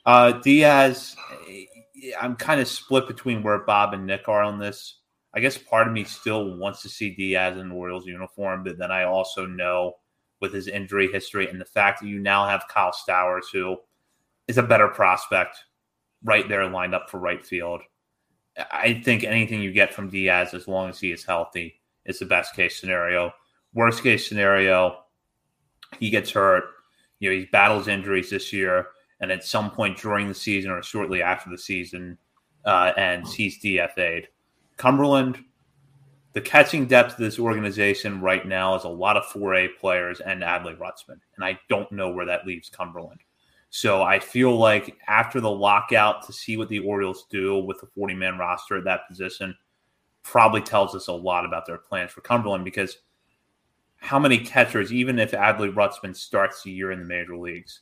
[0.04, 1.16] Uh, Diaz,
[2.20, 4.98] I'm kind of split between where Bob and Nick are on this.
[5.34, 8.78] I guess part of me still wants to see Diaz in the Orioles uniform, but
[8.78, 9.96] then I also know
[10.40, 13.78] with his injury history and the fact that you now have Kyle Stowers, who
[14.48, 15.56] is a better prospect
[16.22, 17.82] right there lined up for right field.
[18.70, 22.26] I think anything you get from Diaz, as long as he is healthy, is the
[22.26, 23.32] best case scenario
[23.76, 25.04] worst case scenario,
[26.00, 26.64] he gets hurt.
[27.20, 28.88] You know, he battles injuries this year,
[29.20, 32.18] and at some point during the season or shortly after the season,
[32.64, 34.28] uh, and he's DFA'd.
[34.76, 35.38] Cumberland,
[36.32, 40.42] the catching depth of this organization right now is a lot of 4A players and
[40.42, 43.20] Adley Rutschman, and I don't know where that leaves Cumberland.
[43.70, 47.88] So I feel like after the lockout to see what the Orioles do with the
[47.94, 49.54] 40 man roster at that position
[50.22, 52.98] probably tells us a lot about their plans for Cumberland because
[53.98, 57.80] how many catchers, even if Adley Rutschman starts the year in the major leagues,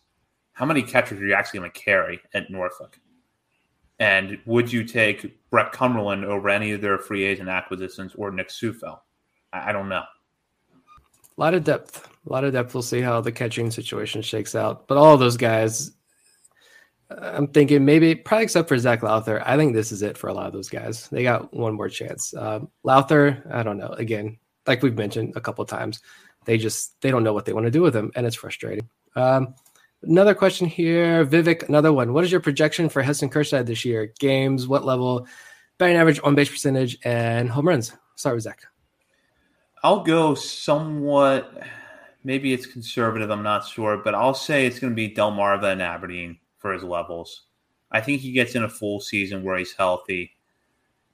[0.53, 2.99] how many catchers are you actually going to carry at Norfolk?
[3.99, 8.49] And would you take Brett Cumberland over any of their free agent acquisitions or Nick
[8.49, 9.01] Sufel?
[9.53, 10.03] I, I don't know.
[11.37, 12.09] A lot of depth.
[12.27, 12.75] A lot of depth.
[12.75, 14.89] We'll see how the catching situation shakes out.
[14.89, 15.93] But all those guys,
[17.11, 19.47] I'm thinking maybe probably except for Zach Lowther.
[19.47, 21.09] I think this is it for a lot of those guys.
[21.09, 22.35] They got one more chance.
[22.35, 23.91] Um, Lowther, I don't know.
[23.91, 26.01] Again, like we've mentioned a couple times,
[26.45, 28.89] they just they don't know what they want to do with him, and it's frustrating.
[29.17, 29.55] Um,
[30.03, 31.69] another question here, Vivek.
[31.69, 32.13] Another one.
[32.13, 34.13] What is your projection for Heston Kjerstad this year?
[34.19, 35.27] Games, what level,
[35.79, 37.93] batting average, on base percentage, and home runs?
[38.25, 38.63] With Zach.
[39.83, 41.63] I'll go somewhat.
[42.23, 43.29] Maybe it's conservative.
[43.31, 46.83] I'm not sure, but I'll say it's going to be Delmarva and Aberdeen for his
[46.83, 47.43] levels.
[47.91, 50.34] I think he gets in a full season where he's healthy.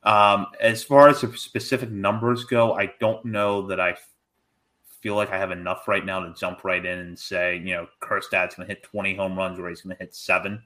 [0.03, 3.97] Um, as far as the specific numbers go, I don't know that I
[5.01, 7.87] feel like I have enough right now to jump right in and say, you know,
[8.01, 10.63] Kjerstad's going to hit 20 home runs or he's going to hit seven.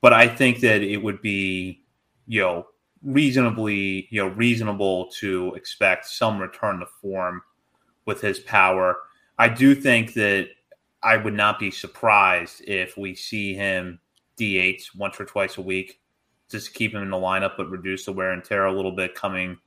[0.00, 1.84] But I think that it would be,
[2.26, 2.66] you know,
[3.02, 7.42] reasonably, you know, reasonable to expect some return to form
[8.06, 8.96] with his power.
[9.38, 10.48] I do think that
[11.02, 14.00] I would not be surprised if we see him
[14.36, 16.00] DH once or twice a week,
[16.52, 18.92] just to keep him in the lineup, but reduce the wear and tear a little
[18.92, 19.58] bit coming,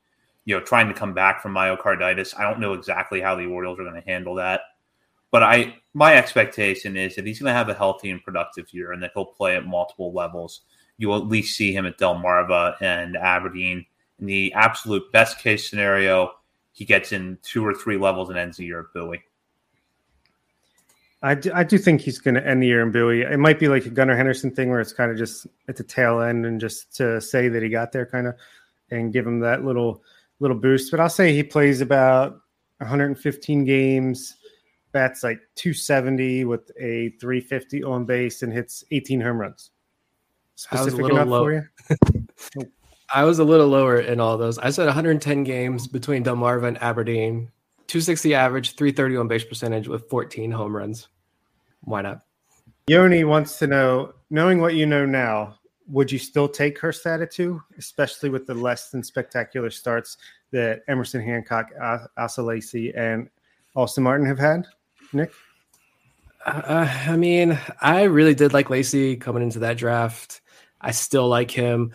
[0.45, 2.37] you know, trying to come back from myocarditis.
[2.39, 4.61] I don't know exactly how the Orioles are going to handle that.
[5.31, 8.93] But I my expectation is that he's going to have a healthy and productive year
[8.93, 10.61] and that he'll play at multiple levels.
[10.97, 13.85] You'll at least see him at Delmarva and Aberdeen.
[14.19, 16.31] In the absolute best case scenario,
[16.71, 19.23] he gets in two or three levels and ends the year at Bowie.
[21.25, 23.23] I do, I do think he's going to end the year in Bowie.
[23.23, 25.83] It might be like a Gunnar Henderson thing where it's kind of just at the
[25.83, 28.35] tail end and just to say that he got there kind of
[28.91, 30.03] and give him that little
[30.39, 30.91] little boost.
[30.91, 32.41] But I'll say he plays about
[32.77, 34.35] 115 games,
[34.91, 39.71] bats like 270 with a 350 on base and hits 18 home runs.
[40.53, 41.43] Specific enough low.
[41.43, 42.71] for you?
[43.15, 44.59] I was a little lower in all those.
[44.59, 47.49] I said 110 games between Delmarva and Aberdeen,
[47.87, 51.07] 260 average, 330 on base percentage with 14 home runs.
[51.85, 52.21] Why not?
[52.87, 55.57] Yoni wants to know, knowing what you know now,
[55.87, 60.17] would you still take Kjerstad at two, especially with the less than spectacular starts
[60.51, 61.69] that Emerson Hancock,
[62.17, 63.29] Asa Lacy, and
[63.75, 64.65] Austin Martin have had?
[65.13, 65.31] Nick?
[66.45, 70.41] Uh, I mean, I really did like Lacy coming into that draft.
[70.81, 71.93] I still like him.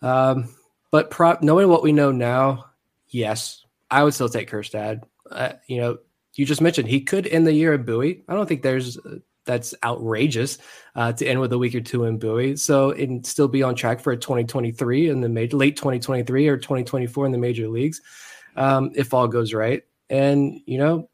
[0.00, 0.54] Um,
[0.90, 2.66] but prop, knowing what we know now,
[3.08, 5.02] yes, I would still take Kjerstad.
[5.30, 5.98] Uh, you know,
[6.34, 8.24] you just mentioned he could end the year at Bowie.
[8.28, 8.98] I don't think there's
[9.44, 10.58] that's outrageous
[10.94, 12.56] uh, to end with a week or two in Bowie.
[12.56, 16.56] So and still be on track for a 2023 in the major late 2023 or
[16.56, 18.00] 2024 in the major leagues,
[18.56, 19.82] um, if all goes right.
[20.08, 21.08] And you know,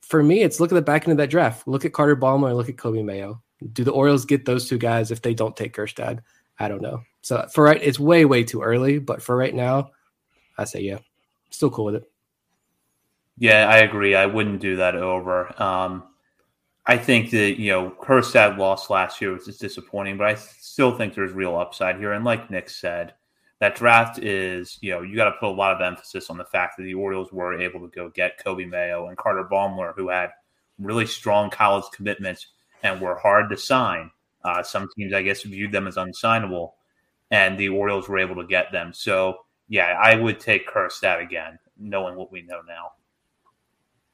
[0.00, 1.68] for me, it's look at the back end of that draft.
[1.68, 3.42] Look at Carter Baumler and look at Coby Mayo.
[3.72, 6.20] Do the Orioles get those two guys if they don't take Kjerstad?
[6.58, 7.02] I don't know.
[7.22, 8.98] So for right, it's way way too early.
[8.98, 9.90] But for right now,
[10.58, 10.98] I say yeah,
[11.50, 12.04] still cool with it.
[13.38, 14.14] Yeah, I agree.
[14.14, 15.60] I wouldn't do that over.
[15.62, 16.04] Um,
[16.86, 20.96] I think that you know Kjerstad lost last year, which is disappointing, but I still
[20.96, 22.12] think there's real upside here.
[22.12, 23.14] And like Nick said,
[23.60, 26.44] that draft is you know you got to put a lot of emphasis on the
[26.44, 30.08] fact that the Orioles were able to go get Coby Mayo and Carter Baumler, who
[30.08, 30.30] had
[30.78, 32.46] really strong college commitments
[32.82, 34.10] and were hard to sign.
[34.42, 36.72] Uh, some teams, I guess, viewed them as unsignable,
[37.30, 38.92] and the Orioles were able to get them.
[38.94, 42.92] So yeah, I would take Kjerstad again, knowing what we know now.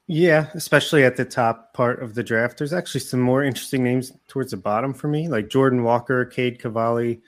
[0.09, 2.57] Yeah, especially at the top part of the draft.
[2.57, 6.59] There's actually some more interesting names towards the bottom for me, like Jordan Walker, Cade
[6.59, 7.21] Cavalli,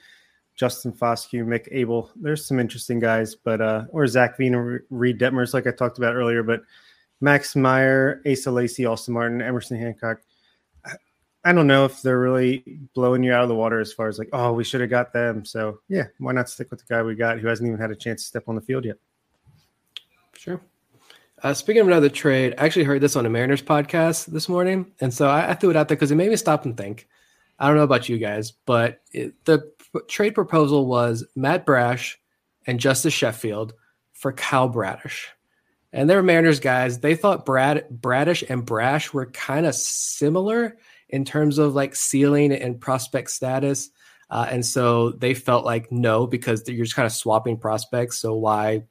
[0.56, 2.10] Justin Foscue, Mick Abel.
[2.16, 6.14] There's some interesting guys, but uh, or Zac Veen Reid Detmers, like I talked about
[6.14, 6.42] earlier.
[6.42, 6.62] But
[7.20, 10.22] Max Meyer, Asa Lacy, Austin Martin, Emerson Hancock.
[10.86, 10.92] I,
[11.44, 14.18] I don't know if they're really blowing you out of the water as far as
[14.18, 15.44] like, oh, we should have got them.
[15.44, 17.96] So yeah, why not stick with the guy we got who hasn't even had a
[17.96, 18.96] chance to step on the field yet?
[20.34, 20.62] Sure.
[21.42, 24.92] Uh, speaking of another trade, I actually heard this on a Mariners podcast this morning,
[25.00, 27.08] and so I, I threw it out there because it made me stop and think.
[27.58, 32.18] I don't know about you guys, but it, the p- trade proposal was Matt Brash
[32.66, 33.72] and Justice Sheffield
[34.12, 35.28] for Kyle Bradish.
[35.94, 36.98] And they're Mariners guys.
[36.98, 40.76] They thought Brad Bradish and Brash were kind of similar
[41.08, 43.90] in terms of like ceiling and prospect status.
[44.28, 48.18] Uh, and so they felt like no, because you're just kind of swapping prospects.
[48.18, 48.84] So why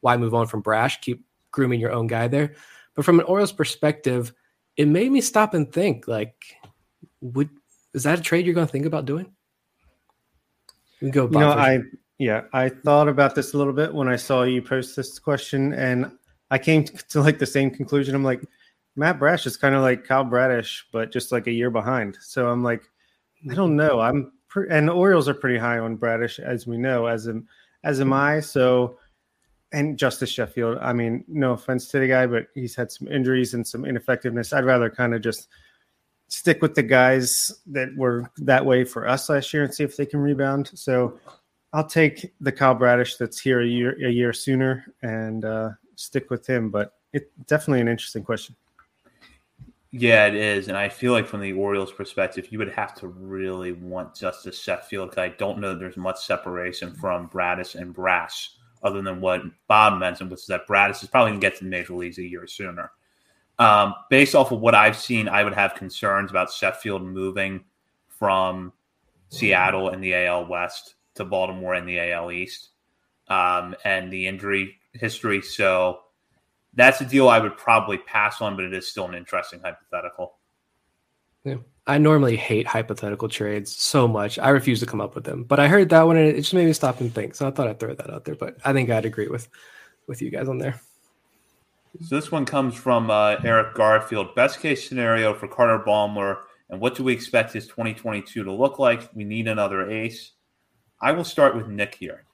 [0.00, 1.00] why move on from Brash?
[1.00, 2.54] Keep grooming your own guy there.
[2.94, 4.32] But from an Orioles perspective,
[4.76, 6.34] it made me stop and think like,
[7.20, 7.50] would
[7.94, 9.32] is that a trade you're going to think about doing?
[11.00, 11.24] We go.
[11.24, 11.80] You know, I
[12.18, 15.72] yeah, I thought about this a little bit when I saw you post this question,
[15.72, 16.10] and
[16.50, 18.14] I came to, to like the same conclusion.
[18.14, 18.42] I'm like,
[18.96, 22.18] Matt Brash is kind of like Kyle Bradish, but just like a year behind.
[22.20, 22.82] So I'm like,
[23.50, 24.00] I don't know.
[24.00, 27.46] I'm pre- and the Orioles are pretty high on Bradish, as we know, as am
[27.84, 28.14] as am mm-hmm.
[28.14, 28.40] I.
[28.40, 28.98] So
[29.72, 30.78] and Justice Sheffield.
[30.80, 34.52] I mean, no offense to the guy, but he's had some injuries and some ineffectiveness.
[34.52, 35.48] I'd rather kind of just
[36.28, 39.96] stick with the guys that were that way for us last year and see if
[39.96, 40.70] they can rebound.
[40.74, 41.18] So
[41.72, 46.30] I'll take the Kyle Bradish that's here a year a year sooner and uh, stick
[46.30, 46.70] with him.
[46.70, 48.56] But it's definitely an interesting question.
[49.90, 53.08] Yeah, it is, and I feel like from the Orioles' perspective, you would have to
[53.08, 57.94] really want Justice Sheffield because I don't know that there's much separation from Bradish and
[57.94, 58.50] Brash
[58.82, 61.64] other than what Bob mentioned, which is that Bradish is probably going to get to
[61.64, 62.90] the major leagues a year sooner.
[63.58, 67.64] Um, based off of what I've seen, I would have concerns about Sheffield moving
[68.06, 68.72] from
[69.30, 72.70] Seattle in the AL West to Baltimore in the AL East
[73.28, 75.42] um, and the injury history.
[75.42, 76.00] So
[76.74, 80.36] that's a deal I would probably pass on, but it is still an interesting hypothetical.
[81.44, 81.56] Yeah.
[81.88, 84.38] I normally hate hypothetical trades so much.
[84.38, 85.44] I refuse to come up with them.
[85.44, 87.34] But I heard that one and it just made me stop and think.
[87.34, 88.34] So I thought I'd throw that out there.
[88.34, 89.48] But I think I'd agree with
[90.06, 90.80] with you guys on there.
[92.02, 94.34] So this one comes from uh, Eric Garfield.
[94.34, 98.78] Best case scenario for Carter Baumler, and what do we expect his 2022 to look
[98.78, 99.08] like?
[99.14, 100.32] We need another ace.
[101.00, 102.24] I will start with Nick here.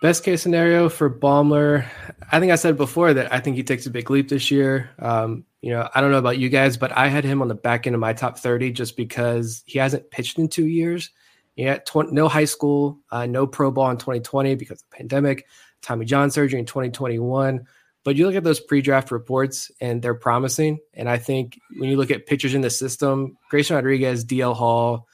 [0.00, 1.84] Best case scenario for Baumler,
[2.30, 4.90] I think I said before that I think he takes a big leap this year.
[5.00, 7.56] Um, you know, I don't know about you guys, but I had him on the
[7.56, 11.10] back end of my top 30 just because he hasn't pitched in two years.
[11.58, 15.46] Had tw- no high school, uh, no pro ball in 2020 because of the pandemic,
[15.82, 17.66] Tommy John surgery in 2021.
[18.04, 20.78] But you look at those pre-draft reports and they're promising.
[20.94, 25.07] And I think when you look at pitchers in the system, Grayson Rodriguez, DL Hall,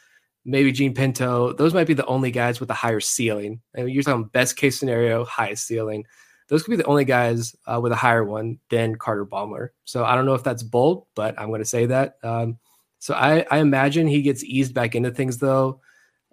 [0.44, 3.60] maybe Jean Pinto, those might be the only guys with a higher ceiling.
[3.74, 6.04] And you're talking best case scenario, highest ceiling
[6.48, 9.68] those could be the only guys uh, with a higher one than Carter Baumler.
[9.84, 12.18] So I don't know if that's bold, but I'm going to say that.
[12.22, 12.58] Um,
[12.98, 15.80] so I, I, imagine he gets eased back into things though.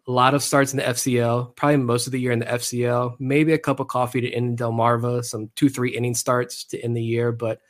[0.07, 3.17] A lot of starts in the FCL, probably most of the year in the FCL,
[3.19, 6.97] maybe a cup of coffee to end Delmarva, some two, three inning starts to end
[6.97, 7.31] the year.
[7.31, 7.61] But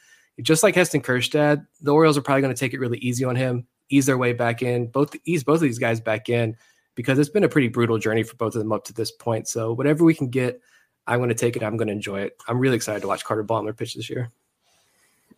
[0.42, 3.36] just like Heston Kjerstad, the Orioles are probably going to take it really easy on
[3.36, 6.56] him, ease their way back in, both ease both of these guys back in
[6.96, 9.48] because it's been a pretty brutal journey for both of them up to this point.
[9.48, 10.62] So whatever we can get
[11.08, 11.64] I'm going to take it.
[11.64, 12.38] I'm going to enjoy it.
[12.48, 14.30] I'm really excited to watch Carter Baumler pitch this year.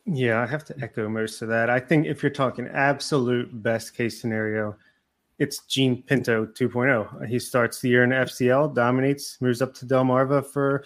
[0.05, 1.69] Yeah, I have to echo most of that.
[1.69, 4.75] I think if you're talking absolute best case scenario,
[5.39, 7.27] it's Jean Pinto 2.0.
[7.27, 10.84] He starts the year in FCL, dominates, moves up to Delmarva for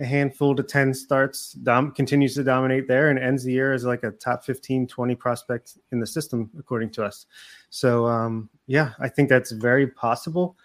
[0.00, 3.84] a handful to 10 starts, dom- continues to dominate there, and ends the year as
[3.84, 7.26] like a top 15, 20 prospect in the system, according to us.
[7.70, 10.56] So, um, yeah, I think that's very possible.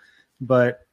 [0.41, 0.87] But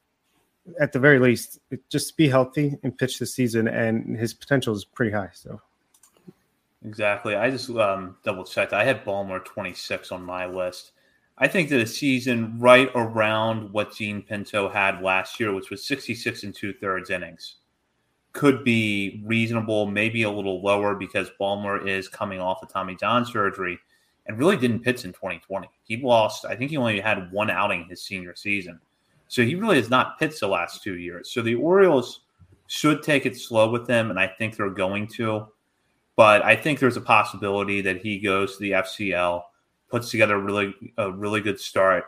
[0.81, 4.85] at the very least, just be healthy and pitch the season, and his potential is
[4.85, 5.31] pretty high.
[5.33, 5.61] So,
[6.85, 7.37] exactly.
[7.37, 8.73] I just um, double checked.
[8.73, 10.93] I had Baumler 26 on my list.
[11.39, 15.87] I think that a season right around what Jean Pinto had last year, which was
[15.87, 17.57] 66 and two thirds innings,
[18.37, 23.25] could be reasonable, maybe a little lower because Baumler is coming off of Tommy John
[23.25, 23.79] surgery
[24.27, 25.71] and really didn't pitch in 2020.
[25.85, 28.79] He lost, I think he only had one outing his senior season.
[29.29, 31.33] So he really has not pitched the last two years.
[31.33, 32.21] So the Orioles
[32.67, 35.47] should take it slow with him, and I think they're going to.
[36.15, 39.45] But I think there's a possibility that he goes to the FCL,
[39.89, 42.05] puts together a really a really good start,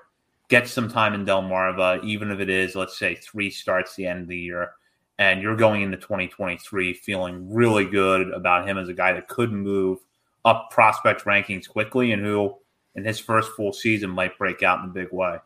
[0.48, 4.22] gets some time in Delmarva, even if it is, let's say, three starts the end
[4.22, 4.72] of the year,
[5.18, 9.52] and you're going into 2023 feeling really good about him as a guy that could
[9.52, 9.98] move
[10.44, 12.54] up prospect rankings quickly and who,
[12.94, 15.38] in his first full season, might break out in a big way.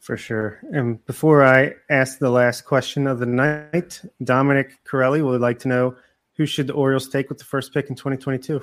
[0.00, 0.60] For sure.
[0.72, 5.68] And before I ask the last question of the night, Dominic Corelli would like to
[5.68, 5.96] know
[6.36, 8.62] who should the Orioles take with the first pick in 2022?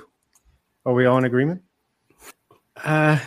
[0.86, 1.62] Are we all in agreement?
[2.76, 3.18] Uh,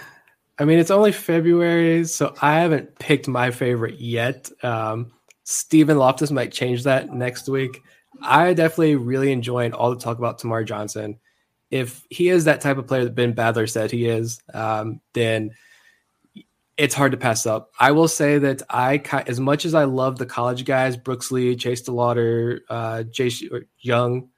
[0.57, 4.49] I mean, it's only February, so I haven't picked my favorite yet.
[4.64, 5.11] Um,
[5.49, 7.81] Stephen Loftus might change that next week.
[8.21, 11.17] I definitely really enjoyed all the talk about Termarr Johnson.
[11.71, 15.51] If he is that type of player that Ben Badler said he is, um, then–
[16.80, 17.73] it's hard to pass up.
[17.77, 21.57] I will say that I, as much as I love the college guys, Brooks Lee,
[21.57, 23.43] Chase DeLauter, uh, Jace
[23.80, 24.30] Jung,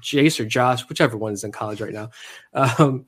[0.00, 2.08] Jace or Josh, whichever one is in college right now.
[2.54, 3.04] Um,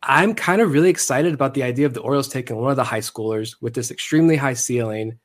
[0.00, 2.84] I'm kind of really excited about the idea of the Orioles taking one of the
[2.84, 5.18] high schoolers with this extremely high ceiling,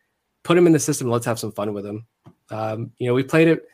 [0.44, 1.10] put him in the system.
[1.10, 2.06] Let's have some fun with him.
[2.50, 3.68] Um, you know, we played it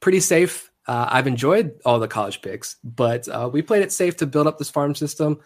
[0.00, 0.70] pretty safe.
[0.86, 4.46] Uh, I've enjoyed all the college picks, but uh, we played it safe to build
[4.46, 5.38] up this farm system.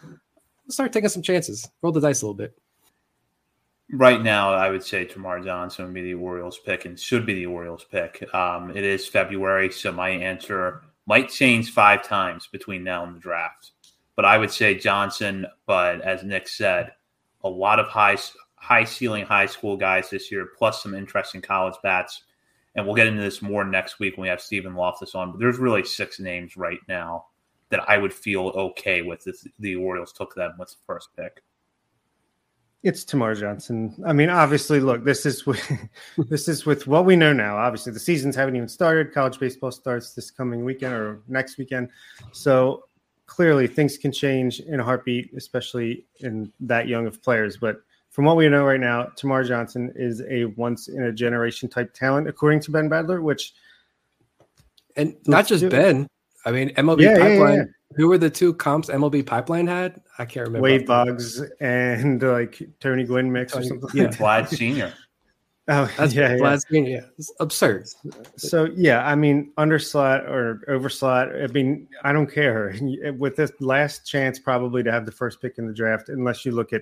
[0.65, 1.67] Let's start taking some chances.
[1.81, 2.57] Roll the dice a little bit.
[3.91, 7.33] Right now, I would say Termarr Johnson would be the Orioles pick and should be
[7.33, 8.23] the Orioles pick.
[8.33, 13.19] Um, it is February, so my answer might change five times between now and the
[13.19, 13.71] draft.
[14.15, 15.45] But I would say Johnson.
[15.65, 16.93] But as Nick said,
[17.43, 18.17] a lot of high
[18.63, 22.23] high ceiling high school guys this year, plus some interesting college bats.
[22.75, 25.31] and we'll get into this more next week when we have Stephen Loftus on.
[25.31, 27.25] But there's really six names right now
[27.69, 31.43] that I would feel okay with if the Orioles took them with the first pick.
[32.83, 34.01] It's Termarr Johnson.
[34.07, 35.61] I mean, obviously, look, this is with,
[36.29, 37.57] this is with what we know now.
[37.57, 39.13] Obviously, the seasons haven't even started.
[39.13, 41.89] College baseball starts this coming weekend or next weekend,
[42.31, 42.85] so
[43.25, 47.57] clearly things can change in a heartbeat, especially in that young of players.
[47.57, 47.81] But
[48.13, 51.93] from what we know right now, Termarr Johnson is a once in a generation type
[51.95, 53.53] talent, according to Ben Badler, which
[54.95, 56.07] and not just Ben.
[56.45, 57.53] I mean, MLB yeah, Pipeline.
[57.53, 57.63] Yeah, yeah.
[57.95, 59.99] Who were the two comps MLB Pipeline had?
[60.19, 60.61] I can't remember.
[60.61, 63.89] Wade Boggs and like Tony Gwynn mix Tony, or something.
[63.93, 64.93] Yeah, Vlad Senior.
[65.69, 66.91] Oh, That's yeah, Vlad Senior.
[66.91, 67.87] Yeah, it's absurd.
[68.35, 71.41] So yeah, I mean, underslot or overslot.
[71.41, 72.75] I mean, I don't care.
[73.17, 76.51] With this last chance, probably to have the first pick in the draft, unless you
[76.51, 76.81] look at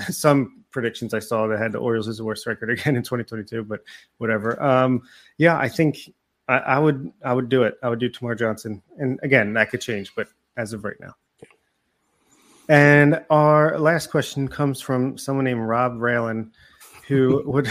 [0.08, 3.64] some predictions I saw that had the Orioles as the worst record again in 2022,
[3.64, 3.80] but
[4.18, 4.60] whatever.
[4.62, 5.02] Um,
[5.36, 5.98] yeah, I think
[6.48, 7.74] I, I, would I would do it.
[7.82, 11.14] I would do Termarr Johnson, and again, that could change, but as of right now.
[12.68, 16.50] And our last question comes from someone named Rob Raylan,
[17.06, 17.70] who would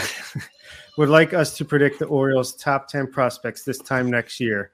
[0.97, 4.71] would like us to predict the Orioles' top ten prospects this time next year.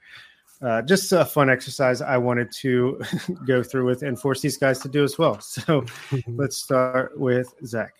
[0.63, 3.01] Uh, just a fun exercise I wanted to
[3.45, 5.39] go through with and force these guys to do as well.
[5.53, 5.85] So
[6.27, 7.93] let's start with Zach.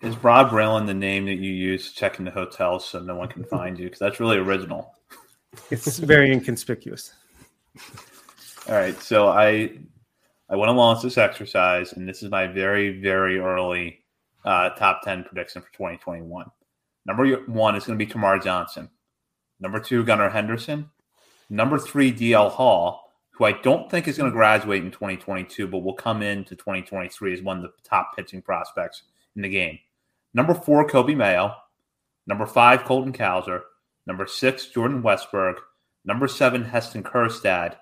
[0.00, 3.28] Is Rob Raylan the name that you use to check into hotels so no one
[3.28, 3.84] can find you?
[3.86, 4.94] Because that's really original.
[5.70, 7.12] It's very inconspicuous.
[8.66, 9.72] All right, so I
[10.48, 14.04] I want to launch this exercise, and this is my very very early
[14.44, 16.46] uh, top ten prediction for 2021.
[17.04, 18.88] Number one is going to be Termarr Johnson.
[19.60, 20.88] Number two, Gunnar Henderson.
[21.50, 25.78] Number three, DL Hall, who I don't think is going to graduate in 2022, but
[25.78, 29.02] will come into 2023 as one of the top pitching prospects
[29.34, 29.78] in the game.
[30.32, 31.54] Number four, Coby Mayo.
[32.26, 33.62] Number five, Colton Cowser.
[34.06, 35.56] Number six, Jordan Westburg.
[36.04, 37.74] Number seven, Heston Kjerstad.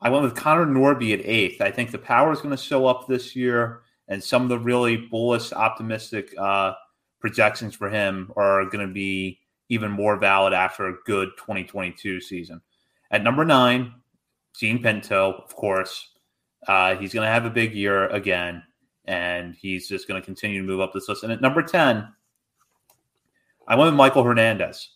[0.00, 1.60] I went with Connor Norby at eighth.
[1.60, 4.58] I think the power is going to show up this year, and some of the
[4.58, 6.74] really bullish, optimistic uh,
[7.20, 12.60] projections for him are going to be even more valid after a good 2022 season.
[13.12, 13.92] At number nine,
[14.58, 16.08] Jean Pinto, of course.
[16.66, 18.62] Uh, he's going to have a big year again,
[19.04, 21.22] and he's just going to continue to move up this list.
[21.22, 22.08] And at number 10,
[23.68, 24.88] I went with Maikol Hernandez.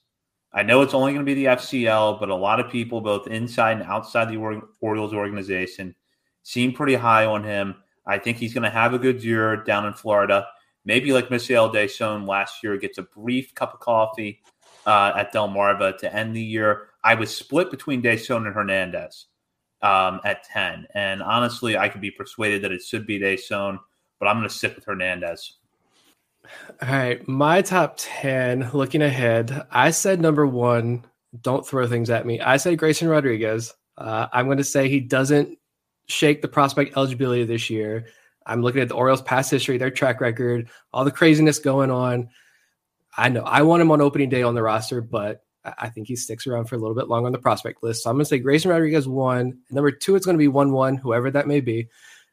[0.53, 3.27] I know it's only going to be the FCL, but a lot of people, both
[3.27, 4.39] inside and outside the
[4.81, 5.95] Orioles organization,
[6.43, 7.75] seem pretty high on him.
[8.07, 10.47] I think he's going to have a good year down in Florida.
[10.87, 14.41] Maybe like Mishael Deson last year, gets a brief cup of coffee
[14.87, 16.89] uh, at Delmarva to end the year.
[17.07, 19.27] I was split between Deson and Hernandez
[19.81, 20.89] um, at 10.
[20.93, 23.79] And honestly, I could be persuaded that it should be Deson,
[24.19, 25.59] but I'm going to stick with Hernandez.
[26.83, 27.27] All right.
[27.29, 31.05] My top 10, looking ahead, I said number one,
[31.43, 32.41] don't throw things at me.
[32.41, 33.73] I said Grayson Rodriguez.
[33.97, 35.57] Uh, I'm going to say he doesn't
[36.09, 38.07] shake the prospect eligibility this year.
[38.47, 42.31] I'm looking at the Orioles' past history, their track record, all the craziness going on.
[43.17, 45.46] I know I want him on opening day on the roster, but
[45.79, 48.03] I think he sticks around for a little bit longer on the prospect list.
[48.03, 49.59] So I'm going to say Grayson Rodriguez one.
[49.71, 51.89] Number two, it's going to be one one, whoever that may be.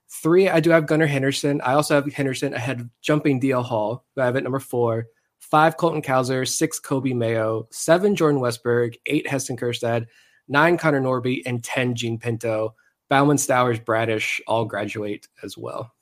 [0.09, 1.59] Three, I do have Gunnar Henderson.
[1.61, 5.07] I also have Henderson ahead of jumping DL Hall, who I have at number four.
[5.39, 6.47] Five, Colton Cowser.
[6.47, 7.67] Six, Coby Mayo.
[7.71, 8.95] Seven, Jordan Westburg.
[9.05, 10.07] Eight, Heston Kjerstad.
[10.47, 11.41] Nine, Connor Norby.
[11.45, 12.75] And 10, Jean Pinto.
[13.09, 15.93] Baumann, Stowers, Bradish all graduate as well.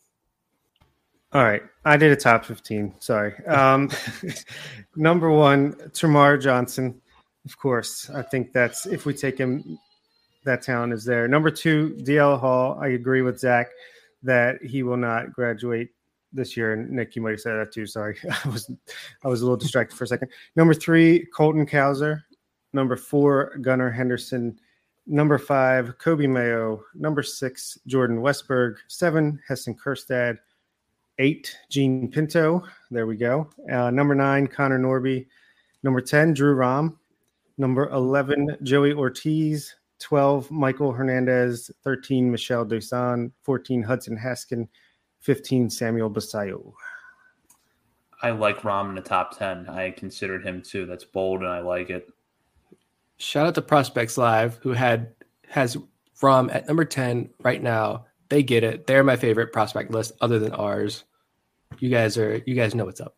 [1.34, 1.64] All right.
[1.86, 2.96] I did a top 15.
[3.00, 3.34] Sorry.
[3.46, 3.90] Um,
[4.96, 7.01] number one, Termarr Johnson.
[7.46, 9.80] Of course, I think that's if we take him,
[10.44, 11.28] that talent is there.
[11.28, 12.78] Number two, DL Hall.
[12.80, 13.70] I agree with Zach
[14.24, 15.90] that he will not graduate
[16.34, 16.74] this year.
[16.74, 17.86] And Nick, you might have said that too.
[17.86, 18.72] Sorry, I was
[19.24, 20.30] I was a little distracted for a second.
[20.56, 22.22] Number three, Colton Cowser.
[22.74, 24.58] Number four, Gunnar Henderson.
[25.08, 26.84] Number five, Coby Mayo.
[26.94, 28.76] Number six, Jordan Westburg.
[28.88, 30.38] Seven, Heston Kjerstad.
[31.18, 32.64] Eight, Jean Pinto.
[32.90, 33.50] There we go.
[33.70, 35.28] Uh, number nine, Connor Norby.
[35.84, 36.98] Number 10, Drew Rom.
[37.58, 39.76] Number 11, Joey Ortiz.
[40.00, 41.70] 12, Maikol Hernandez.
[41.84, 43.32] 13, Mishael Deson.
[43.44, 44.68] 14, Hudson Haskin.
[45.20, 46.74] 15, Samuel Basallo.
[48.24, 49.70] I like Rom in the top 10.
[49.70, 50.86] I considered him too.
[50.86, 52.12] That's bold and I like it.
[53.18, 55.14] Shout out to Prospects Live, who had
[55.48, 55.78] has
[56.22, 58.06] Rom at number 10 right now.
[58.30, 58.88] They get it.
[58.88, 61.04] They're my favorite prospect list other than ours.
[61.80, 63.16] You guys are you guys know what's up.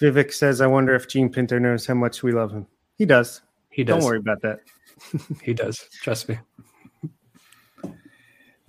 [0.00, 2.66] Vivek says, I wonder if Jean Pinto knows how much we love him.
[2.96, 3.42] He does.
[3.70, 3.96] He does.
[3.96, 4.60] Don't worry about that.
[5.42, 5.88] he does.
[6.02, 6.38] Trust me.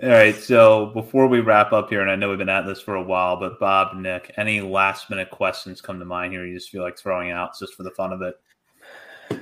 [0.04, 0.36] All right.
[0.36, 3.04] So before we wrap up here, and I know we've been at this for a
[3.04, 6.84] while, but Bob, Nick, any last minute questions come to mind here you just feel
[6.84, 9.42] like throwing out just for the fun of it?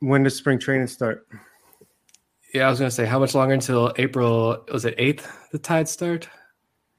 [0.00, 1.26] When does spring training start?
[2.52, 4.64] Yeah, I was going to say how much longer until April?
[4.70, 5.48] Was it eighth?
[5.50, 6.28] The tide start?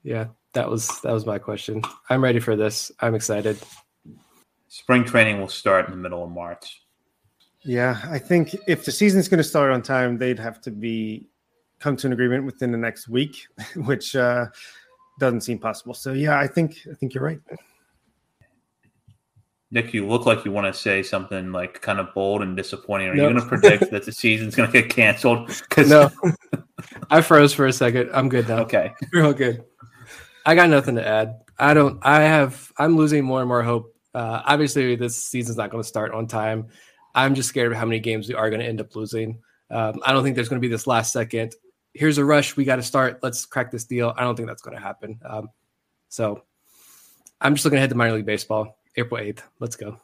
[0.03, 1.82] Yeah, that was that was my question.
[2.10, 2.91] I'm ready for this.
[2.99, 3.57] I'm excited.
[4.68, 6.85] Spring training will start in the middle of March.
[7.65, 11.27] Yeah, I think if the season's going to start on time, they'd have to be
[11.79, 14.45] come to an agreement within the next week, which uh,
[15.19, 15.95] doesn't seem possible.
[15.95, 17.39] So yeah, I think I think you're right.
[19.71, 23.09] Nick, you look like you want to say something like kind of bold and disappointing.
[23.09, 25.49] Are you going to predict that the season's going to get canceled?
[25.69, 25.89] Cause...
[25.89, 26.09] No,
[27.09, 28.11] I froze for a second.
[28.13, 28.59] I'm good now.
[28.59, 29.63] Okay, we're all good.
[30.45, 31.41] I got nothing to add.
[31.57, 31.99] I don't.
[32.03, 32.71] I have.
[32.77, 33.95] I'm losing more and more hope.
[34.13, 36.67] Uh, obviously, this season's not going to start on time.
[37.15, 39.39] I'm just scared of how many games we are going to end up losing.
[39.71, 41.55] Um, I don't think there's going to be this last second.
[41.93, 42.57] Here's a rush.
[42.57, 43.19] We got to start.
[43.23, 44.13] Let's crack this deal.
[44.17, 45.19] I don't think that's going to happen.
[45.25, 45.49] Um,
[46.09, 46.43] so
[47.39, 48.77] I'm just looking ahead to minor league baseball.
[48.97, 49.39] April 8th.
[49.59, 49.97] Let's go.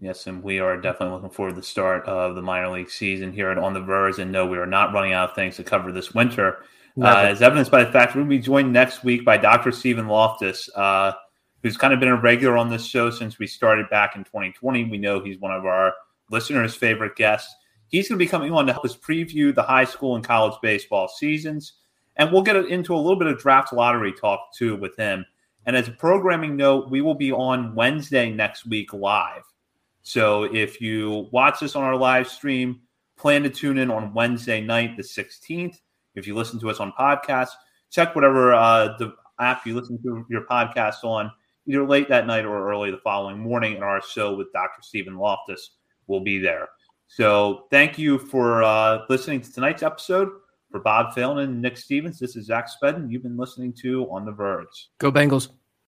[0.00, 3.32] Yes, and we are definitely looking forward to the start of the minor league season
[3.32, 4.18] here at On the Verge.
[4.18, 6.58] And no, we are not running out of things to cover this winter.
[7.00, 9.70] Uh, as evidenced by the fact we'll be joined next week by Dr.
[9.70, 11.12] Stephen Loftus, uh,
[11.66, 14.84] who's kind of been a regular on this show since we started back in 2020.
[14.84, 15.94] We know he's one of our
[16.30, 17.52] listeners' favorite guests.
[17.88, 20.54] He's going to be coming on to help us preview the high school and college
[20.62, 21.72] baseball seasons.
[22.14, 25.26] And we'll get into a little bit of draft lottery talk too with him.
[25.66, 29.42] And as a programming note, we will be on Wednesday next week live.
[30.04, 32.78] So if you watch this on our live stream,
[33.16, 35.80] plan to tune in on Wednesday night, the 16th.
[36.14, 37.50] If you listen to us on podcast,
[37.90, 41.32] check whatever uh, the app you listen to your podcast on,
[41.66, 43.74] either late that night or early the following morning.
[43.74, 44.82] And our show with Dr.
[44.82, 45.72] Stephen Loftus
[46.06, 46.68] will be there.
[47.08, 50.30] So thank you for uh, listening to tonight's episode.
[50.70, 53.10] For Bob Phelan and Nick Stevens, this is Zach Spedden.
[53.10, 54.90] You've been listening to On the Verge.
[54.98, 55.48] Go Bengals.